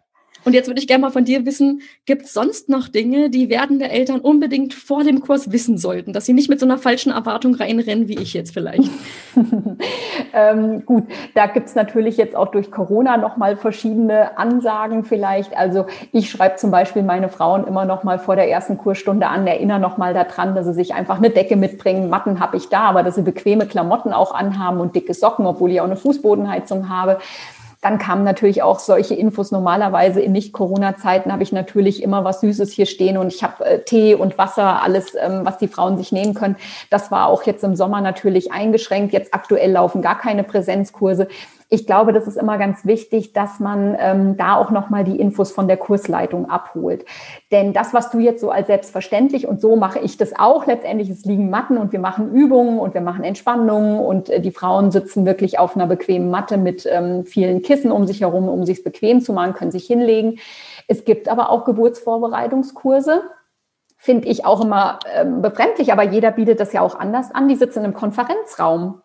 Und 0.44 0.55
jetzt 0.55 0.66
würde 0.66 0.81
ich 0.81 0.87
gerne 0.87 1.03
mal 1.03 1.11
von 1.11 1.24
dir 1.24 1.44
wissen, 1.44 1.83
gibt 2.07 2.24
es 2.24 2.33
sonst 2.33 2.68
noch 2.68 2.88
Dinge, 2.88 3.31
die 3.31 3.48
werdende 3.48 3.88
Eltern 3.88 4.20
unbedingt 4.20 4.72
vor 4.72 5.05
dem 5.05 5.20
Kurs 5.20 5.53
wissen 5.53 5.79
sollten, 5.79 6.12
dass 6.12 6.27
sie 6.27 6.33
nicht 6.33 6.48
mit 6.48 6.61
so 6.61 6.66
einer 6.66 6.79
falschen 6.79 7.12
Erwartung 7.12 7.55
reinrennen, 7.55 8.09
wie 8.09 8.18
ich 8.18 8.35
jetzt 8.35 8.55
vielleicht? 8.55 8.90
ähm, 10.33 10.87
gut, 10.87 11.05
da 11.35 11.46
gibt 11.46 11.68
es 11.68 11.74
natürlich 11.74 12.16
jetzt 12.16 12.37
auch 12.37 12.48
durch 12.48 12.70
Corona 12.70 13.16
nochmal 13.16 13.57
verschiedene 13.57 14.38
Ansagen 14.38 15.05
vielleicht. 15.05 15.57
Also 15.57 15.87
ich 16.12 16.31
schreibe 16.31 16.57
zum 16.57 16.70
Beispiel 16.70 17.03
meine 17.03 17.29
Frauen 17.29 17.66
immer 17.66 17.85
noch 17.85 18.05
mal 18.05 18.18
vor 18.18 18.37
der 18.37 18.48
ersten 18.48 18.79
Kursstunde 18.79 19.27
an, 19.27 19.46
erinnere 19.46 19.81
noch 19.81 19.98
mal 19.98 20.14
daran, 20.14 20.55
dass 20.55 20.66
sie 20.66 20.74
sich 20.74 20.94
einfach 20.94 21.18
eine 21.18 21.31
Decke 21.31 21.57
mitbringen. 21.57 22.09
Matten 22.09 22.40
habe 22.40 22.57
ich 22.57 22.68
da, 22.68 22.83
aber 22.83 23.03
dass 23.03 23.16
sie 23.16 23.22
bequeme 23.22 23.66
Klamotten 23.66 24.12
auch 24.12 24.33
anhaben 24.33 24.81
und 24.81 24.94
dicke 24.94 25.14
Socken, 25.14 25.46
obwohl 25.46 25.72
ich 25.72 25.81
auch 25.81 25.87
eine 25.87 25.96
Fußbodenheizung 25.96 26.88
habe. 26.88 27.18
Dann 27.80 27.98
kamen 27.98 28.24
natürlich 28.24 28.62
auch 28.62 28.80
solche 28.80 29.14
Infos. 29.14 29.52
Normalerweise 29.52 30.20
in 30.20 30.32
Nicht-Corona-Zeiten 30.32 31.32
habe 31.32 31.44
ich 31.44 31.52
natürlich 31.52 32.02
immer 32.02 32.24
was 32.24 32.40
Süßes 32.40 32.72
hier 32.72 32.86
stehen 32.86 33.16
und 33.16 33.32
ich 33.32 33.44
habe 33.44 33.64
äh, 33.64 33.84
Tee 33.84 34.14
und 34.14 34.36
Wasser, 34.36 34.82
alles, 34.82 35.14
ähm, 35.14 35.42
was 35.44 35.58
die 35.58 35.68
Frauen 35.68 35.96
sich 35.96 36.10
nehmen 36.10 36.34
können. 36.34 36.56
Das 36.90 37.12
war 37.12 37.28
auch 37.28 37.44
jetzt 37.44 37.62
im 37.62 37.76
Sommer 37.76 38.00
natürlich 38.00 38.50
eingeschränkt. 38.50 39.12
Jetzt 39.12 39.32
aktuell 39.32 39.70
laufen 39.70 40.02
gar 40.02 40.18
keine 40.18 40.42
Präsenzkurse 40.42 41.28
ich 41.70 41.87
glaube, 41.87 42.14
das 42.14 42.26
ist 42.26 42.37
immer 42.37 42.57
ganz 42.57 42.87
wichtig, 42.87 43.35
dass 43.35 43.61
man 43.61 43.94
ähm, 44.00 44.37
da 44.38 44.57
auch 44.57 44.70
nochmal 44.70 45.04
die 45.04 45.20
Infos 45.20 45.52
von 45.52 45.68
der 45.68 45.76
Kursleitung 45.76 46.48
abholt. 46.48 47.04
Denn 47.52 47.74
das, 47.74 47.92
was 47.92 48.11
du 48.11 48.18
jetzt 48.18 48.40
so 48.40 48.50
als 48.50 48.68
selbstverständlich 48.68 49.46
und 49.46 49.61
so 49.61 49.76
mache 49.76 49.98
ich 49.98 50.16
das 50.16 50.38
auch 50.38 50.66
letztendlich, 50.66 51.11
es 51.11 51.26
liegen 51.26 51.50
Matten 51.50 51.76
und 51.76 51.92
wir 51.92 52.00
machen 52.00 52.33
Übungen 52.33 52.78
und 52.78 52.94
wir 52.94 53.02
machen 53.02 53.22
Entspannungen 53.22 54.00
und 54.00 54.31
äh, 54.31 54.40
die 54.40 54.50
Frauen 54.50 54.90
sitzen 54.90 55.26
wirklich 55.26 55.59
auf 55.59 55.76
einer 55.76 55.87
bequemen 55.87 56.31
Matte 56.31 56.57
mit 56.57 56.88
ähm, 56.90 57.26
vielen 57.26 57.61
Kissen 57.61 57.92
um 57.92 58.07
sich 58.07 58.22
herum, 58.22 58.48
um 58.48 58.64
sich 58.64 58.83
bequem 58.83 59.20
zu 59.20 59.35
machen, 59.35 59.52
können 59.52 59.70
sich 59.70 59.87
hinlegen. 59.87 60.38
Es 60.87 61.04
gibt 61.04 61.28
aber 61.28 61.50
auch 61.50 61.66
Geburtsvorbereitungskurse 61.66 63.22
finde 64.00 64.28
ich 64.28 64.44
auch 64.44 64.64
immer 64.64 65.00
ähm, 65.12 65.42
befremdlich, 65.42 65.92
aber 65.92 66.04
jeder 66.04 66.31
bietet 66.31 66.61
das 66.61 66.72
ja 66.72 66.83
auch 66.83 66.94
anders 66.94 67.35
an. 67.35 67.48
Die 67.48 67.57
sitzen 67.57 67.85
im 67.85 67.94
Konferenzraum. 67.94 69.02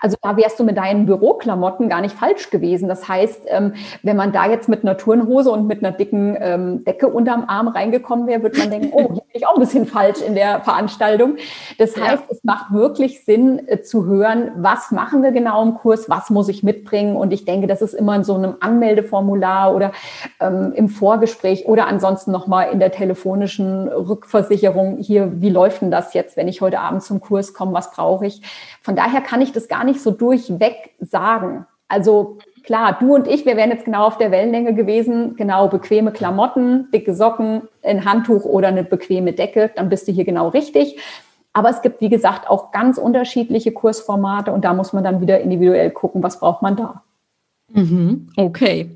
Also 0.00 0.16
da 0.22 0.36
wärst 0.36 0.58
du 0.58 0.64
mit 0.64 0.76
deinen 0.76 1.06
Büroklamotten 1.06 1.88
gar 1.88 2.00
nicht 2.00 2.14
falsch 2.14 2.50
gewesen. 2.50 2.88
Das 2.88 3.08
heißt, 3.08 3.42
ähm, 3.48 3.74
wenn 4.02 4.16
man 4.16 4.32
da 4.32 4.46
jetzt 4.46 4.68
mit 4.68 4.82
einer 4.82 4.96
Turnhose 4.96 5.50
und 5.50 5.66
mit 5.66 5.84
einer 5.84 5.92
dicken 5.92 6.36
ähm, 6.40 6.84
Decke 6.84 7.08
unterm 7.08 7.44
Arm 7.46 7.68
reingekommen 7.68 8.26
wäre, 8.26 8.42
würde 8.42 8.58
man 8.58 8.70
denken, 8.70 8.90
oh, 8.92 8.98
hier 9.12 9.22
bin 9.22 9.32
ich 9.32 9.46
auch 9.46 9.54
ein 9.54 9.60
bisschen 9.60 9.86
falsch 9.86 10.20
in 10.20 10.34
der 10.34 10.60
Veranstaltung. 10.60 11.36
Das 11.78 11.96
heißt, 11.96 12.24
ja. 12.28 12.30
es 12.30 12.42
macht 12.44 12.72
wirklich 12.72 13.24
Sinn 13.24 13.62
äh, 13.68 13.80
zu 13.82 14.06
hören, 14.06 14.52
was 14.56 14.90
machen 14.90 15.22
wir 15.22 15.32
genau 15.32 15.62
im 15.62 15.74
Kurs, 15.74 16.08
was 16.08 16.30
muss 16.30 16.48
ich 16.48 16.62
mitbringen. 16.62 17.16
Und 17.16 17.32
ich 17.32 17.44
denke, 17.44 17.66
das 17.66 17.82
ist 17.82 17.94
immer 17.94 18.16
in 18.16 18.24
so 18.24 18.34
einem 18.34 18.56
Anmeldeformular 18.60 19.74
oder 19.74 19.92
ähm, 20.40 20.72
im 20.74 20.88
Vorgespräch 20.88 21.66
oder 21.66 21.86
ansonsten 21.86 22.30
nochmal 22.30 22.70
in 22.72 22.80
der 22.80 22.92
telefonischen 22.92 23.88
Rückversicherung 23.88 24.98
hier, 24.98 25.40
wie 25.40 25.50
läuft 25.50 25.82
denn 25.82 25.90
das 25.90 26.14
jetzt, 26.14 26.36
wenn 26.36 26.48
ich 26.48 26.60
heute 26.60 26.80
Abend 26.80 27.02
zum 27.02 27.20
Kurs 27.20 27.54
komme, 27.54 27.72
was 27.72 27.90
brauche 27.90 28.26
ich? 28.26 28.42
Von 28.82 28.96
daher 28.96 29.20
kann 29.20 29.40
ich 29.40 29.52
das 29.52 29.65
gar 29.68 29.84
nicht 29.84 30.00
so 30.00 30.10
durchweg 30.10 30.94
sagen. 31.00 31.66
Also 31.88 32.38
klar, 32.64 32.96
du 32.98 33.14
und 33.14 33.28
ich, 33.28 33.46
wir 33.46 33.56
wären 33.56 33.70
jetzt 33.70 33.84
genau 33.84 34.06
auf 34.06 34.18
der 34.18 34.30
Wellenlänge 34.30 34.74
gewesen, 34.74 35.36
genau 35.36 35.68
bequeme 35.68 36.12
Klamotten, 36.12 36.90
dicke 36.90 37.14
Socken, 37.14 37.62
ein 37.82 38.04
Handtuch 38.04 38.44
oder 38.44 38.68
eine 38.68 38.84
bequeme 38.84 39.32
Decke, 39.32 39.70
dann 39.76 39.88
bist 39.88 40.08
du 40.08 40.12
hier 40.12 40.24
genau 40.24 40.48
richtig. 40.48 40.98
Aber 41.52 41.70
es 41.70 41.80
gibt, 41.80 42.00
wie 42.00 42.10
gesagt, 42.10 42.50
auch 42.50 42.70
ganz 42.70 42.98
unterschiedliche 42.98 43.72
Kursformate 43.72 44.52
und 44.52 44.64
da 44.64 44.74
muss 44.74 44.92
man 44.92 45.04
dann 45.04 45.20
wieder 45.20 45.40
individuell 45.40 45.90
gucken, 45.90 46.22
was 46.22 46.38
braucht 46.38 46.60
man 46.60 46.76
da. 46.76 47.02
Mhm, 47.72 48.28
okay. 48.36 48.90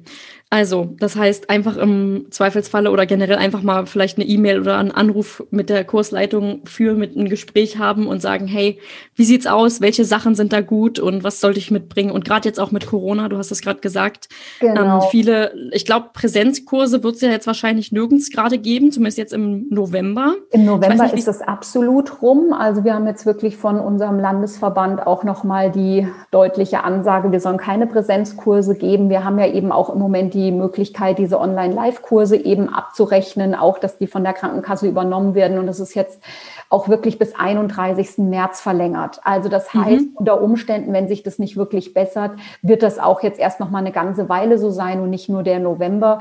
Also, 0.53 0.89
das 0.99 1.15
heißt, 1.15 1.49
einfach 1.49 1.77
im 1.77 2.27
Zweifelsfalle 2.31 2.91
oder 2.91 3.07
generell 3.07 3.37
einfach 3.37 3.63
mal 3.63 3.87
vielleicht 3.87 4.19
eine 4.19 4.27
E-Mail 4.27 4.59
oder 4.59 4.79
einen 4.79 4.91
Anruf 4.91 5.45
mit 5.53 5.71
der 5.71 5.85
Kursleitung 5.85 6.63
führen, 6.65 6.99
mit 6.99 7.17
einem 7.17 7.29
Gespräch 7.29 7.79
haben 7.79 8.09
und 8.09 8.21
sagen, 8.21 8.49
hey, 8.49 8.81
wie 9.15 9.23
sieht's 9.23 9.47
aus? 9.47 9.81
Welche 9.81 10.05
Sachen 10.05 10.35
sind 10.35 10.53
da 10.53 10.61
gut 10.61 10.99
und 10.99 11.23
was 11.23 11.41
sollte 11.41 11.61
ich 11.61 11.71
mitbringen? 11.71 12.11
Und 12.11 12.25
gerade 12.25 12.49
jetzt 12.49 12.59
auch 12.59 12.73
mit 12.73 12.89
Corona, 12.89 13.29
du 13.29 13.39
hast 13.39 13.53
es 13.53 13.61
gerade 13.61 13.79
gesagt, 13.79 14.29
genau. 14.59 15.05
ähm, 15.05 15.09
viele, 15.13 15.53
ich 15.71 15.87
glaube, 15.87 16.09
Präsenzkurse 16.13 17.05
wird 17.05 17.15
es 17.15 17.21
ja 17.21 17.31
jetzt 17.31 17.47
wahrscheinlich 17.47 17.93
nirgends 17.93 18.33
gerade 18.33 18.59
geben, 18.59 18.91
zumindest 18.91 19.19
jetzt 19.19 19.33
im 19.33 19.69
November. 19.71 20.35
Im 20.51 20.65
November 20.65 21.05
nicht, 21.05 21.15
ist 21.15 21.29
es 21.29 21.43
absolut 21.43 22.23
rum. 22.23 22.53
Also 22.53 22.83
wir 22.83 22.95
haben 22.95 23.07
jetzt 23.07 23.25
wirklich 23.25 23.57
von 23.57 23.79
unserem 23.79 24.19
Landesverband 24.19 25.07
auch 25.07 25.23
nochmal 25.23 25.71
die 25.71 26.09
deutliche 26.33 26.83
Ansage, 26.83 27.31
wir 27.31 27.39
sollen 27.39 27.59
keine 27.59 27.87
Präsenzkurse 27.87 28.75
geben. 28.75 29.11
Wir 29.11 29.23
haben 29.23 29.39
ja 29.39 29.47
eben 29.47 29.71
auch 29.71 29.91
im 29.91 30.01
Moment 30.01 30.35
die 30.35 30.39
die 30.41 30.53
Möglichkeit, 30.53 31.18
diese 31.18 31.38
Online-Live-Kurse 31.38 32.36
eben 32.36 32.68
abzurechnen, 32.68 33.55
auch 33.55 33.78
dass 33.78 33.99
die 33.99 34.07
von 34.07 34.24
der 34.24 34.32
Krankenkasse 34.32 34.88
übernommen 34.88 35.34
werden. 35.34 35.59
Und 35.59 35.66
das 35.66 35.80
ist 35.80 35.95
jetzt 35.95 36.22
auch 36.68 36.88
wirklich 36.88 37.18
bis 37.18 37.34
31. 37.34 38.18
März 38.18 38.61
verlängert. 38.61 39.20
Also 39.24 39.49
das 39.49 39.72
mhm. 39.74 39.84
heißt, 39.84 40.05
mhm. 40.07 40.16
unter 40.16 40.41
Umständen, 40.41 40.93
wenn 40.93 41.09
sich 41.09 41.22
das 41.22 41.38
nicht 41.38 41.57
wirklich 41.57 41.93
bessert, 41.95 42.32
wird 42.62 42.82
das 42.82 42.99
auch 42.99 43.22
jetzt 43.22 43.38
erst 43.38 43.61
noch 43.61 43.70
mal 43.70 43.78
eine 43.78 43.93
ganze 43.93 44.28
Weile 44.28 44.59
so 44.59 44.70
sein 44.70 45.01
und 45.01 45.11
nicht 45.11 45.28
nur 45.28 45.43
der 45.43 45.61
November. 45.61 46.20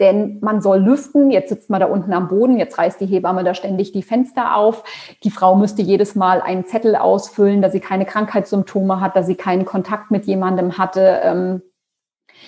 Denn 0.00 0.38
man 0.40 0.60
soll 0.62 0.78
lüften. 0.78 1.32
Jetzt 1.32 1.48
sitzt 1.48 1.70
man 1.70 1.80
da 1.80 1.86
unten 1.86 2.12
am 2.12 2.28
Boden. 2.28 2.56
Jetzt 2.56 2.78
reißt 2.78 3.00
die 3.00 3.06
Hebamme 3.06 3.42
da 3.42 3.52
ständig 3.54 3.90
die 3.90 4.04
Fenster 4.04 4.56
auf. 4.56 4.84
Die 5.24 5.30
Frau 5.30 5.56
müsste 5.56 5.82
jedes 5.82 6.14
Mal 6.14 6.40
einen 6.40 6.64
Zettel 6.64 6.94
ausfüllen, 6.94 7.62
dass 7.62 7.72
sie 7.72 7.80
keine 7.80 8.06
Krankheitssymptome 8.06 9.00
hat, 9.00 9.16
dass 9.16 9.26
sie 9.26 9.34
keinen 9.34 9.64
Kontakt 9.64 10.12
mit 10.12 10.26
jemandem 10.26 10.78
hatte. 10.78 11.60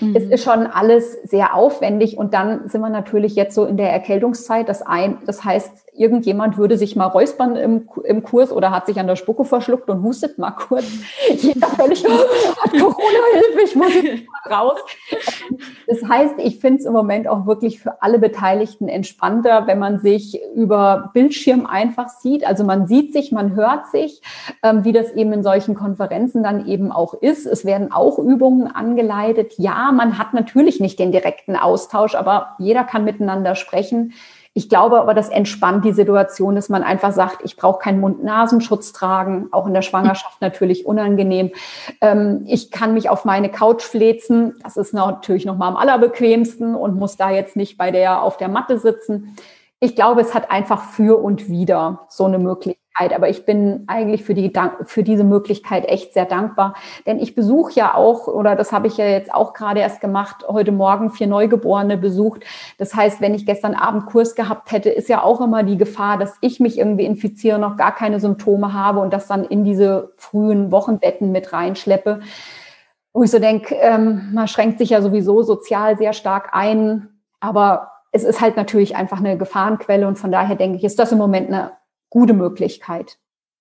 Mhm. 0.00 0.16
Es 0.16 0.24
ist 0.24 0.44
schon 0.44 0.66
alles 0.66 1.14
sehr 1.24 1.54
aufwendig 1.54 2.18
und 2.18 2.34
dann 2.34 2.68
sind 2.68 2.80
wir 2.80 2.90
natürlich 2.90 3.34
jetzt 3.34 3.54
so 3.54 3.64
in 3.64 3.76
der 3.76 3.90
Erkältungszeit. 3.90 4.68
Das, 4.68 4.82
ein, 4.82 5.18
das 5.26 5.44
heißt, 5.44 5.89
irgendjemand 5.92 6.56
würde 6.56 6.78
sich 6.78 6.96
mal 6.96 7.06
räuspern 7.06 7.56
im, 7.56 7.88
im 8.04 8.22
Kurs 8.22 8.52
oder 8.52 8.70
hat 8.70 8.86
sich 8.86 8.98
an 8.98 9.06
der 9.06 9.16
Spucke 9.16 9.44
verschluckt 9.44 9.88
und 9.90 10.02
hustet 10.02 10.38
mal 10.38 10.52
kurz. 10.52 10.86
Jeder 11.36 11.66
völlig, 11.68 12.04
oh, 12.06 12.10
hat 12.10 12.72
Corona, 12.72 13.18
Hilfe, 13.34 13.60
ich 13.64 13.76
muss 13.76 13.94
jetzt 13.94 14.24
mal 14.26 14.54
raus. 14.54 14.78
Das 15.86 16.08
heißt, 16.08 16.34
ich 16.38 16.60
finde 16.60 16.80
es 16.80 16.86
im 16.86 16.92
Moment 16.92 17.28
auch 17.28 17.46
wirklich 17.46 17.80
für 17.80 18.02
alle 18.02 18.18
Beteiligten 18.18 18.88
entspannter, 18.88 19.66
wenn 19.66 19.78
man 19.78 19.98
sich 19.98 20.40
über 20.54 21.10
Bildschirm 21.12 21.66
einfach 21.66 22.08
sieht. 22.08 22.46
Also 22.46 22.64
man 22.64 22.86
sieht 22.86 23.12
sich, 23.12 23.32
man 23.32 23.54
hört 23.54 23.88
sich, 23.88 24.22
ähm, 24.62 24.84
wie 24.84 24.92
das 24.92 25.12
eben 25.12 25.32
in 25.32 25.42
solchen 25.42 25.74
Konferenzen 25.74 26.42
dann 26.42 26.66
eben 26.66 26.92
auch 26.92 27.14
ist. 27.14 27.46
Es 27.46 27.64
werden 27.64 27.92
auch 27.92 28.18
Übungen 28.18 28.66
angeleitet. 28.68 29.54
Ja, 29.58 29.92
man 29.92 30.18
hat 30.18 30.34
natürlich 30.34 30.80
nicht 30.80 30.98
den 30.98 31.12
direkten 31.12 31.56
Austausch, 31.56 32.14
aber 32.14 32.54
jeder 32.58 32.84
kann 32.84 33.04
miteinander 33.04 33.54
sprechen. 33.54 34.12
Ich 34.52 34.68
glaube 34.68 35.00
aber, 35.00 35.14
das 35.14 35.28
entspannt 35.28 35.84
die 35.84 35.92
Situation, 35.92 36.56
dass 36.56 36.68
man 36.68 36.82
einfach 36.82 37.12
sagt, 37.12 37.42
ich 37.44 37.56
brauche 37.56 37.78
keinen 37.78 38.00
Mund-Nasenschutz 38.00 38.92
tragen, 38.92 39.48
auch 39.52 39.66
in 39.68 39.74
der 39.74 39.82
Schwangerschaft 39.82 40.40
natürlich 40.40 40.86
unangenehm. 40.86 41.52
Ähm, 42.00 42.44
ich 42.48 42.72
kann 42.72 42.94
mich 42.94 43.08
auf 43.08 43.24
meine 43.24 43.48
Couch 43.48 43.82
flezen. 43.82 44.56
Das 44.64 44.76
ist 44.76 44.92
natürlich 44.92 45.46
noch 45.46 45.56
mal 45.56 45.68
am 45.68 45.76
allerbequemsten 45.76 46.74
und 46.74 46.96
muss 46.96 47.16
da 47.16 47.30
jetzt 47.30 47.54
nicht 47.54 47.78
bei 47.78 47.92
der 47.92 48.22
auf 48.22 48.38
der 48.38 48.48
Matte 48.48 48.78
sitzen. 48.78 49.36
Ich 49.78 49.94
glaube, 49.94 50.20
es 50.20 50.34
hat 50.34 50.50
einfach 50.50 50.82
für 50.82 51.22
und 51.22 51.48
wieder 51.48 52.06
so 52.08 52.24
eine 52.24 52.38
Möglichkeit. 52.38 52.79
Aber 53.00 53.28
ich 53.28 53.44
bin 53.44 53.84
eigentlich 53.86 54.22
für, 54.24 54.34
die, 54.34 54.52
für 54.84 55.02
diese 55.02 55.24
Möglichkeit 55.24 55.88
echt 55.88 56.12
sehr 56.12 56.26
dankbar. 56.26 56.74
Denn 57.06 57.18
ich 57.18 57.34
besuche 57.34 57.72
ja 57.72 57.94
auch, 57.94 58.28
oder 58.28 58.54
das 58.54 58.72
habe 58.72 58.86
ich 58.86 58.96
ja 58.96 59.06
jetzt 59.06 59.32
auch 59.32 59.54
gerade 59.54 59.80
erst 59.80 60.00
gemacht, 60.00 60.44
heute 60.46 60.72
Morgen 60.72 61.10
vier 61.10 61.26
Neugeborene 61.26 61.96
besucht. 61.96 62.42
Das 62.78 62.94
heißt, 62.94 63.20
wenn 63.20 63.34
ich 63.34 63.46
gestern 63.46 63.74
Abend 63.74 64.06
Kurs 64.06 64.34
gehabt 64.34 64.70
hätte, 64.72 64.90
ist 64.90 65.08
ja 65.08 65.22
auch 65.22 65.40
immer 65.40 65.62
die 65.62 65.78
Gefahr, 65.78 66.18
dass 66.18 66.36
ich 66.40 66.60
mich 66.60 66.78
irgendwie 66.78 67.06
infiziere, 67.06 67.58
noch 67.58 67.76
gar 67.76 67.94
keine 67.94 68.20
Symptome 68.20 68.74
habe 68.74 69.00
und 69.00 69.12
das 69.12 69.26
dann 69.26 69.44
in 69.44 69.64
diese 69.64 70.12
frühen 70.16 70.70
Wochenbetten 70.70 71.32
mit 71.32 71.52
reinschleppe. 71.52 72.20
Wo 73.12 73.22
ich 73.22 73.30
so 73.30 73.38
denke, 73.38 73.74
ähm, 73.74 74.30
man 74.32 74.46
schränkt 74.46 74.78
sich 74.78 74.90
ja 74.90 75.02
sowieso 75.02 75.42
sozial 75.42 75.96
sehr 75.96 76.12
stark 76.12 76.50
ein. 76.52 77.08
Aber 77.40 77.90
es 78.12 78.24
ist 78.24 78.40
halt 78.40 78.56
natürlich 78.56 78.96
einfach 78.96 79.18
eine 79.18 79.38
Gefahrenquelle 79.38 80.06
und 80.06 80.18
von 80.18 80.32
daher 80.32 80.56
denke 80.56 80.78
ich, 80.78 80.84
ist 80.84 80.98
das 80.98 81.12
im 81.12 81.18
Moment 81.18 81.48
eine 81.48 81.72
gute 82.10 82.34
Möglichkeit. 82.34 83.18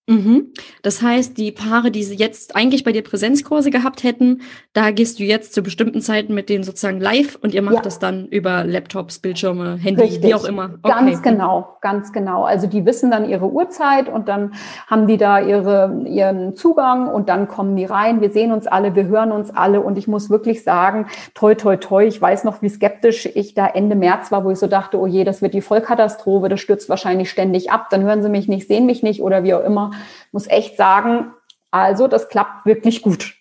Mhm. 0.10 0.54
Das 0.82 1.04
heißt, 1.04 1.38
die 1.38 1.52
Paare, 1.52 1.92
die 1.92 2.02
sie 2.04 2.16
jetzt 2.16 2.56
eigentlich 2.56 2.84
bei 2.84 2.92
dir 2.92 3.04
Präsenzkurse 3.04 3.70
gehabt 3.70 4.04
hätten, 4.04 4.42
da 4.74 4.90
gehst 4.90 5.20
du 5.20 5.24
jetzt 5.24 5.54
zu 5.54 5.62
bestimmten 5.62 6.02
Zeiten 6.02 6.34
mit 6.34 6.50
denen 6.50 6.64
sozusagen 6.64 7.00
live 7.00 7.38
und 7.44 7.54
ihr 7.54 7.62
macht 7.62 7.76
ja. 7.76 7.82
das 7.82 8.00
dann 8.00 8.26
über 8.28 8.64
Laptops, 8.64 9.20
Bildschirme, 9.20 9.76
Handy, 9.76 10.02
Richtig. 10.02 10.24
wie 10.24 10.34
auch 10.34 10.46
immer. 10.46 10.72
Okay. 10.82 10.92
Ganz 10.92 11.22
genau, 11.22 11.78
ganz 11.82 12.12
genau. 12.12 12.44
Also 12.44 12.66
die 12.66 12.88
wissen 12.88 13.12
dann 13.12 13.30
ihre 13.30 13.52
Uhrzeit 13.52 14.10
und 14.10 14.28
dann 14.28 14.54
haben 14.88 15.06
die 15.06 15.18
da 15.18 15.40
ihre, 15.40 16.02
ihren 16.08 16.56
Zugang 16.56 17.08
und 17.08 17.30
dann 17.30 17.48
kommen 17.48 17.76
die 17.76 17.86
rein. 17.86 18.20
Wir 18.20 18.32
sehen 18.32 18.52
uns 18.52 18.66
alle, 18.66 18.96
wir 18.96 19.06
hören 19.06 19.32
uns 19.32 19.52
alle 19.52 19.80
und 19.80 20.00
ich 20.00 20.08
muss 20.08 20.32
wirklich 20.32 20.64
sagen, 20.64 21.06
toi, 21.36 21.54
toi, 21.54 21.78
toi, 21.78 22.04
ich 22.04 22.20
weiß 22.20 22.46
noch, 22.46 22.64
wie 22.64 22.70
skeptisch 22.70 23.28
ich 23.28 23.54
da 23.54 23.68
Ende 23.68 23.96
März 23.96 24.32
war, 24.32 24.44
wo 24.44 24.50
ich 24.50 24.58
so 24.58 24.66
dachte, 24.66 25.00
oh 25.00 25.06
je, 25.06 25.24
das 25.24 25.44
wird 25.44 25.54
die 25.54 25.62
Vollkatastrophe, 25.62 26.50
das 26.50 26.62
stürzt 26.62 26.90
wahrscheinlich 26.90 27.30
ständig 27.30 27.72
ab, 27.72 27.90
dann 27.92 28.02
hören 28.02 28.24
sie 28.24 28.30
mich 28.30 28.48
nicht, 28.48 28.68
sehen 28.68 28.88
mich 28.88 29.04
nicht 29.04 29.22
oder 29.22 29.44
wie 29.44 29.54
auch 29.54 29.64
immer 29.64 29.92
muss 30.32 30.48
echt 30.48 30.78
sagen, 30.78 31.34
also 31.72 32.08
das 32.08 32.30
klappt 32.30 32.66
wirklich 32.66 33.02
gut. 33.02 33.36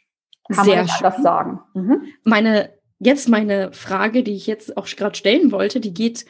Kann 0.52 0.64
Sehr 0.64 0.84
man 0.84 0.90
das 1.02 1.22
sagen. 1.22 1.60
Mhm. 1.74 2.08
Meine, 2.24 2.70
jetzt 2.98 3.28
meine 3.28 3.72
Frage, 3.72 4.22
die 4.22 4.34
ich 4.34 4.46
jetzt 4.46 4.76
auch 4.76 4.86
gerade 4.86 5.14
stellen 5.14 5.52
wollte, 5.52 5.80
die 5.80 5.92
geht 5.92 6.24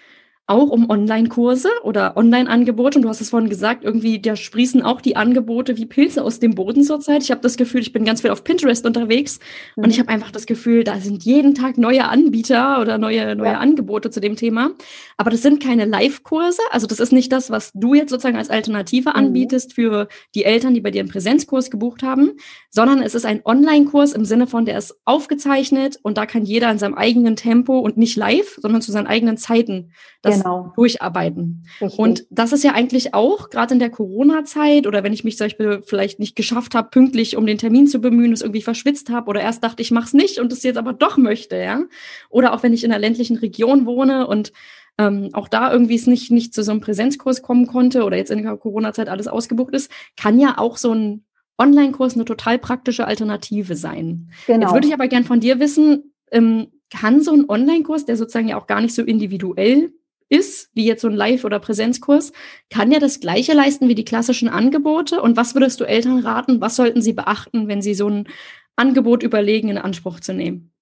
auch 0.49 0.71
um 0.71 0.89
Online-Kurse 0.89 1.69
oder 1.83 2.17
Online-Angebote. 2.17 2.99
Und 2.99 3.03
du 3.03 3.09
hast 3.11 3.21
es 3.21 3.29
vorhin 3.31 3.51
gesagt, 3.51 3.85
irgendwie, 3.85 4.19
da 4.19 4.35
sprießen 4.35 4.83
auch 4.83 5.03
die 5.03 5.15
Angebote 5.15 5.77
wie 5.77 5.85
Pilze 5.85 6.25
aus 6.25 6.41
dem 6.41 6.55
Boden 6.55 6.83
zurzeit. 6.83 7.23
Ich 7.23 7.31
habe 7.31 7.43
das 7.43 7.59
Gefühl, 7.59 7.83
ich 7.83 7.93
bin 7.93 8.07
ganz 8.07 8.23
viel 8.23 8.31
auf 8.31 8.45
Pinterest 8.45 8.87
unterwegs 8.87 9.41
mhm. 9.77 9.85
und 9.85 9.91
ich 9.91 10.01
habe 10.01 10.09
einfach 10.09 10.31
das 10.31 10.47
Gefühl, 10.47 10.85
da 10.85 10.99
sind 11.01 11.23
jeden 11.23 11.55
Tag 11.55 11.77
neue 11.77 12.09
Anbieter 12.09 12.81
oder 12.81 12.97
neue, 12.97 13.37
neue 13.37 13.53
ja. 13.53 13.59
Angebote 13.59 14.11
zu 14.11 14.21
dem 14.21 14.37
Thema. 14.37 14.71
Aber 15.19 15.31
das 15.31 15.43
sind 15.43 15.63
keine 15.63 15.85
Live-Kurse. 15.85 16.63
Also 16.71 16.87
das 16.87 16.99
ist 16.99 17.13
nicht 17.13 17.31
das, 17.31 17.51
was 17.51 17.71
du 17.75 17.93
jetzt 17.93 18.09
sozusagen 18.09 18.39
als 18.39 18.49
Alternative 18.49 19.11
mhm. 19.11 19.17
anbietest 19.17 19.75
für 19.75 20.09
die 20.35 20.45
Eltern, 20.45 20.73
die 20.73 20.81
bei 20.81 20.91
dir 20.91 21.01
einen 21.01 21.11
Präsenzkurs 21.11 21.71
gebucht 21.71 22.03
haben, 22.03 22.33
sondern 22.71 23.03
es 23.03 23.15
ist 23.15 23.27
ein 23.27 23.43
Online-Kurs 23.45 24.15
im 24.15 24.25
Sinne 24.25 24.47
von, 24.47 24.65
der 24.65 24.79
ist 24.79 24.97
aufgezeichnet 25.05 25.99
und 26.03 26.17
da 26.17 26.25
kann 26.25 26.47
jeder 26.47 26.71
in 26.71 26.79
seinem 26.79 26.95
eigenen 26.95 27.37
Tempo 27.37 27.81
und 27.81 27.99
nicht 27.99 28.17
live, 28.17 28.57
sondern 28.63 28.81
zu 28.81 28.93
seinen 28.93 29.07
eigenen 29.07 29.37
Zeiten 29.37 29.93
das 30.23 30.38
genau. 30.39 30.73
durcharbeiten. 30.77 31.65
Richtig. 31.81 31.99
Und 31.99 32.27
das 32.31 32.53
ist 32.53 32.65
ja 32.65 32.73
eigentlich 32.73 33.15
auch, 33.15 33.51
gerade 33.51 33.75
in 33.75 33.81
der 33.81 33.91
Corona-Zeit 33.91 34.87
oder 34.87 35.03
wenn 35.03 35.13
ich 35.13 35.25
mich 35.25 35.37
zum 35.37 35.47
Beispiel 35.47 35.83
vielleicht 35.85 36.19
nicht 36.19 36.37
geschafft 36.37 36.75
habe, 36.75 36.91
pünktlich 36.91 37.37
um 37.37 37.47
den 37.47 37.59
Termin 37.59 37.87
zu 37.87 38.01
bemühen, 38.01 38.33
es 38.33 38.43
irgendwie 38.43 38.63
verschwitzt 38.63 39.11
habe 39.11 39.29
oder 39.29 39.41
erst 39.41 39.65
dachte, 39.65 39.83
ich 39.83 39.91
mache 39.91 40.07
es 40.07 40.15
nicht 40.15 40.39
und 40.39 40.53
es 40.53 40.63
jetzt 40.63 40.77
aber 40.77 40.93
doch 40.93 41.17
möchte, 41.17 41.57
ja. 41.57 41.83
Oder 42.31 42.53
auch 42.53 42.63
wenn 42.63 42.73
ich 42.73 42.85
in 42.85 42.93
einer 42.93 43.01
ländlichen 43.01 43.37
Region 43.37 43.87
wohne 43.87 44.27
und 44.27 44.53
ähm, 44.99 45.31
auch 45.33 45.49
da 45.49 45.73
irgendwie 45.73 45.95
es 45.95 46.07
nicht, 46.07 46.31
nicht 46.31 46.53
zu 46.53 46.63
so 46.63 46.73
einem 46.73 46.81
Präsenzkurs 46.81 47.43
kommen 47.43 47.67
konnte 47.67 48.05
oder 48.05 48.17
jetzt 48.17 48.31
in 48.31 48.43
der 48.43 48.57
Corona-Zeit 48.57 49.09
alles 49.09 49.29
ausgebucht 49.29 49.73
ist, 49.75 49.91
kann 50.17 50.41
ja 50.41 50.59
auch 50.59 50.77
so 50.77 50.93
ein 50.93 51.25
Online-Kurs 51.57 52.15
eine 52.15 52.25
total 52.25 52.59
praktische 52.59 53.07
Alternative 53.07 53.77
sein. 53.77 54.31
Genau. 54.47 54.63
Jetzt 54.63 54.75
würde 54.75 54.89
ich 54.89 54.95
aber 54.95 55.09
gern 55.09 55.25
von 55.25 55.41
dir 55.41 55.61
wissen, 55.61 56.13
ähm, 56.31 56.69
kann 56.91 57.21
so 57.21 57.33
ein 57.33 57.49
Online-Kurs, 57.49 58.07
der 58.07 58.17
sozusagen 58.17 58.49
ja 58.49 58.59
auch 58.59 58.67
gar 58.67 58.81
nicht 58.81 58.95
so 58.95 59.03
individuell 59.03 59.93
ist, 60.29 60.71
wie 60.75 60.87
jetzt 60.87 61.03
so 61.03 61.09
ein 61.09 61.15
Live- 61.15 61.45
oder 61.45 61.59
Präsenzkurs, 61.59 62.33
kann 62.71 62.93
ja 62.93 62.99
das 62.99 63.21
Gleiche 63.21 63.55
leisten 63.55 63.89
wie 63.89 63.95
die 63.95 64.05
klassischen 64.05 64.49
Angebote. 64.49 65.23
Und 65.23 65.37
was 65.37 65.55
würdest 65.55 65.81
du 65.81 65.85
Eltern 65.85 66.19
raten? 66.21 66.61
Was 66.61 66.77
sollten 66.77 67.03
sie 67.03 67.13
beachten, 67.13 67.69
wenn 67.69 67.83
sie 67.83 67.95
so 67.95 68.09
ein 68.09 68.29
Angebot 68.77 69.23
überlegen, 69.23 69.69
in 69.69 69.79
Anspruch 69.79 70.21
zu 70.21 70.33
nehmen? 70.33 70.73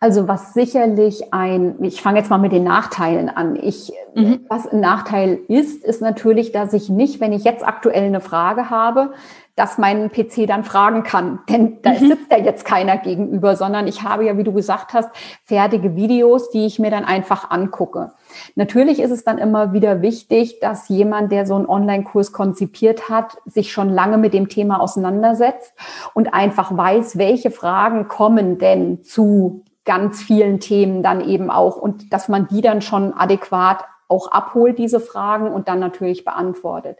Also 0.00 0.28
was 0.28 0.54
sicherlich 0.54 1.32
ein, 1.34 1.82
ich 1.82 2.00
fange 2.00 2.18
jetzt 2.18 2.30
mal 2.30 2.38
mit 2.38 2.52
den 2.52 2.62
Nachteilen 2.62 3.28
an. 3.28 3.56
Ich, 3.60 3.92
mhm. 4.14 4.40
was 4.48 4.66
ein 4.68 4.78
Nachteil 4.78 5.40
ist, 5.48 5.82
ist 5.82 6.00
natürlich, 6.00 6.52
dass 6.52 6.72
ich 6.72 6.88
nicht, 6.88 7.20
wenn 7.20 7.32
ich 7.32 7.42
jetzt 7.42 7.66
aktuell 7.66 8.04
eine 8.04 8.20
Frage 8.20 8.70
habe, 8.70 9.12
dass 9.58 9.76
mein 9.76 10.10
PC 10.10 10.46
dann 10.46 10.62
fragen 10.62 11.02
kann. 11.02 11.40
Denn 11.48 11.82
da 11.82 11.90
mhm. 11.90 12.08
sitzt 12.08 12.30
ja 12.30 12.38
jetzt 12.38 12.64
keiner 12.64 12.96
gegenüber, 12.96 13.56
sondern 13.56 13.88
ich 13.88 14.04
habe 14.04 14.24
ja, 14.24 14.38
wie 14.38 14.44
du 14.44 14.52
gesagt 14.52 14.94
hast, 14.94 15.10
fertige 15.44 15.96
Videos, 15.96 16.50
die 16.50 16.64
ich 16.64 16.78
mir 16.78 16.90
dann 16.90 17.04
einfach 17.04 17.50
angucke. 17.50 18.12
Natürlich 18.54 19.00
ist 19.00 19.10
es 19.10 19.24
dann 19.24 19.38
immer 19.38 19.72
wieder 19.72 20.00
wichtig, 20.00 20.60
dass 20.60 20.88
jemand, 20.88 21.32
der 21.32 21.44
so 21.44 21.56
einen 21.56 21.66
Online-Kurs 21.66 22.32
konzipiert 22.32 23.08
hat, 23.08 23.38
sich 23.46 23.72
schon 23.72 23.88
lange 23.90 24.16
mit 24.16 24.32
dem 24.32 24.48
Thema 24.48 24.80
auseinandersetzt 24.80 25.72
und 26.14 26.32
einfach 26.32 26.76
weiß, 26.76 27.18
welche 27.18 27.50
Fragen 27.50 28.06
kommen 28.06 28.58
denn 28.58 29.02
zu 29.02 29.64
ganz 29.84 30.22
vielen 30.22 30.60
Themen 30.60 31.02
dann 31.02 31.26
eben 31.26 31.50
auch 31.50 31.76
und 31.76 32.12
dass 32.12 32.28
man 32.28 32.46
die 32.46 32.60
dann 32.60 32.82
schon 32.82 33.12
adäquat 33.14 33.84
auch 34.06 34.30
abholt, 34.30 34.78
diese 34.78 35.00
Fragen 35.00 35.50
und 35.50 35.68
dann 35.68 35.80
natürlich 35.80 36.24
beantwortet. 36.24 36.98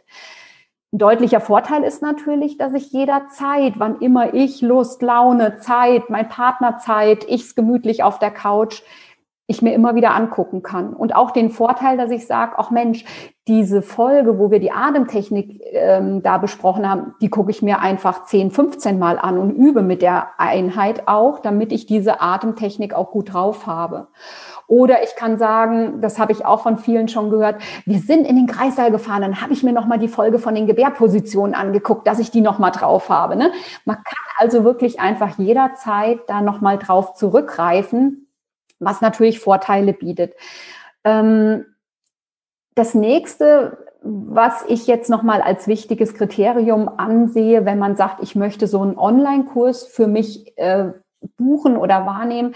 Ein 0.91 0.97
deutlicher 0.97 1.39
Vorteil 1.39 1.83
ist 1.83 2.01
natürlich, 2.01 2.57
dass 2.57 2.73
ich 2.73 2.91
jederzeit, 2.91 3.73
wann 3.77 3.99
immer 3.99 4.33
ich 4.33 4.61
Lust, 4.61 5.03
Laune, 5.03 5.59
Zeit, 5.59 6.09
mein 6.09 6.29
Partner 6.29 6.79
Zeit, 6.79 7.25
ich's 7.29 7.53
gemütlich 7.53 8.01
auf 8.01 8.17
der 8.17 8.31
Couch, 8.31 8.81
ich 9.49 9.63
mir 9.63 9.73
immer 9.73 9.95
wieder 9.95 10.13
angucken 10.13 10.61
kann. 10.61 10.93
Und 10.93 11.15
auch 11.15 11.31
den 11.31 11.49
Vorteil, 11.49 11.97
dass 11.97 12.11
ich 12.11 12.27
sage, 12.27 12.53
ach 12.57 12.69
Mensch, 12.69 13.03
diese 13.47 13.81
Folge, 13.81 14.37
wo 14.37 14.51
wir 14.51 14.59
die 14.59 14.71
Atemtechnik 14.71 15.59
ähm, 15.71 16.21
da 16.21 16.37
besprochen 16.37 16.87
haben, 16.87 17.15
die 17.19 17.29
gucke 17.29 17.49
ich 17.49 17.63
mir 17.63 17.79
einfach 17.79 18.25
10, 18.25 18.51
15 18.51 18.99
Mal 18.99 19.17
an 19.17 19.39
und 19.39 19.49
übe 19.49 19.81
mit 19.81 20.03
der 20.03 20.27
Einheit 20.37 21.07
auch, 21.07 21.39
damit 21.39 21.71
ich 21.71 21.87
diese 21.87 22.21
Atemtechnik 22.21 22.93
auch 22.93 23.09
gut 23.09 23.33
drauf 23.33 23.65
habe. 23.65 24.09
Oder 24.67 25.01
ich 25.01 25.15
kann 25.15 25.39
sagen, 25.39 25.99
das 25.99 26.19
habe 26.19 26.31
ich 26.31 26.45
auch 26.45 26.61
von 26.61 26.77
vielen 26.77 27.07
schon 27.07 27.31
gehört, 27.31 27.59
wir 27.85 27.97
sind 27.97 28.27
in 28.27 28.35
den 28.35 28.45
Kreissaal 28.45 28.91
gefahren, 28.91 29.23
dann 29.23 29.41
habe 29.41 29.51
ich 29.51 29.63
mir 29.63 29.73
nochmal 29.73 29.97
die 29.97 30.07
Folge 30.07 30.37
von 30.37 30.53
den 30.53 30.67
Gebärpositionen 30.67 31.55
angeguckt, 31.55 32.05
dass 32.05 32.19
ich 32.19 32.29
die 32.29 32.41
nochmal 32.41 32.69
drauf 32.69 33.09
habe. 33.09 33.35
Ne? 33.35 33.51
Man 33.83 33.95
kann 33.95 34.25
also 34.37 34.63
wirklich 34.63 34.99
einfach 34.99 35.39
jederzeit 35.39 36.19
da 36.27 36.41
nochmal 36.41 36.77
drauf 36.77 37.15
zurückgreifen, 37.15 38.28
was 38.79 39.01
natürlich 39.01 39.39
Vorteile 39.39 39.93
bietet. 39.93 40.33
Ähm, 41.03 41.65
das 42.75 42.93
nächste, 42.93 43.85
was 44.01 44.63
ich 44.67 44.87
jetzt 44.87 45.09
nochmal 45.09 45.41
als 45.41 45.67
wichtiges 45.67 46.13
Kriterium 46.13 46.87
ansehe, 46.87 47.65
wenn 47.65 47.79
man 47.79 47.95
sagt, 47.95 48.23
ich 48.23 48.35
möchte 48.35 48.67
so 48.67 48.81
einen 48.81 48.97
Online-Kurs 48.97 49.85
für 49.85 50.07
mich 50.07 50.57
äh, 50.57 50.93
buchen 51.37 51.75
oder 51.75 52.05
wahrnehmen, 52.05 52.55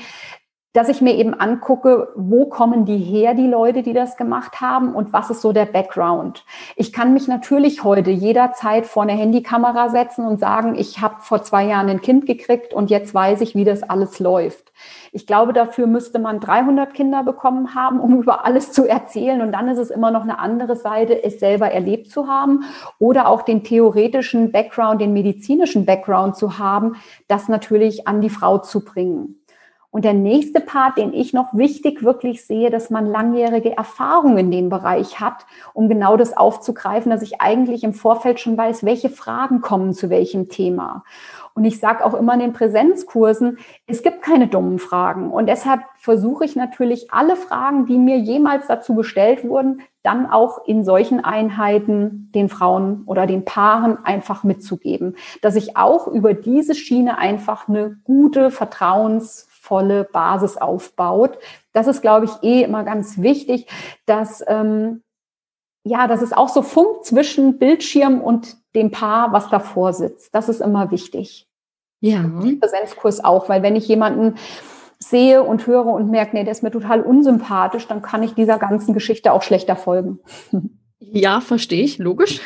dass 0.73 0.89
ich 0.89 1.01
mir 1.01 1.15
eben 1.15 1.33
angucke, 1.33 2.09
wo 2.15 2.47
kommen 2.47 2.85
die 2.85 2.97
her, 2.97 3.35
die 3.35 3.47
Leute, 3.47 3.83
die 3.83 3.93
das 3.93 4.17
gemacht 4.17 4.59
haben 4.59 4.95
und 4.95 5.13
was 5.13 5.29
ist 5.29 5.41
so 5.41 5.53
der 5.53 5.65
Background. 5.65 6.43
Ich 6.75 6.91
kann 6.91 7.13
mich 7.13 7.27
natürlich 7.27 7.83
heute 7.83 8.09
jederzeit 8.09 8.87
vor 8.87 9.03
eine 9.03 9.13
Handykamera 9.13 9.89
setzen 9.89 10.25
und 10.25 10.39
sagen, 10.39 10.75
ich 10.75 10.99
habe 10.99 11.15
vor 11.19 11.43
zwei 11.43 11.65
Jahren 11.65 11.89
ein 11.89 12.01
Kind 12.01 12.25
gekriegt 12.25 12.73
und 12.73 12.89
jetzt 12.89 13.13
weiß 13.13 13.41
ich, 13.41 13.55
wie 13.55 13.65
das 13.65 13.83
alles 13.83 14.19
läuft. 14.19 14.73
Ich 15.11 15.27
glaube, 15.27 15.53
dafür 15.53 15.85
müsste 15.85 16.17
man 16.17 16.39
300 16.39 16.93
Kinder 16.95 17.23
bekommen 17.23 17.75
haben, 17.75 17.99
um 17.99 18.15
über 18.21 18.45
alles 18.45 18.71
zu 18.71 18.87
erzählen. 18.87 19.41
Und 19.41 19.51
dann 19.51 19.67
ist 19.67 19.77
es 19.77 19.91
immer 19.91 20.09
noch 20.09 20.23
eine 20.23 20.39
andere 20.39 20.75
Seite, 20.75 21.23
es 21.23 21.39
selber 21.39 21.69
erlebt 21.69 22.09
zu 22.09 22.27
haben 22.27 22.63
oder 22.97 23.27
auch 23.27 23.43
den 23.43 23.63
theoretischen 23.63 24.51
Background, 24.51 25.01
den 25.01 25.13
medizinischen 25.13 25.85
Background 25.85 26.35
zu 26.35 26.57
haben, 26.57 26.95
das 27.27 27.47
natürlich 27.47 28.07
an 28.07 28.21
die 28.21 28.31
Frau 28.31 28.57
zu 28.57 28.83
bringen. 28.83 29.42
Und 29.93 30.05
der 30.05 30.15
nächste 30.15 30.59
Part, 30.59 30.97
den 30.97 31.13
ich 31.13 31.33
noch 31.33 31.53
wichtig 31.53 32.01
wirklich 32.01 32.47
sehe, 32.47 32.71
dass 32.71 32.89
man 32.89 33.05
langjährige 33.05 33.77
Erfahrung 33.77 34.39
in 34.39 34.49
dem 34.49 34.69
Bereich 34.69 35.19
hat, 35.19 35.45
um 35.75 35.87
genau 35.87 36.17
das 36.17 36.35
aufzugreifen, 36.35 37.11
dass 37.11 37.21
ich 37.21 37.41
eigentlich 37.41 37.83
im 37.83 37.93
Vorfeld 37.93 38.39
schon 38.39 38.57
weiß, 38.57 38.83
welche 38.83 39.09
Fragen 39.09 39.61
kommen 39.61 39.93
zu 39.93 40.09
welchem 40.09 40.49
Thema. 40.49 41.03
Und 41.53 41.65
ich 41.65 41.79
sage 41.79 42.03
auch 42.03 42.15
immer 42.15 42.33
in 42.33 42.39
den 42.39 42.53
Präsenzkursen, 42.53 43.59
es 43.85 44.01
gibt 44.01 44.23
keine 44.23 44.47
dummen 44.47 44.79
Fragen. 44.79 45.29
Und 45.29 45.45
deshalb 45.45 45.81
versuche 45.99 46.43
ich 46.43 46.55
natürlich 46.55 47.13
alle 47.13 47.35
Fragen, 47.35 47.85
die 47.85 47.99
mir 47.99 48.17
jemals 48.17 48.65
dazu 48.65 48.95
gestellt 48.95 49.47
wurden, 49.47 49.83
dann 50.01 50.25
auch 50.25 50.65
in 50.65 50.83
solchen 50.83 51.23
Einheiten 51.23 52.31
den 52.33 52.49
Frauen 52.49 53.03
oder 53.05 53.27
den 53.27 53.45
Paaren 53.45 54.03
einfach 54.03 54.43
mitzugeben, 54.43 55.17
dass 55.43 55.55
ich 55.55 55.77
auch 55.77 56.07
über 56.07 56.33
diese 56.33 56.73
Schiene 56.73 57.19
einfach 57.19 57.69
eine 57.69 57.99
gute, 58.03 58.49
vertrauens 58.49 59.47
volle 59.63 60.03
Basis 60.03 60.57
aufbaut. 60.57 61.37
Das 61.71 61.87
ist, 61.87 62.01
glaube 62.01 62.25
ich, 62.25 62.43
eh 62.43 62.63
immer 62.63 62.83
ganz 62.83 63.21
wichtig, 63.21 63.67
dass 64.05 64.43
ähm, 64.45 65.03
ja, 65.85 66.07
dass 66.07 66.21
es 66.21 66.33
auch 66.33 66.49
so 66.49 66.61
funkt 66.61 67.05
zwischen 67.05 67.57
Bildschirm 67.59 68.21
und 68.21 68.57
dem 68.75 68.91
Paar, 68.91 69.31
was 69.31 69.49
davor 69.49 69.93
sitzt. 69.93 70.35
Das 70.35 70.49
ist 70.49 70.61
immer 70.61 70.91
wichtig. 70.91 71.47
Ja. 71.99 72.29
Präsenzkurs 72.59 73.23
auch, 73.23 73.47
weil 73.47 73.63
wenn 73.63 73.75
ich 73.75 73.87
jemanden 73.87 74.35
sehe 74.99 75.43
und 75.43 75.65
höre 75.67 75.85
und 75.85 76.09
merke, 76.09 76.35
nee, 76.35 76.43
der 76.43 76.51
ist 76.51 76.63
mir 76.63 76.71
total 76.71 77.01
unsympathisch, 77.01 77.87
dann 77.87 78.01
kann 78.01 78.23
ich 78.23 78.33
dieser 78.33 78.57
ganzen 78.57 78.93
Geschichte 78.93 79.31
auch 79.31 79.43
schlechter 79.43 79.75
folgen. 79.75 80.19
Ja, 80.99 81.41
verstehe 81.41 81.83
ich, 81.83 81.97
logisch. 81.97 82.41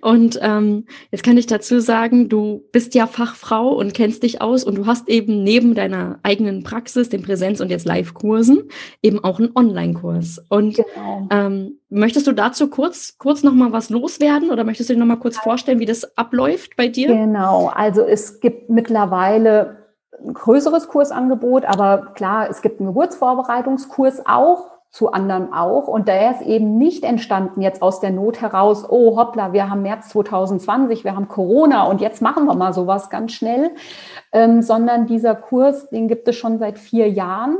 Und 0.00 0.38
ähm, 0.42 0.86
jetzt 1.10 1.24
kann 1.24 1.36
ich 1.36 1.46
dazu 1.46 1.80
sagen, 1.80 2.28
du 2.28 2.64
bist 2.72 2.94
ja 2.94 3.06
Fachfrau 3.06 3.70
und 3.70 3.94
kennst 3.94 4.22
dich 4.22 4.40
aus 4.40 4.64
und 4.64 4.76
du 4.76 4.86
hast 4.86 5.08
eben 5.08 5.42
neben 5.42 5.74
deiner 5.74 6.18
eigenen 6.22 6.62
Praxis, 6.62 7.08
den 7.08 7.22
Präsenz- 7.22 7.60
und 7.60 7.70
jetzt 7.70 7.86
Live-Kursen, 7.86 8.68
eben 9.02 9.22
auch 9.22 9.38
einen 9.38 9.52
Online-Kurs. 9.54 10.44
Und 10.48 10.76
genau. 10.76 11.28
ähm, 11.30 11.78
möchtest 11.88 12.26
du 12.26 12.32
dazu 12.32 12.68
kurz, 12.68 13.16
kurz 13.18 13.42
nochmal 13.42 13.72
was 13.72 13.90
loswerden 13.90 14.50
oder 14.50 14.64
möchtest 14.64 14.90
du 14.90 14.94
dir 14.94 15.00
nochmal 15.00 15.18
kurz 15.18 15.38
vorstellen, 15.38 15.78
wie 15.78 15.86
das 15.86 16.16
abläuft 16.16 16.76
bei 16.76 16.88
dir? 16.88 17.08
Genau, 17.08 17.68
also 17.74 18.02
es 18.02 18.40
gibt 18.40 18.70
mittlerweile 18.70 19.84
ein 20.24 20.34
größeres 20.34 20.88
Kursangebot, 20.88 21.64
aber 21.64 22.12
klar, 22.14 22.48
es 22.48 22.62
gibt 22.62 22.80
einen 22.80 22.88
Geburtsvorbereitungskurs 22.88 24.22
auch 24.26 24.73
zu 24.94 25.10
anderen 25.10 25.52
auch. 25.52 25.88
Und 25.88 26.06
der 26.06 26.30
ist 26.30 26.42
eben 26.42 26.78
nicht 26.78 27.02
entstanden 27.02 27.60
jetzt 27.60 27.82
aus 27.82 27.98
der 27.98 28.12
Not 28.12 28.40
heraus, 28.40 28.86
oh 28.88 29.16
hoppla, 29.16 29.52
wir 29.52 29.68
haben 29.68 29.82
März 29.82 30.10
2020, 30.10 31.02
wir 31.02 31.16
haben 31.16 31.26
Corona 31.26 31.88
und 31.88 32.00
jetzt 32.00 32.22
machen 32.22 32.44
wir 32.44 32.54
mal 32.54 32.72
sowas 32.72 33.10
ganz 33.10 33.32
schnell, 33.32 33.72
ähm, 34.30 34.62
sondern 34.62 35.06
dieser 35.06 35.34
Kurs, 35.34 35.90
den 35.90 36.06
gibt 36.06 36.28
es 36.28 36.36
schon 36.36 36.60
seit 36.60 36.78
vier 36.78 37.10
Jahren. 37.10 37.56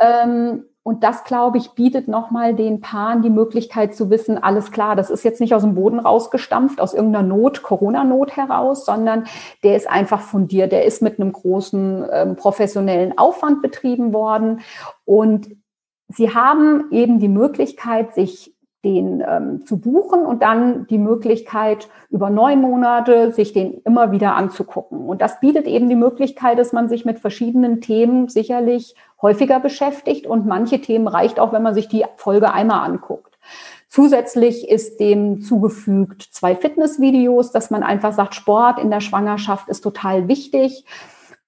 Ähm, 0.00 0.64
und 0.82 1.04
das, 1.04 1.24
glaube 1.24 1.58
ich, 1.58 1.72
bietet 1.72 2.08
nochmal 2.08 2.54
den 2.54 2.80
Paaren 2.80 3.20
die 3.20 3.28
Möglichkeit 3.28 3.94
zu 3.94 4.08
wissen, 4.08 4.42
alles 4.42 4.72
klar, 4.72 4.96
das 4.96 5.10
ist 5.10 5.24
jetzt 5.24 5.42
nicht 5.42 5.54
aus 5.54 5.60
dem 5.60 5.74
Boden 5.74 5.98
rausgestampft, 5.98 6.80
aus 6.80 6.94
irgendeiner 6.94 7.28
Not, 7.28 7.62
Corona-Not 7.62 8.38
heraus, 8.38 8.86
sondern 8.86 9.24
der 9.62 9.76
ist 9.76 9.86
einfach 9.86 10.22
fundiert, 10.22 10.72
der 10.72 10.86
ist 10.86 11.02
mit 11.02 11.20
einem 11.20 11.32
großen 11.32 12.06
ähm, 12.10 12.36
professionellen 12.36 13.18
Aufwand 13.18 13.60
betrieben 13.60 14.14
worden. 14.14 14.60
Und 15.04 15.48
Sie 16.08 16.34
haben 16.34 16.90
eben 16.90 17.18
die 17.18 17.28
Möglichkeit, 17.28 18.14
sich 18.14 18.54
den 18.84 19.24
ähm, 19.26 19.66
zu 19.66 19.80
buchen 19.80 20.24
und 20.24 20.42
dann 20.42 20.86
die 20.86 20.98
Möglichkeit, 20.98 21.88
über 22.10 22.30
neun 22.30 22.60
Monate 22.60 23.32
sich 23.32 23.52
den 23.52 23.80
immer 23.84 24.12
wieder 24.12 24.36
anzugucken. 24.36 25.08
Und 25.08 25.20
das 25.20 25.40
bietet 25.40 25.66
eben 25.66 25.88
die 25.88 25.96
Möglichkeit, 25.96 26.58
dass 26.58 26.72
man 26.72 26.88
sich 26.88 27.04
mit 27.04 27.18
verschiedenen 27.18 27.80
Themen 27.80 28.28
sicherlich 28.28 28.94
häufiger 29.20 29.58
beschäftigt 29.58 30.26
und 30.26 30.46
manche 30.46 30.80
Themen 30.80 31.08
reicht 31.08 31.40
auch, 31.40 31.52
wenn 31.52 31.62
man 31.62 31.74
sich 31.74 31.88
die 31.88 32.04
Folge 32.16 32.52
einmal 32.52 32.88
anguckt. 32.88 33.38
Zusätzlich 33.88 34.68
ist 34.68 35.00
dem 35.00 35.40
zugefügt 35.40 36.22
zwei 36.30 36.54
Fitnessvideos, 36.54 37.50
dass 37.50 37.70
man 37.70 37.82
einfach 37.82 38.12
sagt, 38.12 38.34
Sport 38.34 38.78
in 38.78 38.90
der 38.90 39.00
Schwangerschaft 39.00 39.68
ist 39.68 39.80
total 39.80 40.28
wichtig. 40.28 40.84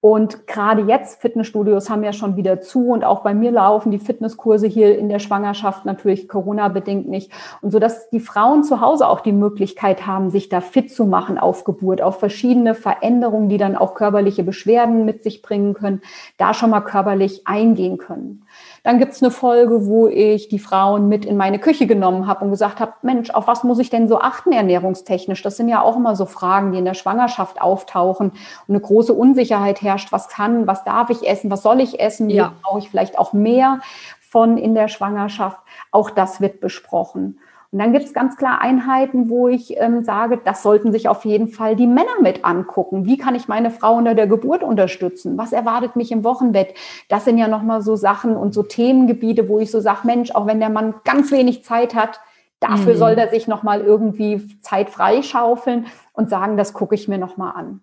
Und 0.01 0.47
gerade 0.47 0.81
jetzt, 0.81 1.21
Fitnessstudios 1.21 1.91
haben 1.91 2.03
ja 2.03 2.11
schon 2.11 2.35
wieder 2.35 2.59
zu 2.59 2.87
und 2.87 3.03
auch 3.03 3.21
bei 3.21 3.35
mir 3.35 3.51
laufen 3.51 3.91
die 3.91 3.99
Fitnesskurse 3.99 4.65
hier 4.65 4.97
in 4.97 5.09
der 5.09 5.19
Schwangerschaft 5.19 5.85
natürlich 5.85 6.27
Corona-bedingt 6.27 7.07
nicht. 7.07 7.31
Und 7.61 7.69
so 7.69 7.77
dass 7.77 8.09
die 8.09 8.19
Frauen 8.19 8.63
zu 8.63 8.81
Hause 8.81 9.07
auch 9.07 9.19
die 9.19 9.31
Möglichkeit 9.31 10.07
haben, 10.07 10.31
sich 10.31 10.49
da 10.49 10.59
fit 10.59 10.91
zu 10.91 11.05
machen 11.05 11.37
auf 11.37 11.65
Geburt, 11.65 12.01
auf 12.01 12.17
verschiedene 12.17 12.73
Veränderungen, 12.73 13.47
die 13.47 13.59
dann 13.59 13.75
auch 13.75 13.93
körperliche 13.93 14.43
Beschwerden 14.43 15.05
mit 15.05 15.21
sich 15.21 15.43
bringen 15.43 15.75
können, 15.75 16.01
da 16.37 16.55
schon 16.55 16.71
mal 16.71 16.81
körperlich 16.81 17.45
eingehen 17.45 17.99
können. 17.99 18.43
Dann 18.83 18.97
gibt's 18.97 19.21
eine 19.21 19.29
Folge, 19.29 19.85
wo 19.85 20.07
ich 20.07 20.49
die 20.49 20.57
Frauen 20.57 21.07
mit 21.07 21.23
in 21.23 21.37
meine 21.37 21.59
Küche 21.59 21.85
genommen 21.85 22.25
habe 22.25 22.45
und 22.45 22.51
gesagt 22.51 22.79
habe, 22.79 22.93
Mensch, 23.03 23.29
auf 23.29 23.45
was 23.45 23.63
muss 23.63 23.77
ich 23.77 23.91
denn 23.91 24.07
so 24.07 24.19
achten 24.19 24.51
ernährungstechnisch? 24.51 25.43
Das 25.43 25.57
sind 25.57 25.69
ja 25.69 25.81
auch 25.81 25.97
immer 25.97 26.15
so 26.15 26.25
Fragen, 26.25 26.71
die 26.71 26.79
in 26.79 26.85
der 26.85 26.95
Schwangerschaft 26.95 27.61
auftauchen 27.61 28.31
und 28.31 28.39
eine 28.67 28.79
große 28.79 29.13
Unsicherheit 29.13 29.83
herrscht. 29.83 30.11
Was 30.11 30.29
kann, 30.29 30.65
was 30.65 30.83
darf 30.83 31.11
ich 31.11 31.27
essen? 31.27 31.51
Was 31.51 31.61
soll 31.61 31.79
ich 31.79 31.99
essen? 31.99 32.29
Ja. 32.31 32.53
Brauche 32.63 32.79
ich 32.79 32.89
vielleicht 32.89 33.19
auch 33.19 33.33
mehr 33.33 33.81
von 34.19 34.57
in 34.57 34.73
der 34.73 34.87
Schwangerschaft? 34.87 35.59
Auch 35.91 36.09
das 36.09 36.41
wird 36.41 36.59
besprochen. 36.59 37.37
Und 37.71 37.79
dann 37.79 37.93
gibt 37.93 38.03
es 38.03 38.13
ganz 38.13 38.35
klar 38.35 38.59
Einheiten, 38.59 39.29
wo 39.29 39.47
ich 39.47 39.79
ähm, 39.79 40.03
sage, 40.03 40.37
das 40.43 40.61
sollten 40.61 40.91
sich 40.91 41.07
auf 41.07 41.23
jeden 41.23 41.47
Fall 41.47 41.77
die 41.77 41.87
Männer 41.87 42.19
mit 42.21 42.43
angucken. 42.43 43.05
Wie 43.05 43.17
kann 43.17 43.33
ich 43.33 43.47
meine 43.47 43.71
Frau 43.71 43.95
unter 43.95 44.13
der 44.13 44.27
Geburt 44.27 44.61
unterstützen? 44.61 45.37
Was 45.37 45.53
erwartet 45.53 45.95
mich 45.95 46.11
im 46.11 46.25
Wochenbett? 46.25 46.73
Das 47.07 47.23
sind 47.23 47.37
ja 47.37 47.47
nochmal 47.47 47.81
so 47.81 47.95
Sachen 47.95 48.35
und 48.35 48.53
so 48.53 48.63
Themengebiete, 48.63 49.47
wo 49.47 49.59
ich 49.59 49.71
so 49.71 49.79
sage, 49.79 50.01
Mensch, 50.03 50.31
auch 50.31 50.47
wenn 50.47 50.59
der 50.59 50.69
Mann 50.69 50.95
ganz 51.05 51.31
wenig 51.31 51.63
Zeit 51.63 51.95
hat, 51.95 52.19
dafür 52.59 52.93
mhm. 52.93 52.97
soll 52.97 53.11
er 53.11 53.29
sich 53.29 53.47
nochmal 53.47 53.79
irgendwie 53.79 54.59
Zeit 54.59 54.89
freischaufeln 54.89 55.85
und 56.11 56.29
sagen, 56.29 56.57
das 56.57 56.73
gucke 56.73 56.95
ich 56.95 57.07
mir 57.07 57.17
nochmal 57.17 57.53
an. 57.55 57.81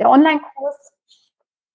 Der 0.00 0.10
Online-Kurs 0.10 0.91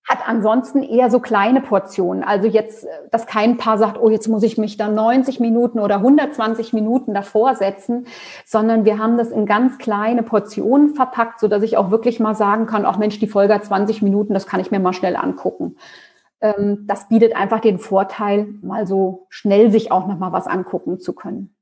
hat 0.08 0.20
ansonsten 0.26 0.84
eher 0.84 1.12
so 1.12 1.20
kleine 1.20 1.60
Portionen. 1.60 2.24
Also 2.24 2.48
jetzt, 2.48 2.88
dass 3.12 3.28
kein 3.28 3.58
Paar 3.58 3.78
sagt, 3.78 4.00
oh, 4.00 4.10
jetzt 4.10 4.30
muss 4.30 4.44
ich 4.44 4.58
mich 4.58 4.78
da 4.78 4.88
90 4.88 5.42
Minuten 5.42 5.80
oder 5.80 5.96
120 5.96 6.72
Minuten 6.72 7.14
davor 7.14 7.56
setzen, 7.56 8.08
sondern 8.46 8.86
wir 8.86 9.00
haben 9.00 9.18
das 9.18 9.32
in 9.32 9.46
ganz 9.46 9.78
kleine 9.78 10.24
Portionen 10.24 10.96
verpackt, 10.96 11.42
so 11.42 11.50
dass 11.50 11.62
ich 11.62 11.76
auch 11.76 11.92
wirklich 11.92 12.22
mal 12.22 12.36
sagen 12.36 12.68
kann, 12.68 12.86
auch 12.86 12.98
Mensch, 12.98 13.20
die 13.20 13.28
Folge 13.28 13.54
hat 13.54 13.66
20 13.66 14.02
Minuten, 14.02 14.34
das 14.34 14.48
kann 14.48 14.62
ich 14.62 14.72
mir 14.72 14.80
mal 14.80 14.94
schnell 14.94 15.18
angucken. 15.18 15.76
Ähm, 16.40 16.86
das 16.88 17.10
bietet 17.10 17.36
einfach 17.36 17.60
den 17.60 17.78
Vorteil, 17.78 18.48
mal 18.62 18.88
so 18.88 19.28
schnell 19.30 19.72
sich 19.72 19.92
auch 19.92 20.08
noch 20.08 20.18
mal 20.18 20.32
was 20.32 20.48
angucken 20.48 21.00
zu 21.00 21.14
können. 21.14 21.57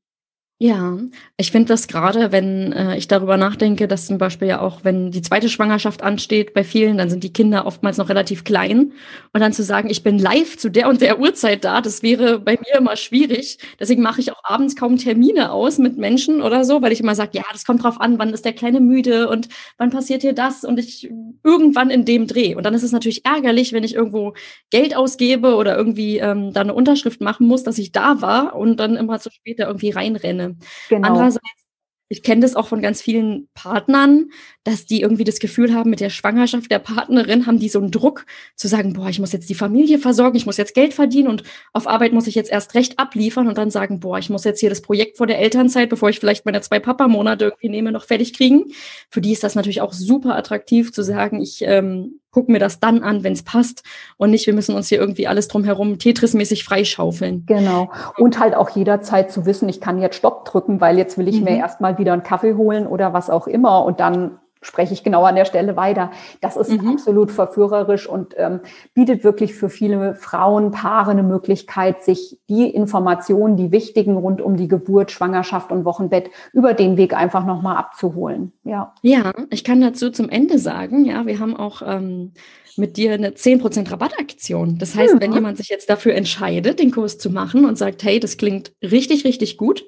Ja, 0.57 0.97
ich 1.35 1.51
finde 1.51 1.67
das 1.67 1.89
gerade, 1.89 2.31
wenn 2.31 2.71
äh, 2.71 2.95
ich 2.95 3.09
darüber 3.09 3.35
nachdenke, 3.35 3.89
dass 3.89 4.05
zum 4.07 4.17
Beispiel 4.17 4.47
ja 4.47 4.61
auch, 4.61 4.85
wenn 4.85 5.11
die 5.11 5.21
zweite 5.21 5.49
Schwangerschaft 5.49 6.01
ansteht 6.01 6.53
bei 6.53 6.63
vielen, 6.63 6.97
dann 6.97 7.09
sind 7.09 7.25
die 7.25 7.33
Kinder 7.33 7.65
oftmals 7.65 7.97
noch 7.97 8.07
relativ 8.07 8.45
klein. 8.45 8.93
Und 9.33 9.41
dann 9.41 9.51
zu 9.51 9.63
sagen, 9.63 9.89
ich 9.89 10.01
bin 10.01 10.17
live 10.17 10.55
zu 10.57 10.69
der 10.69 10.87
und 10.87 11.01
der 11.01 11.19
Uhrzeit 11.19 11.65
da, 11.65 11.81
das 11.81 12.03
wäre 12.03 12.39
bei 12.39 12.53
mir 12.53 12.79
immer 12.79 12.95
schwierig. 12.95 13.57
Deswegen 13.81 14.01
mache 14.01 14.21
ich 14.21 14.31
auch 14.31 14.39
abends 14.45 14.77
kaum 14.77 14.95
Termine 14.95 15.51
aus 15.51 15.77
mit 15.77 15.97
Menschen 15.97 16.41
oder 16.41 16.63
so, 16.63 16.81
weil 16.81 16.93
ich 16.93 17.01
immer 17.01 17.15
sage, 17.15 17.31
ja, 17.33 17.43
das 17.51 17.65
kommt 17.65 17.83
drauf 17.83 17.99
an, 17.99 18.17
wann 18.17 18.33
ist 18.33 18.45
der 18.45 18.53
Kleine 18.53 18.79
müde 18.79 19.27
und 19.27 19.49
wann 19.77 19.89
passiert 19.89 20.21
hier 20.21 20.33
das 20.33 20.63
und 20.63 20.79
ich 20.79 21.09
irgendwann 21.43 21.89
in 21.89 22.05
dem 22.05 22.27
Dreh. 22.27 22.55
Und 22.55 22.63
dann 22.65 22.73
ist 22.73 22.83
es 22.83 22.93
natürlich 22.93 23.25
ärgerlich, 23.25 23.73
wenn 23.73 23.83
ich 23.83 23.93
irgendwo 23.95 24.33
Geld 24.69 24.95
ausgebe 24.95 25.55
oder 25.55 25.75
irgendwie 25.77 26.17
ähm, 26.19 26.53
da 26.53 26.61
eine 26.61 26.73
Unterschrift 26.73 27.19
machen 27.19 27.45
muss, 27.45 27.63
dass 27.63 27.77
ich 27.77 27.91
da 27.91 28.21
war 28.21 28.55
und 28.55 28.77
dann 28.79 28.95
immer 28.95 29.19
zu 29.19 29.29
spät 29.31 29.59
da 29.59 29.67
irgendwie 29.67 29.89
reinrenne. 29.91 30.44
Genau. 30.89 31.07
Andererseits 31.07 31.65
ich 32.07 32.21
kenne 32.21 32.41
das 32.41 32.55
auch 32.55 32.67
von 32.67 32.81
ganz 32.81 33.01
vielen 33.01 33.47
Partnern, 33.55 34.29
dass 34.63 34.85
die 34.85 35.01
irgendwie 35.01 35.23
das 35.23 35.39
Gefühl 35.39 35.73
haben, 35.73 35.89
mit 35.89 35.99
der 35.99 36.11
Schwangerschaft 36.11 36.69
der 36.69 36.77
Partnerin 36.77 37.47
haben 37.47 37.57
die 37.57 37.69
so 37.69 37.79
einen 37.79 37.89
Druck 37.89 38.27
zu 38.55 38.67
sagen, 38.67 38.93
boah, 38.93 39.09
ich 39.09 39.19
muss 39.19 39.31
jetzt 39.31 39.49
die 39.49 39.55
Familie 39.55 39.97
versorgen, 39.97 40.37
ich 40.37 40.45
muss 40.45 40.57
jetzt 40.57 40.75
Geld 40.75 40.93
verdienen 40.93 41.27
und 41.27 41.43
auf 41.73 41.87
Arbeit 41.87 42.13
muss 42.13 42.27
ich 42.27 42.35
jetzt 42.35 42.51
erst 42.51 42.75
recht 42.75 42.99
abliefern 42.99 43.47
und 43.47 43.57
dann 43.57 43.71
sagen, 43.71 43.99
boah, 43.99 44.19
ich 44.19 44.29
muss 44.29 44.43
jetzt 44.43 44.59
hier 44.59 44.69
das 44.69 44.81
Projekt 44.81 45.17
vor 45.17 45.25
der 45.25 45.39
Elternzeit, 45.39 45.89
bevor 45.89 46.09
ich 46.09 46.19
vielleicht 46.19 46.45
meine 46.45 46.61
zwei 46.61 46.79
Papa-Monate 46.79 47.45
irgendwie 47.45 47.69
nehme, 47.69 47.91
noch 47.91 48.05
fertig 48.05 48.33
kriegen. 48.33 48.65
Für 49.09 49.21
die 49.21 49.31
ist 49.31 49.43
das 49.43 49.55
natürlich 49.55 49.81
auch 49.81 49.93
super 49.93 50.35
attraktiv 50.35 50.93
zu 50.93 51.01
sagen, 51.01 51.41
ich 51.41 51.63
ähm, 51.63 52.19
gucke 52.35 52.51
mir 52.51 52.59
das 52.59 52.81
dann 52.81 53.01
an, 53.01 53.23
wenn 53.23 53.31
es 53.31 53.43
passt 53.43 53.81
und 54.17 54.29
nicht, 54.29 54.45
wir 54.45 54.53
müssen 54.53 54.75
uns 54.75 54.89
hier 54.89 54.99
irgendwie 54.99 55.25
alles 55.25 55.47
drumherum 55.47 55.99
Tetris-mäßig 55.99 56.65
freischaufeln. 56.65 57.45
Genau. 57.45 57.89
Und 58.17 58.41
halt 58.41 58.55
auch 58.55 58.69
jederzeit 58.71 59.31
zu 59.31 59.45
wissen, 59.45 59.69
ich 59.69 59.79
kann 59.79 60.01
jetzt 60.01 60.17
Stopp 60.17 60.43
drücken, 60.43 60.81
weil 60.81 60.97
jetzt 60.97 61.17
will 61.17 61.29
ich 61.29 61.37
mhm. 61.37 61.45
mir 61.45 61.57
erstmal 61.57 61.97
wieder 61.97 62.11
einen 62.11 62.23
Kaffee 62.23 62.55
holen 62.55 62.87
oder 62.87 63.13
was 63.13 63.29
auch 63.29 63.47
immer 63.47 63.85
und 63.85 64.01
dann 64.01 64.37
spreche 64.65 64.93
ich 64.93 65.03
genau 65.03 65.23
an 65.23 65.35
der 65.35 65.45
Stelle 65.45 65.75
weiter. 65.75 66.11
Das 66.41 66.57
ist 66.57 66.71
mhm. 66.71 66.89
absolut 66.89 67.31
verführerisch 67.31 68.07
und 68.07 68.33
ähm, 68.37 68.61
bietet 68.93 69.23
wirklich 69.23 69.53
für 69.53 69.69
viele 69.69 70.15
Frauen, 70.15 70.71
Paare 70.71 71.11
eine 71.11 71.23
Möglichkeit, 71.23 72.03
sich 72.03 72.39
die 72.49 72.69
Informationen, 72.69 73.57
die 73.57 73.71
wichtigen 73.71 74.17
rund 74.17 74.41
um 74.41 74.57
die 74.57 74.67
Geburt, 74.67 75.11
Schwangerschaft 75.11 75.71
und 75.71 75.85
Wochenbett 75.85 76.29
über 76.51 76.73
den 76.73 76.97
Weg 76.97 77.15
einfach 77.15 77.45
nochmal 77.45 77.77
abzuholen. 77.77 78.51
Ja. 78.63 78.93
Ja, 79.01 79.33
ich 79.51 79.63
kann 79.63 79.81
dazu 79.81 80.09
zum 80.09 80.29
Ende 80.29 80.57
sagen, 80.57 81.05
ja, 81.05 81.25
wir 81.25 81.39
haben 81.39 81.55
auch 81.55 81.81
ähm, 81.85 82.31
mit 82.77 82.97
dir 82.97 83.13
eine 83.13 83.31
10% 83.31 83.91
Rabattaktion. 83.91 84.77
Das 84.77 84.95
heißt, 84.95 85.15
wenn 85.19 85.33
jemand 85.33 85.57
sich 85.57 85.69
jetzt 85.69 85.89
dafür 85.89 86.13
entscheidet, 86.15 86.79
den 86.79 86.91
Kurs 86.91 87.17
zu 87.17 87.29
machen 87.29 87.65
und 87.65 87.77
sagt, 87.77 88.03
hey, 88.03 88.19
das 88.19 88.37
klingt 88.37 88.73
richtig, 88.81 89.25
richtig 89.25 89.57
gut, 89.57 89.85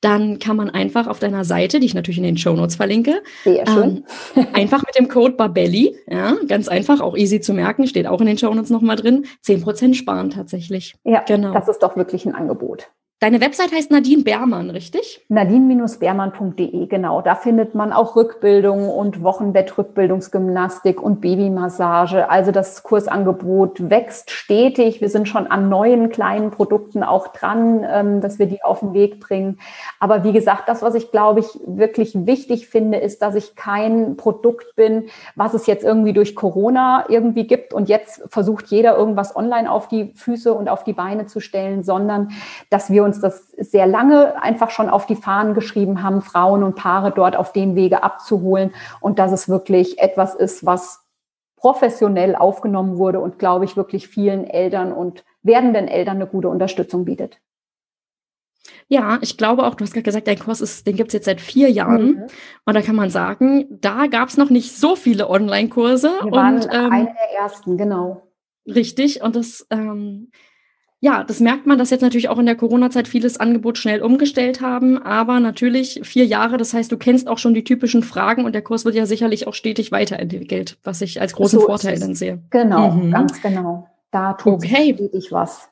dann 0.00 0.38
kann 0.38 0.56
man 0.56 0.70
einfach 0.70 1.06
auf 1.06 1.18
deiner 1.18 1.44
Seite, 1.44 1.80
die 1.80 1.86
ich 1.86 1.94
natürlich 1.94 2.18
in 2.18 2.24
den 2.24 2.38
Show 2.38 2.54
Notes 2.54 2.76
verlinke, 2.76 3.22
ähm, 3.44 4.04
einfach 4.52 4.82
mit 4.84 4.98
dem 4.98 5.08
Code 5.08 5.34
Babelli, 5.34 5.96
ja, 6.08 6.36
ganz 6.48 6.68
einfach, 6.68 7.00
auch 7.00 7.16
easy 7.16 7.40
zu 7.40 7.52
merken, 7.52 7.86
steht 7.86 8.06
auch 8.06 8.20
in 8.20 8.26
den 8.26 8.38
Show 8.38 8.52
Notes 8.52 8.70
nochmal 8.70 8.96
drin, 8.96 9.26
10% 9.44 9.94
sparen 9.94 10.30
tatsächlich. 10.30 10.94
Ja, 11.04 11.22
genau. 11.26 11.52
das 11.52 11.68
ist 11.68 11.82
doch 11.82 11.96
wirklich 11.96 12.26
ein 12.26 12.34
Angebot. 12.34 12.90
Deine 13.18 13.40
Website 13.40 13.72
heißt 13.72 13.90
Nadine 13.90 14.24
Beermann, 14.24 14.68
richtig? 14.68 15.24
Nadine-beermann.de, 15.30 16.84
genau. 16.84 17.22
Da 17.22 17.34
findet 17.34 17.74
man 17.74 17.94
auch 17.94 18.14
Rückbildung 18.14 18.90
und 18.90 19.22
Wochenbettrückbildungsgymnastik 19.22 21.00
und 21.02 21.22
Babymassage. 21.22 22.28
Also 22.28 22.52
das 22.52 22.82
Kursangebot 22.82 23.88
wächst 23.88 24.30
stetig. 24.30 25.00
Wir 25.00 25.08
sind 25.08 25.30
schon 25.30 25.46
an 25.46 25.70
neuen 25.70 26.10
kleinen 26.10 26.50
Produkten 26.50 27.02
auch 27.02 27.28
dran, 27.28 27.86
ähm, 27.90 28.20
dass 28.20 28.38
wir 28.38 28.44
die 28.44 28.62
auf 28.62 28.80
den 28.80 28.92
Weg 28.92 29.18
bringen. 29.18 29.60
Aber 29.98 30.22
wie 30.22 30.34
gesagt, 30.34 30.68
das, 30.68 30.82
was 30.82 30.94
ich 30.94 31.10
glaube 31.10 31.40
ich 31.40 31.58
wirklich 31.66 32.26
wichtig 32.26 32.68
finde, 32.68 32.98
ist, 32.98 33.22
dass 33.22 33.34
ich 33.34 33.56
kein 33.56 34.18
Produkt 34.18 34.76
bin, 34.76 35.06
was 35.36 35.54
es 35.54 35.66
jetzt 35.66 35.84
irgendwie 35.84 36.12
durch 36.12 36.34
Corona 36.34 37.06
irgendwie 37.08 37.46
gibt 37.46 37.72
und 37.72 37.88
jetzt 37.88 38.24
versucht 38.28 38.66
jeder 38.66 38.94
irgendwas 38.94 39.34
online 39.34 39.70
auf 39.70 39.88
die 39.88 40.12
Füße 40.14 40.52
und 40.52 40.68
auf 40.68 40.84
die 40.84 40.92
Beine 40.92 41.24
zu 41.24 41.40
stellen, 41.40 41.82
sondern 41.82 42.32
dass 42.68 42.90
wir 42.90 43.05
uns 43.06 43.20
das 43.20 43.48
sehr 43.56 43.86
lange 43.86 44.40
einfach 44.42 44.70
schon 44.70 44.90
auf 44.90 45.06
die 45.06 45.16
Fahnen 45.16 45.54
geschrieben 45.54 46.02
haben, 46.02 46.20
Frauen 46.20 46.62
und 46.62 46.76
Paare 46.76 47.10
dort 47.10 47.36
auf 47.36 47.52
dem 47.52 47.74
Wege 47.74 48.02
abzuholen 48.02 48.74
und 49.00 49.18
dass 49.18 49.32
es 49.32 49.48
wirklich 49.48 49.98
etwas 49.98 50.34
ist, 50.34 50.66
was 50.66 51.06
professionell 51.56 52.36
aufgenommen 52.36 52.98
wurde 52.98 53.20
und, 53.20 53.38
glaube 53.38 53.64
ich, 53.64 53.76
wirklich 53.76 54.08
vielen 54.08 54.44
Eltern 54.44 54.92
und 54.92 55.24
werdenden 55.42 55.88
Eltern 55.88 56.16
eine 56.16 56.26
gute 56.26 56.48
Unterstützung 56.48 57.06
bietet. 57.06 57.40
Ja, 58.88 59.18
ich 59.20 59.36
glaube 59.36 59.64
auch, 59.64 59.74
du 59.74 59.84
hast 59.84 59.92
gerade 59.92 60.04
gesagt, 60.04 60.28
dein 60.28 60.38
Kurs 60.38 60.60
ist, 60.60 60.86
den 60.86 60.96
gibt 60.96 61.08
es 61.08 61.14
jetzt 61.14 61.24
seit 61.24 61.40
vier 61.40 61.70
Jahren. 61.70 62.06
Mhm. 62.06 62.26
Und 62.64 62.74
da 62.74 62.82
kann 62.82 62.96
man 62.96 63.10
sagen, 63.10 63.66
da 63.70 64.06
gab 64.06 64.28
es 64.28 64.36
noch 64.36 64.50
nicht 64.50 64.76
so 64.76 64.96
viele 64.96 65.28
Online-Kurse. 65.28 66.10
Wir 66.22 66.32
waren 66.32 66.56
und, 66.56 66.68
ähm, 66.72 66.92
eine 66.92 67.06
der 67.06 67.40
ersten, 67.40 67.76
genau. 67.76 68.22
Richtig. 68.66 69.22
Und 69.22 69.36
das 69.36 69.66
ähm, 69.70 70.30
ja, 71.00 71.24
das 71.24 71.40
merkt 71.40 71.66
man, 71.66 71.76
dass 71.76 71.90
jetzt 71.90 72.00
natürlich 72.00 72.28
auch 72.28 72.38
in 72.38 72.46
der 72.46 72.56
Corona-Zeit 72.56 73.06
vieles 73.06 73.38
Angebot 73.38 73.76
schnell 73.76 74.00
umgestellt 74.00 74.62
haben. 74.62 74.96
Aber 74.98 75.40
natürlich 75.40 76.00
vier 76.04 76.24
Jahre, 76.24 76.56
das 76.56 76.72
heißt, 76.72 76.90
du 76.90 76.96
kennst 76.96 77.28
auch 77.28 77.38
schon 77.38 77.52
die 77.52 77.64
typischen 77.64 78.02
Fragen 78.02 78.44
und 78.44 78.54
der 78.54 78.62
Kurs 78.62 78.84
wird 78.84 78.94
ja 78.94 79.04
sicherlich 79.04 79.46
auch 79.46 79.54
stetig 79.54 79.92
weiterentwickelt, 79.92 80.78
was 80.82 81.02
ich 81.02 81.20
als 81.20 81.34
großen 81.34 81.60
so 81.60 81.66
Vorteil 81.66 81.98
dann 81.98 82.14
sehe. 82.14 82.42
Genau, 82.50 82.92
mhm. 82.92 83.10
ganz 83.10 83.42
genau. 83.42 83.88
Da 84.10 84.32
tut 84.32 84.54
okay. 84.54 84.94
stetig 84.94 85.32
was. 85.32 85.68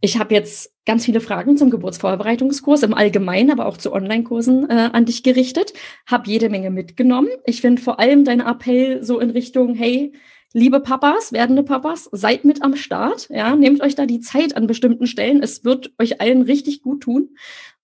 Ich 0.00 0.18
habe 0.18 0.34
jetzt 0.34 0.72
ganz 0.84 1.04
viele 1.04 1.20
Fragen 1.20 1.56
zum 1.56 1.70
Geburtsvorbereitungskurs 1.70 2.82
im 2.82 2.92
Allgemeinen, 2.92 3.52
aber 3.52 3.66
auch 3.66 3.76
zu 3.76 3.92
Online-Kursen 3.92 4.68
äh, 4.68 4.90
an 4.92 5.04
dich 5.04 5.22
gerichtet. 5.22 5.72
Hab 6.06 6.26
jede 6.26 6.48
Menge 6.48 6.70
mitgenommen. 6.70 7.28
Ich 7.44 7.60
finde 7.60 7.80
vor 7.80 8.00
allem 8.00 8.24
dein 8.24 8.40
Appell 8.40 9.04
so 9.04 9.20
in 9.20 9.30
Richtung, 9.30 9.76
hey, 9.76 10.12
Liebe 10.52 10.80
Papas, 10.80 11.32
werdende 11.32 11.62
Papas, 11.62 12.08
seid 12.10 12.44
mit 12.44 12.62
am 12.62 12.74
Start. 12.74 13.28
Ja, 13.30 13.54
nehmt 13.54 13.82
euch 13.82 13.94
da 13.94 14.04
die 14.04 14.20
Zeit 14.20 14.56
an 14.56 14.66
bestimmten 14.66 15.06
Stellen. 15.06 15.42
Es 15.42 15.64
wird 15.64 15.92
euch 16.00 16.20
allen 16.20 16.42
richtig 16.42 16.82
gut 16.82 17.02
tun. 17.02 17.36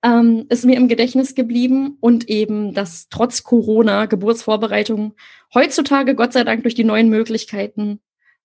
Ähm, 0.02 0.46
ist 0.48 0.64
mir 0.64 0.76
im 0.76 0.88
Gedächtnis 0.88 1.36
geblieben 1.36 1.96
und 2.00 2.28
eben, 2.28 2.74
dass 2.74 3.08
trotz 3.08 3.44
Corona 3.44 4.06
Geburtsvorbereitung 4.06 5.14
heutzutage 5.54 6.16
Gott 6.16 6.32
sei 6.32 6.42
Dank 6.42 6.62
durch 6.62 6.74
die 6.74 6.84
neuen 6.84 7.08
Möglichkeiten 7.08 8.00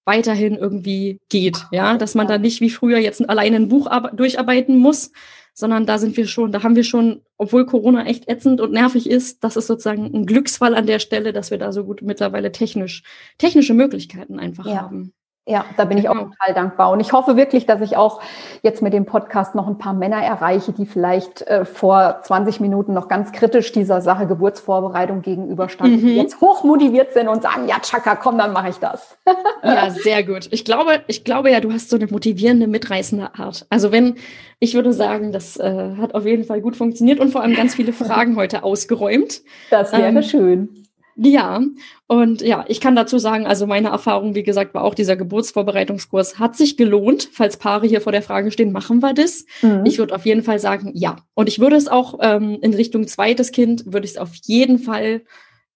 weiterhin 0.06 0.56
irgendwie 0.56 1.20
geht. 1.30 1.66
Ja, 1.72 1.98
dass 1.98 2.14
man 2.14 2.28
da 2.28 2.38
nicht 2.38 2.62
wie 2.62 2.70
früher 2.70 3.00
jetzt 3.00 3.28
alleine 3.28 3.56
ein 3.56 3.70
Buch 3.70 3.90
durcharbeiten 4.14 4.78
muss, 4.78 5.12
sondern 5.54 5.86
da 5.86 5.98
sind 5.98 6.18
wir 6.18 6.28
schon, 6.28 6.52
da 6.52 6.64
haben 6.64 6.76
wir 6.76 6.84
schon, 6.84 7.22
obwohl 7.38 7.66
Corona 7.66 8.06
echt 8.06 8.28
ätzend 8.30 8.62
und 8.62 8.72
nervig 8.72 9.10
ist, 9.10 9.44
das 9.44 9.58
ist 9.58 9.68
sozusagen 9.68 10.06
ein 10.06 10.26
Glücksfall 10.26 10.76
an 10.76 10.88
der 10.88 11.00
Stelle, 11.00 11.34
dass 11.34 11.52
wir 11.52 11.58
da 11.58 11.72
so 11.72 11.84
gut 11.84 12.02
mittlerweile 12.02 12.52
technisch, 12.52 13.04
technische 13.38 13.74
Möglichkeiten 13.74 14.40
einfach 14.40 14.66
ja. 14.66 14.82
haben. 14.82 15.14
Ja, 15.48 15.66
da 15.76 15.86
bin 15.86 15.98
ich 15.98 16.08
auch 16.08 16.14
total 16.14 16.54
dankbar. 16.54 16.92
Und 16.92 17.00
ich 17.00 17.14
hoffe 17.14 17.36
wirklich, 17.36 17.66
dass 17.66 17.82
ich 17.82 17.98
auch 17.98 18.22
jetzt 18.62 18.84
mit 18.84 18.94
dem 18.94 19.06
Podcast 19.06 19.56
noch 19.56 19.68
ein 19.68 19.80
paar 19.80 19.94
Männer 19.94 20.24
erreiche, 20.24 20.72
die 20.72 20.86
vielleicht 20.86 21.42
äh, 21.42 21.66
vor 21.66 22.20
20 22.22 22.60
Minuten 22.60 22.94
noch 22.94 23.08
ganz 23.08 23.32
kritisch 23.32 23.72
dieser 23.72 24.02
Sache 24.02 24.28
Geburtsvorbereitung 24.28 25.24
gegenüberstanden, 25.24 26.00
mhm. 26.00 26.16
jetzt 26.16 26.42
hochmotiviert 26.42 27.14
sind 27.14 27.28
und 27.28 27.42
sagen, 27.42 27.68
ja, 27.68 27.80
Chaka, 27.82 28.16
komm, 28.16 28.38
dann 28.38 28.54
mache 28.54 28.70
ich 28.70 28.78
das. 28.78 29.18
ja, 29.64 29.90
sehr 29.90 30.24
gut. 30.24 30.48
Ich 30.52 30.64
glaube, 30.64 31.02
ich 31.08 31.24
glaube 31.24 31.50
ja, 31.50 31.60
du 31.60 31.74
hast 31.74 31.90
so 31.90 31.96
eine 31.96 32.06
motivierende, 32.06 32.68
mitreißende 32.68 33.34
Art. 33.34 33.66
Also 33.72 33.92
wenn, 33.92 34.18
ich 34.60 34.76
würde 34.76 34.94
sagen, 34.94 35.32
das 35.32 35.58
äh, 35.58 35.96
hat 35.98 36.14
auf 36.14 36.26
jeden 36.28 36.44
Fall 36.44 36.62
gut 36.62 36.76
funktioniert 36.76 37.20
und 37.20 37.32
vor 37.32 37.42
allem 37.42 37.56
ganz 37.56 37.74
viele 37.74 37.94
Fragen 37.94 38.36
heute 38.36 38.64
ausgeräumt. 38.64 39.42
Das 39.72 39.92
wäre 39.92 40.10
ähm, 40.10 40.22
schön. 40.22 40.82
Ja, 41.16 41.62
und 42.08 42.42
ja, 42.42 42.66
ich 42.68 42.80
kann 42.80 42.96
dazu 42.96 43.18
sagen, 43.18 43.46
also 43.46 43.68
meine 43.68 43.90
Erfahrung, 43.90 44.36
wie 44.36 44.44
gesagt, 44.44 44.74
war 44.74 44.84
auch 44.84 44.96
dieser 44.96 45.16
Geburtsvorbereitungskurs 45.16 46.40
hat 46.40 46.56
sich 46.56 46.78
gelohnt. 46.78 47.30
Falls 47.32 47.58
Paare 47.58 47.88
hier 47.88 48.02
vor 48.02 48.12
der 48.12 48.22
Frage 48.22 48.52
stehen, 48.52 48.72
machen 48.72 49.00
wir 49.00 49.14
das? 49.14 49.46
Mhm. 49.62 49.86
Ich 49.86 49.98
würde 49.98 50.16
auf 50.16 50.26
jeden 50.26 50.44
Fall 50.44 50.60
sagen, 50.60 50.92
ja. 50.94 51.18
Und 51.34 51.48
ich 51.48 51.60
würde 51.60 51.76
es 51.76 51.88
auch 51.88 52.20
ähm, 52.22 52.58
in 52.62 52.74
Richtung 52.74 53.08
zweites 53.08 53.52
Kind, 53.52 53.92
würde 53.92 54.06
ich 54.06 54.12
es 54.12 54.18
auf 54.18 54.32
jeden 54.44 54.80
Fall 54.80 55.22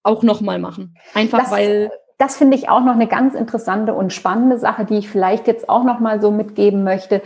auch 0.04 0.24
nochmal 0.24 0.60
machen. 0.60 0.96
Einfach 1.14 1.40
das, 1.40 1.52
weil. 1.52 1.92
Das 2.18 2.38
finde 2.38 2.56
ich 2.56 2.70
auch 2.70 2.84
noch 2.84 2.94
eine 2.94 3.08
ganz 3.08 3.36
interessante 3.36 3.94
und 3.94 4.14
spannende 4.14 4.58
Sache, 4.58 4.86
die 4.86 4.98
ich 4.98 5.10
vielleicht 5.10 5.48
jetzt 5.48 5.68
auch 5.68 5.84
nochmal 5.84 6.22
so 6.22 6.32
mitgeben 6.32 6.86
möchte. 6.86 7.22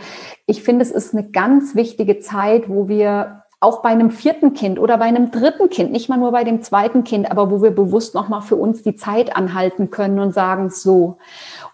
Ich 0.46 0.64
finde, 0.64 0.82
es 0.82 0.90
ist 0.90 1.14
eine 1.14 1.30
ganz 1.30 1.76
wichtige 1.76 2.18
Zeit, 2.18 2.68
wo 2.68 2.88
wir 2.88 3.44
auch 3.62 3.82
bei 3.82 3.90
einem 3.90 4.10
vierten 4.10 4.54
Kind 4.54 4.78
oder 4.78 4.96
bei 4.96 5.04
einem 5.04 5.30
dritten 5.30 5.68
Kind, 5.68 5.92
nicht 5.92 6.08
mal 6.08 6.16
nur 6.16 6.32
bei 6.32 6.44
dem 6.44 6.62
zweiten 6.62 7.04
Kind, 7.04 7.30
aber 7.30 7.50
wo 7.50 7.62
wir 7.62 7.70
bewusst 7.70 8.14
nochmal 8.14 8.40
für 8.40 8.56
uns 8.56 8.82
die 8.82 8.96
Zeit 8.96 9.36
anhalten 9.36 9.90
können 9.90 10.18
und 10.18 10.32
sagen, 10.32 10.70
so. 10.70 11.18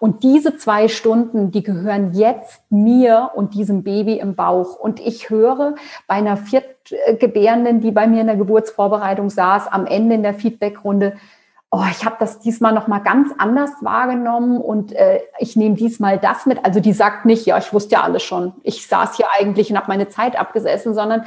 Und 0.00 0.24
diese 0.24 0.56
zwei 0.56 0.88
Stunden, 0.88 1.52
die 1.52 1.62
gehören 1.62 2.12
jetzt 2.12 2.60
mir 2.70 3.30
und 3.36 3.54
diesem 3.54 3.84
Baby 3.84 4.18
im 4.18 4.34
Bauch. 4.34 4.76
Und 4.76 4.98
ich 4.98 5.30
höre 5.30 5.76
bei 6.08 6.16
einer 6.16 6.36
Viertgebärenden, 6.36 7.80
die 7.80 7.92
bei 7.92 8.08
mir 8.08 8.22
in 8.22 8.26
der 8.26 8.36
Geburtsvorbereitung 8.36 9.30
saß, 9.30 9.68
am 9.68 9.86
Ende 9.86 10.16
in 10.16 10.24
der 10.24 10.34
Feedbackrunde, 10.34 11.12
oh, 11.76 11.84
ich 11.90 12.06
habe 12.06 12.16
das 12.18 12.38
diesmal 12.38 12.72
noch 12.72 12.86
mal 12.86 13.00
ganz 13.00 13.32
anders 13.36 13.70
wahrgenommen 13.82 14.58
und 14.58 14.92
äh, 14.92 15.20
ich 15.38 15.56
nehme 15.56 15.74
diesmal 15.74 16.18
das 16.18 16.46
mit. 16.46 16.64
Also 16.64 16.80
die 16.80 16.94
sagt 16.94 17.26
nicht, 17.26 17.44
ja, 17.44 17.58
ich 17.58 17.72
wusste 17.72 17.96
ja 17.96 18.02
alles 18.02 18.22
schon. 18.22 18.54
Ich 18.62 18.86
saß 18.86 19.16
hier 19.16 19.26
eigentlich 19.38 19.70
und 19.70 19.76
habe 19.76 19.88
meine 19.88 20.08
Zeit 20.08 20.38
abgesessen, 20.38 20.94
sondern 20.94 21.24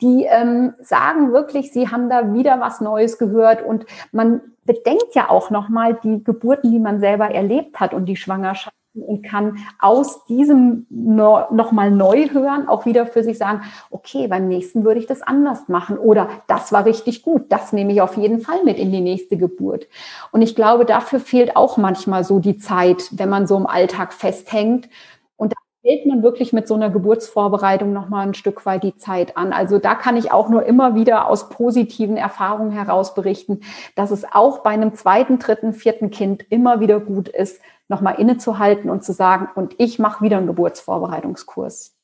die 0.00 0.24
ähm, 0.28 0.74
sagen 0.80 1.32
wirklich, 1.32 1.72
sie 1.72 1.88
haben 1.88 2.10
da 2.10 2.34
wieder 2.34 2.60
was 2.60 2.80
Neues 2.80 3.16
gehört 3.16 3.62
und 3.62 3.86
man 4.10 4.40
bedenkt 4.64 5.14
ja 5.14 5.30
auch 5.30 5.50
noch 5.50 5.68
mal 5.68 5.94
die 6.02 6.24
Geburten, 6.24 6.72
die 6.72 6.80
man 6.80 6.98
selber 6.98 7.30
erlebt 7.30 7.78
hat 7.78 7.94
und 7.94 8.06
die 8.06 8.16
Schwangerschaft 8.16 8.74
und 8.94 9.22
kann 9.22 9.58
aus 9.78 10.24
diesem 10.26 10.86
nochmal 10.90 11.90
neu 11.90 12.28
hören, 12.30 12.68
auch 12.68 12.84
wieder 12.84 13.06
für 13.06 13.24
sich 13.24 13.38
sagen, 13.38 13.62
okay, 13.90 14.28
beim 14.28 14.48
nächsten 14.48 14.84
würde 14.84 15.00
ich 15.00 15.06
das 15.06 15.22
anders 15.22 15.68
machen 15.68 15.98
oder 15.98 16.28
das 16.46 16.72
war 16.72 16.84
richtig 16.84 17.22
gut, 17.22 17.50
das 17.50 17.72
nehme 17.72 17.92
ich 17.92 18.02
auf 18.02 18.16
jeden 18.16 18.40
Fall 18.40 18.62
mit 18.64 18.78
in 18.78 18.92
die 18.92 19.00
nächste 19.00 19.36
Geburt. 19.36 19.86
Und 20.30 20.42
ich 20.42 20.54
glaube, 20.54 20.84
dafür 20.84 21.20
fehlt 21.20 21.56
auch 21.56 21.76
manchmal 21.76 22.24
so 22.24 22.38
die 22.38 22.58
Zeit, 22.58 23.08
wenn 23.12 23.30
man 23.30 23.46
so 23.46 23.56
im 23.56 23.66
Alltag 23.66 24.12
festhängt. 24.12 24.88
Und 25.36 25.52
da 25.52 25.56
hält 25.82 26.06
man 26.06 26.22
wirklich 26.22 26.52
mit 26.52 26.68
so 26.68 26.74
einer 26.74 26.90
Geburtsvorbereitung 26.90 27.92
nochmal 27.92 28.26
ein 28.26 28.34
Stück 28.34 28.66
weit 28.66 28.82
die 28.82 28.96
Zeit 28.96 29.36
an. 29.36 29.52
Also 29.52 29.78
da 29.78 29.94
kann 29.94 30.16
ich 30.16 30.30
auch 30.32 30.48
nur 30.48 30.64
immer 30.64 30.94
wieder 30.94 31.28
aus 31.28 31.48
positiven 31.48 32.16
Erfahrungen 32.16 32.72
heraus 32.72 33.14
berichten, 33.14 33.60
dass 33.96 34.10
es 34.10 34.24
auch 34.30 34.58
bei 34.58 34.70
einem 34.70 34.94
zweiten, 34.94 35.38
dritten, 35.38 35.72
vierten 35.72 36.10
Kind 36.10 36.44
immer 36.50 36.80
wieder 36.80 37.00
gut 37.00 37.28
ist, 37.28 37.60
nochmal 37.92 38.16
innezuhalten 38.18 38.90
und 38.90 39.04
zu 39.04 39.12
sagen, 39.12 39.48
und 39.54 39.74
ich 39.78 40.00
mache 40.00 40.24
wieder 40.24 40.38
einen 40.38 40.48
Geburtsvorbereitungskurs. 40.48 41.94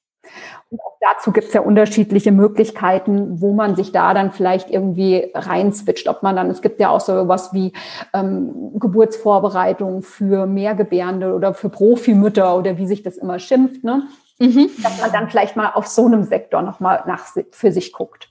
Und 0.71 0.81
auch 0.81 0.97
dazu 1.01 1.33
gibt 1.33 1.49
es 1.49 1.55
ja 1.55 1.63
unterschiedliche 1.63 2.33
Möglichkeiten, 2.33 3.41
wo 3.41 3.55
man 3.55 3.77
sich 3.77 3.93
da 3.93 4.13
dann 4.15 4.31
vielleicht 4.31 4.71
irgendwie 4.71 5.31
reinswitcht. 5.35 6.09
Ob 6.09 6.23
man 6.23 6.37
dann, 6.37 6.51
es 6.51 6.63
gibt 6.63 6.81
ja 6.81 6.91
auch 6.91 7.01
so 7.01 7.29
was 7.29 7.53
wie 7.53 7.73
ähm, 8.13 8.73
Geburtsvorbereitung 8.79 10.03
für 10.03 10.47
Mehrgebärende 10.47 11.35
oder 11.35 11.55
für 11.55 11.71
Profimütter 11.71 12.57
oder 12.57 12.77
wie 12.79 12.87
sich 12.87 13.03
das 13.03 13.17
immer 13.17 13.39
schimpft, 13.39 13.85
ne? 13.85 14.09
Mhm. 14.39 14.71
Dass 14.83 15.01
man 15.01 15.11
dann 15.11 15.29
vielleicht 15.29 15.57
mal 15.57 15.71
auf 15.75 15.87
so 15.89 16.07
einem 16.07 16.23
Sektor 16.23 16.63
nochmal 16.63 17.03
nach 17.07 17.27
für 17.51 17.73
sich 17.73 17.93
guckt. 17.93 18.29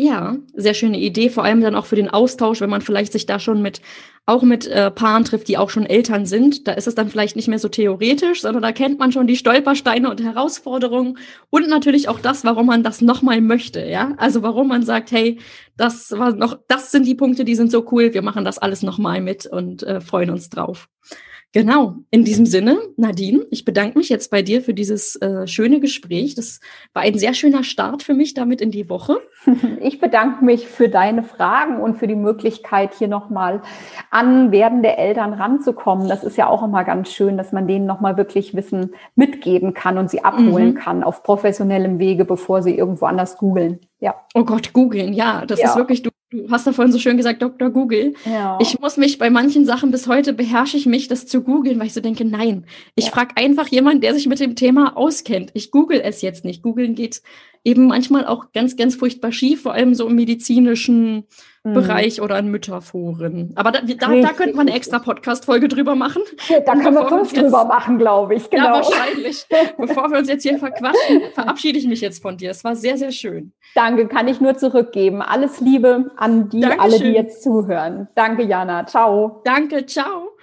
Ja, 0.00 0.36
sehr 0.54 0.74
schöne 0.74 0.96
Idee, 0.96 1.28
vor 1.28 1.42
allem 1.42 1.60
dann 1.60 1.74
auch 1.74 1.86
für 1.86 1.96
den 1.96 2.08
Austausch, 2.08 2.60
wenn 2.60 2.70
man 2.70 2.82
vielleicht 2.82 3.10
sich 3.10 3.26
da 3.26 3.40
schon 3.40 3.60
mit, 3.62 3.80
auch 4.26 4.44
mit 4.44 4.64
äh, 4.68 4.92
Paaren 4.92 5.24
trifft, 5.24 5.48
die 5.48 5.58
auch 5.58 5.70
schon 5.70 5.86
Eltern 5.86 6.24
sind. 6.24 6.68
Da 6.68 6.74
ist 6.74 6.86
es 6.86 6.94
dann 6.94 7.10
vielleicht 7.10 7.34
nicht 7.34 7.48
mehr 7.48 7.58
so 7.58 7.68
theoretisch, 7.68 8.42
sondern 8.42 8.62
da 8.62 8.70
kennt 8.70 9.00
man 9.00 9.10
schon 9.10 9.26
die 9.26 9.34
Stolpersteine 9.34 10.08
und 10.08 10.22
Herausforderungen 10.22 11.18
und 11.50 11.68
natürlich 11.68 12.08
auch 12.08 12.20
das, 12.20 12.44
warum 12.44 12.66
man 12.66 12.84
das 12.84 13.00
nochmal 13.00 13.40
möchte, 13.40 13.84
ja. 13.86 14.14
Also 14.18 14.44
warum 14.44 14.68
man 14.68 14.84
sagt, 14.84 15.10
hey, 15.10 15.40
das 15.76 16.12
war 16.12 16.30
noch, 16.30 16.60
das 16.68 16.92
sind 16.92 17.04
die 17.04 17.16
Punkte, 17.16 17.44
die 17.44 17.56
sind 17.56 17.72
so 17.72 17.84
cool, 17.90 18.14
wir 18.14 18.22
machen 18.22 18.44
das 18.44 18.58
alles 18.58 18.84
nochmal 18.84 19.20
mit 19.20 19.46
und 19.46 19.82
äh, 19.82 20.00
freuen 20.00 20.30
uns 20.30 20.48
drauf. 20.48 20.88
Genau, 21.54 21.94
in 22.10 22.24
diesem 22.24 22.44
Sinne, 22.44 22.76
Nadine, 22.98 23.46
ich 23.50 23.64
bedanke 23.64 23.96
mich 23.96 24.10
jetzt 24.10 24.30
bei 24.30 24.42
dir 24.42 24.60
für 24.60 24.74
dieses 24.74 25.16
äh, 25.16 25.46
schöne 25.46 25.80
Gespräch. 25.80 26.34
Das 26.34 26.60
war 26.92 27.02
ein 27.02 27.18
sehr 27.18 27.32
schöner 27.32 27.64
Start 27.64 28.02
für 28.02 28.12
mich 28.12 28.34
damit 28.34 28.60
in 28.60 28.70
die 28.70 28.88
Woche. 28.88 29.18
Ich 29.80 30.00
bedanke 30.00 30.44
mich 30.44 30.66
für 30.66 30.88
deine 30.88 31.22
Fragen 31.22 31.80
und 31.80 31.96
für 31.96 32.06
die 32.06 32.16
Möglichkeit, 32.16 32.94
hier 32.94 33.08
nochmal 33.08 33.62
an 34.10 34.50
werdende 34.50 34.96
Eltern 34.96 35.32
ranzukommen. 35.32 36.08
Das 36.08 36.24
ist 36.24 36.36
ja 36.36 36.48
auch 36.48 36.62
immer 36.62 36.84
ganz 36.84 37.12
schön, 37.12 37.36
dass 37.36 37.52
man 37.52 37.66
denen 37.66 37.86
nochmal 37.86 38.16
wirklich 38.16 38.54
Wissen 38.54 38.94
mitgeben 39.14 39.74
kann 39.74 39.96
und 39.96 40.10
sie 40.10 40.24
abholen 40.24 40.70
mhm. 40.70 40.74
kann 40.74 41.02
auf 41.04 41.22
professionellem 41.22 41.98
Wege, 41.98 42.24
bevor 42.24 42.62
sie 42.62 42.76
irgendwo 42.76 43.06
anders 43.06 43.38
googeln. 43.38 43.78
Ja. 44.00 44.16
Oh 44.34 44.44
Gott, 44.44 44.72
googeln, 44.72 45.12
ja, 45.12 45.46
das 45.46 45.60
ja. 45.60 45.68
ist 45.68 45.76
wirklich, 45.76 46.02
du 46.02 46.10
Du 46.30 46.50
hast 46.50 46.66
da 46.66 46.72
vorhin 46.72 46.92
so 46.92 46.98
schön 46.98 47.16
gesagt, 47.16 47.40
Dr. 47.40 47.70
Google. 47.70 48.12
Ja. 48.26 48.58
Ich 48.60 48.78
muss 48.80 48.98
mich 48.98 49.16
bei 49.16 49.30
manchen 49.30 49.64
Sachen 49.64 49.90
bis 49.90 50.06
heute 50.08 50.34
beherrsche 50.34 50.76
ich 50.76 50.84
mich, 50.84 51.08
das 51.08 51.26
zu 51.26 51.42
googeln, 51.42 51.78
weil 51.78 51.86
ich 51.86 51.94
so 51.94 52.02
denke, 52.02 52.26
nein. 52.26 52.66
Ich 52.96 53.06
ja. 53.06 53.12
frage 53.12 53.36
einfach 53.36 53.68
jemanden, 53.68 54.02
der 54.02 54.12
sich 54.12 54.26
mit 54.26 54.38
dem 54.38 54.54
Thema 54.54 54.94
auskennt. 54.94 55.50
Ich 55.54 55.70
google 55.70 56.02
es 56.04 56.20
jetzt 56.20 56.44
nicht. 56.44 56.62
Googeln 56.62 56.94
geht 56.94 57.22
eben 57.64 57.86
manchmal 57.86 58.26
auch 58.26 58.52
ganz, 58.52 58.76
ganz 58.76 58.94
furchtbar 58.94 59.32
schief, 59.32 59.62
vor 59.62 59.72
allem 59.72 59.94
so 59.94 60.06
im 60.06 60.16
medizinischen. 60.16 61.24
Bereich 61.74 62.20
oder 62.20 62.38
in 62.38 62.48
Mütterforen. 62.48 63.52
Aber 63.56 63.72
da, 63.72 63.80
da, 63.80 63.94
da 64.20 64.32
könnte 64.32 64.56
man 64.56 64.68
eine 64.68 64.76
extra 64.76 64.98
Podcast-Folge 64.98 65.68
drüber 65.68 65.94
machen. 65.94 66.22
Ja, 66.48 66.60
da 66.66 66.72
können 66.72 66.94
wir 66.94 67.08
fünf 67.08 67.32
drüber 67.32 67.64
machen, 67.64 67.98
glaube 67.98 68.34
ich. 68.34 68.48
Genau. 68.50 68.64
Ja, 68.64 68.72
wahrscheinlich. 68.72 69.46
Bevor 69.78 70.10
wir 70.10 70.18
uns 70.18 70.28
jetzt 70.28 70.42
hier 70.42 70.58
verquatschen, 70.58 71.22
verabschiede 71.34 71.78
ich 71.78 71.86
mich 71.86 72.00
jetzt 72.00 72.22
von 72.22 72.36
dir. 72.36 72.50
Es 72.50 72.64
war 72.64 72.76
sehr, 72.76 72.96
sehr 72.96 73.12
schön. 73.12 73.52
Danke, 73.74 74.06
kann 74.08 74.28
ich 74.28 74.40
nur 74.40 74.56
zurückgeben. 74.56 75.22
Alles 75.22 75.60
Liebe 75.60 76.10
an 76.16 76.48
die, 76.48 76.60
Dankeschön. 76.60 76.80
alle, 76.80 76.98
die 76.98 77.10
jetzt 77.10 77.42
zuhören. 77.42 78.08
Danke, 78.14 78.42
Jana. 78.42 78.86
Ciao. 78.86 79.42
Danke, 79.44 79.86
ciao. 79.86 80.37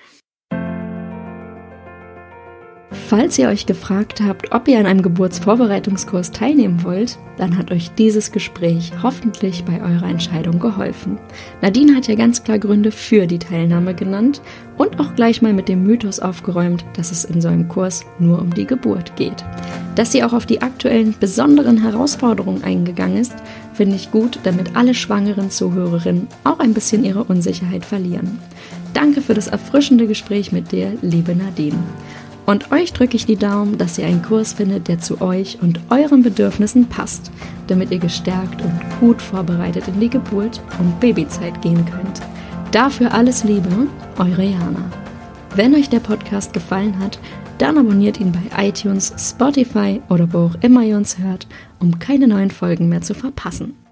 Falls 3.07 3.37
ihr 3.37 3.49
euch 3.49 3.67
gefragt 3.67 4.19
habt, 4.21 4.51
ob 4.51 4.67
ihr 4.67 4.79
an 4.79 4.87
einem 4.87 5.03
Geburtsvorbereitungskurs 5.03 6.31
teilnehmen 6.31 6.83
wollt, 6.83 7.19
dann 7.37 7.55
hat 7.55 7.71
euch 7.71 7.91
dieses 7.91 8.31
Gespräch 8.31 8.93
hoffentlich 9.03 9.63
bei 9.63 9.79
eurer 9.79 10.09
Entscheidung 10.09 10.59
geholfen. 10.59 11.19
Nadine 11.61 11.95
hat 11.95 12.07
ja 12.07 12.15
ganz 12.15 12.43
klar 12.43 12.57
Gründe 12.57 12.91
für 12.91 13.27
die 13.27 13.37
Teilnahme 13.37 13.93
genannt 13.93 14.41
und 14.77 14.99
auch 14.99 15.13
gleich 15.13 15.43
mal 15.43 15.53
mit 15.53 15.69
dem 15.69 15.83
Mythos 15.83 16.19
aufgeräumt, 16.19 16.83
dass 16.97 17.11
es 17.11 17.25
in 17.25 17.41
so 17.41 17.47
einem 17.47 17.67
Kurs 17.67 18.03
nur 18.17 18.39
um 18.39 18.53
die 18.53 18.65
Geburt 18.65 19.15
geht. 19.15 19.45
Dass 19.93 20.11
sie 20.11 20.23
auch 20.23 20.33
auf 20.33 20.47
die 20.47 20.63
aktuellen 20.63 21.13
besonderen 21.19 21.81
Herausforderungen 21.81 22.63
eingegangen 22.63 23.17
ist, 23.17 23.35
finde 23.73 23.97
ich 23.97 24.09
gut, 24.09 24.39
damit 24.43 24.75
alle 24.75 24.95
schwangeren 24.95 25.51
Zuhörerinnen 25.51 26.27
auch 26.43 26.59
ein 26.59 26.73
bisschen 26.73 27.03
ihre 27.03 27.25
Unsicherheit 27.25 27.85
verlieren. 27.85 28.39
Danke 28.93 29.21
für 29.21 29.33
das 29.33 29.47
erfrischende 29.47 30.07
Gespräch 30.07 30.51
mit 30.51 30.71
dir, 30.71 30.97
liebe 31.01 31.35
Nadine. 31.35 31.83
Und 32.45 32.71
euch 32.71 32.93
drücke 32.93 33.15
ich 33.15 33.25
die 33.25 33.37
Daumen, 33.37 33.77
dass 33.77 33.97
ihr 33.97 34.05
einen 34.05 34.21
Kurs 34.21 34.53
findet, 34.53 34.87
der 34.87 34.99
zu 34.99 35.19
euch 35.21 35.57
und 35.61 35.79
euren 35.89 36.21
Bedürfnissen 36.21 36.87
passt, 36.87 37.31
damit 37.67 37.91
ihr 37.91 37.99
gestärkt 37.99 38.61
und 38.61 38.79
gut 38.99 39.21
vorbereitet 39.21 39.87
in 39.87 39.99
die 39.99 40.09
Geburt 40.09 40.61
und 40.79 40.99
Babyzeit 40.99 41.61
gehen 41.61 41.85
könnt. 41.85 42.21
Dafür 42.71 43.13
alles 43.13 43.43
Liebe, 43.43 43.87
eure 44.19 44.43
Jana. 44.43 44.91
Wenn 45.55 45.73
euch 45.73 45.89
der 45.89 46.01
Podcast 46.01 46.53
gefallen 46.53 46.99
hat, 46.99 47.17
dann 47.57 47.77
abonniert 47.77 48.19
ihn 48.19 48.31
bei 48.31 48.67
iTunes, 48.67 49.13
Spotify 49.17 50.01
oder 50.09 50.31
wo 50.33 50.39
auch 50.39 50.55
immer 50.61 50.83
ihr 50.83 50.97
uns 50.97 51.17
hört, 51.17 51.47
um 51.79 51.97
keine 51.99 52.27
neuen 52.27 52.51
Folgen 52.51 52.89
mehr 52.89 53.01
zu 53.01 53.13
verpassen. 53.13 53.84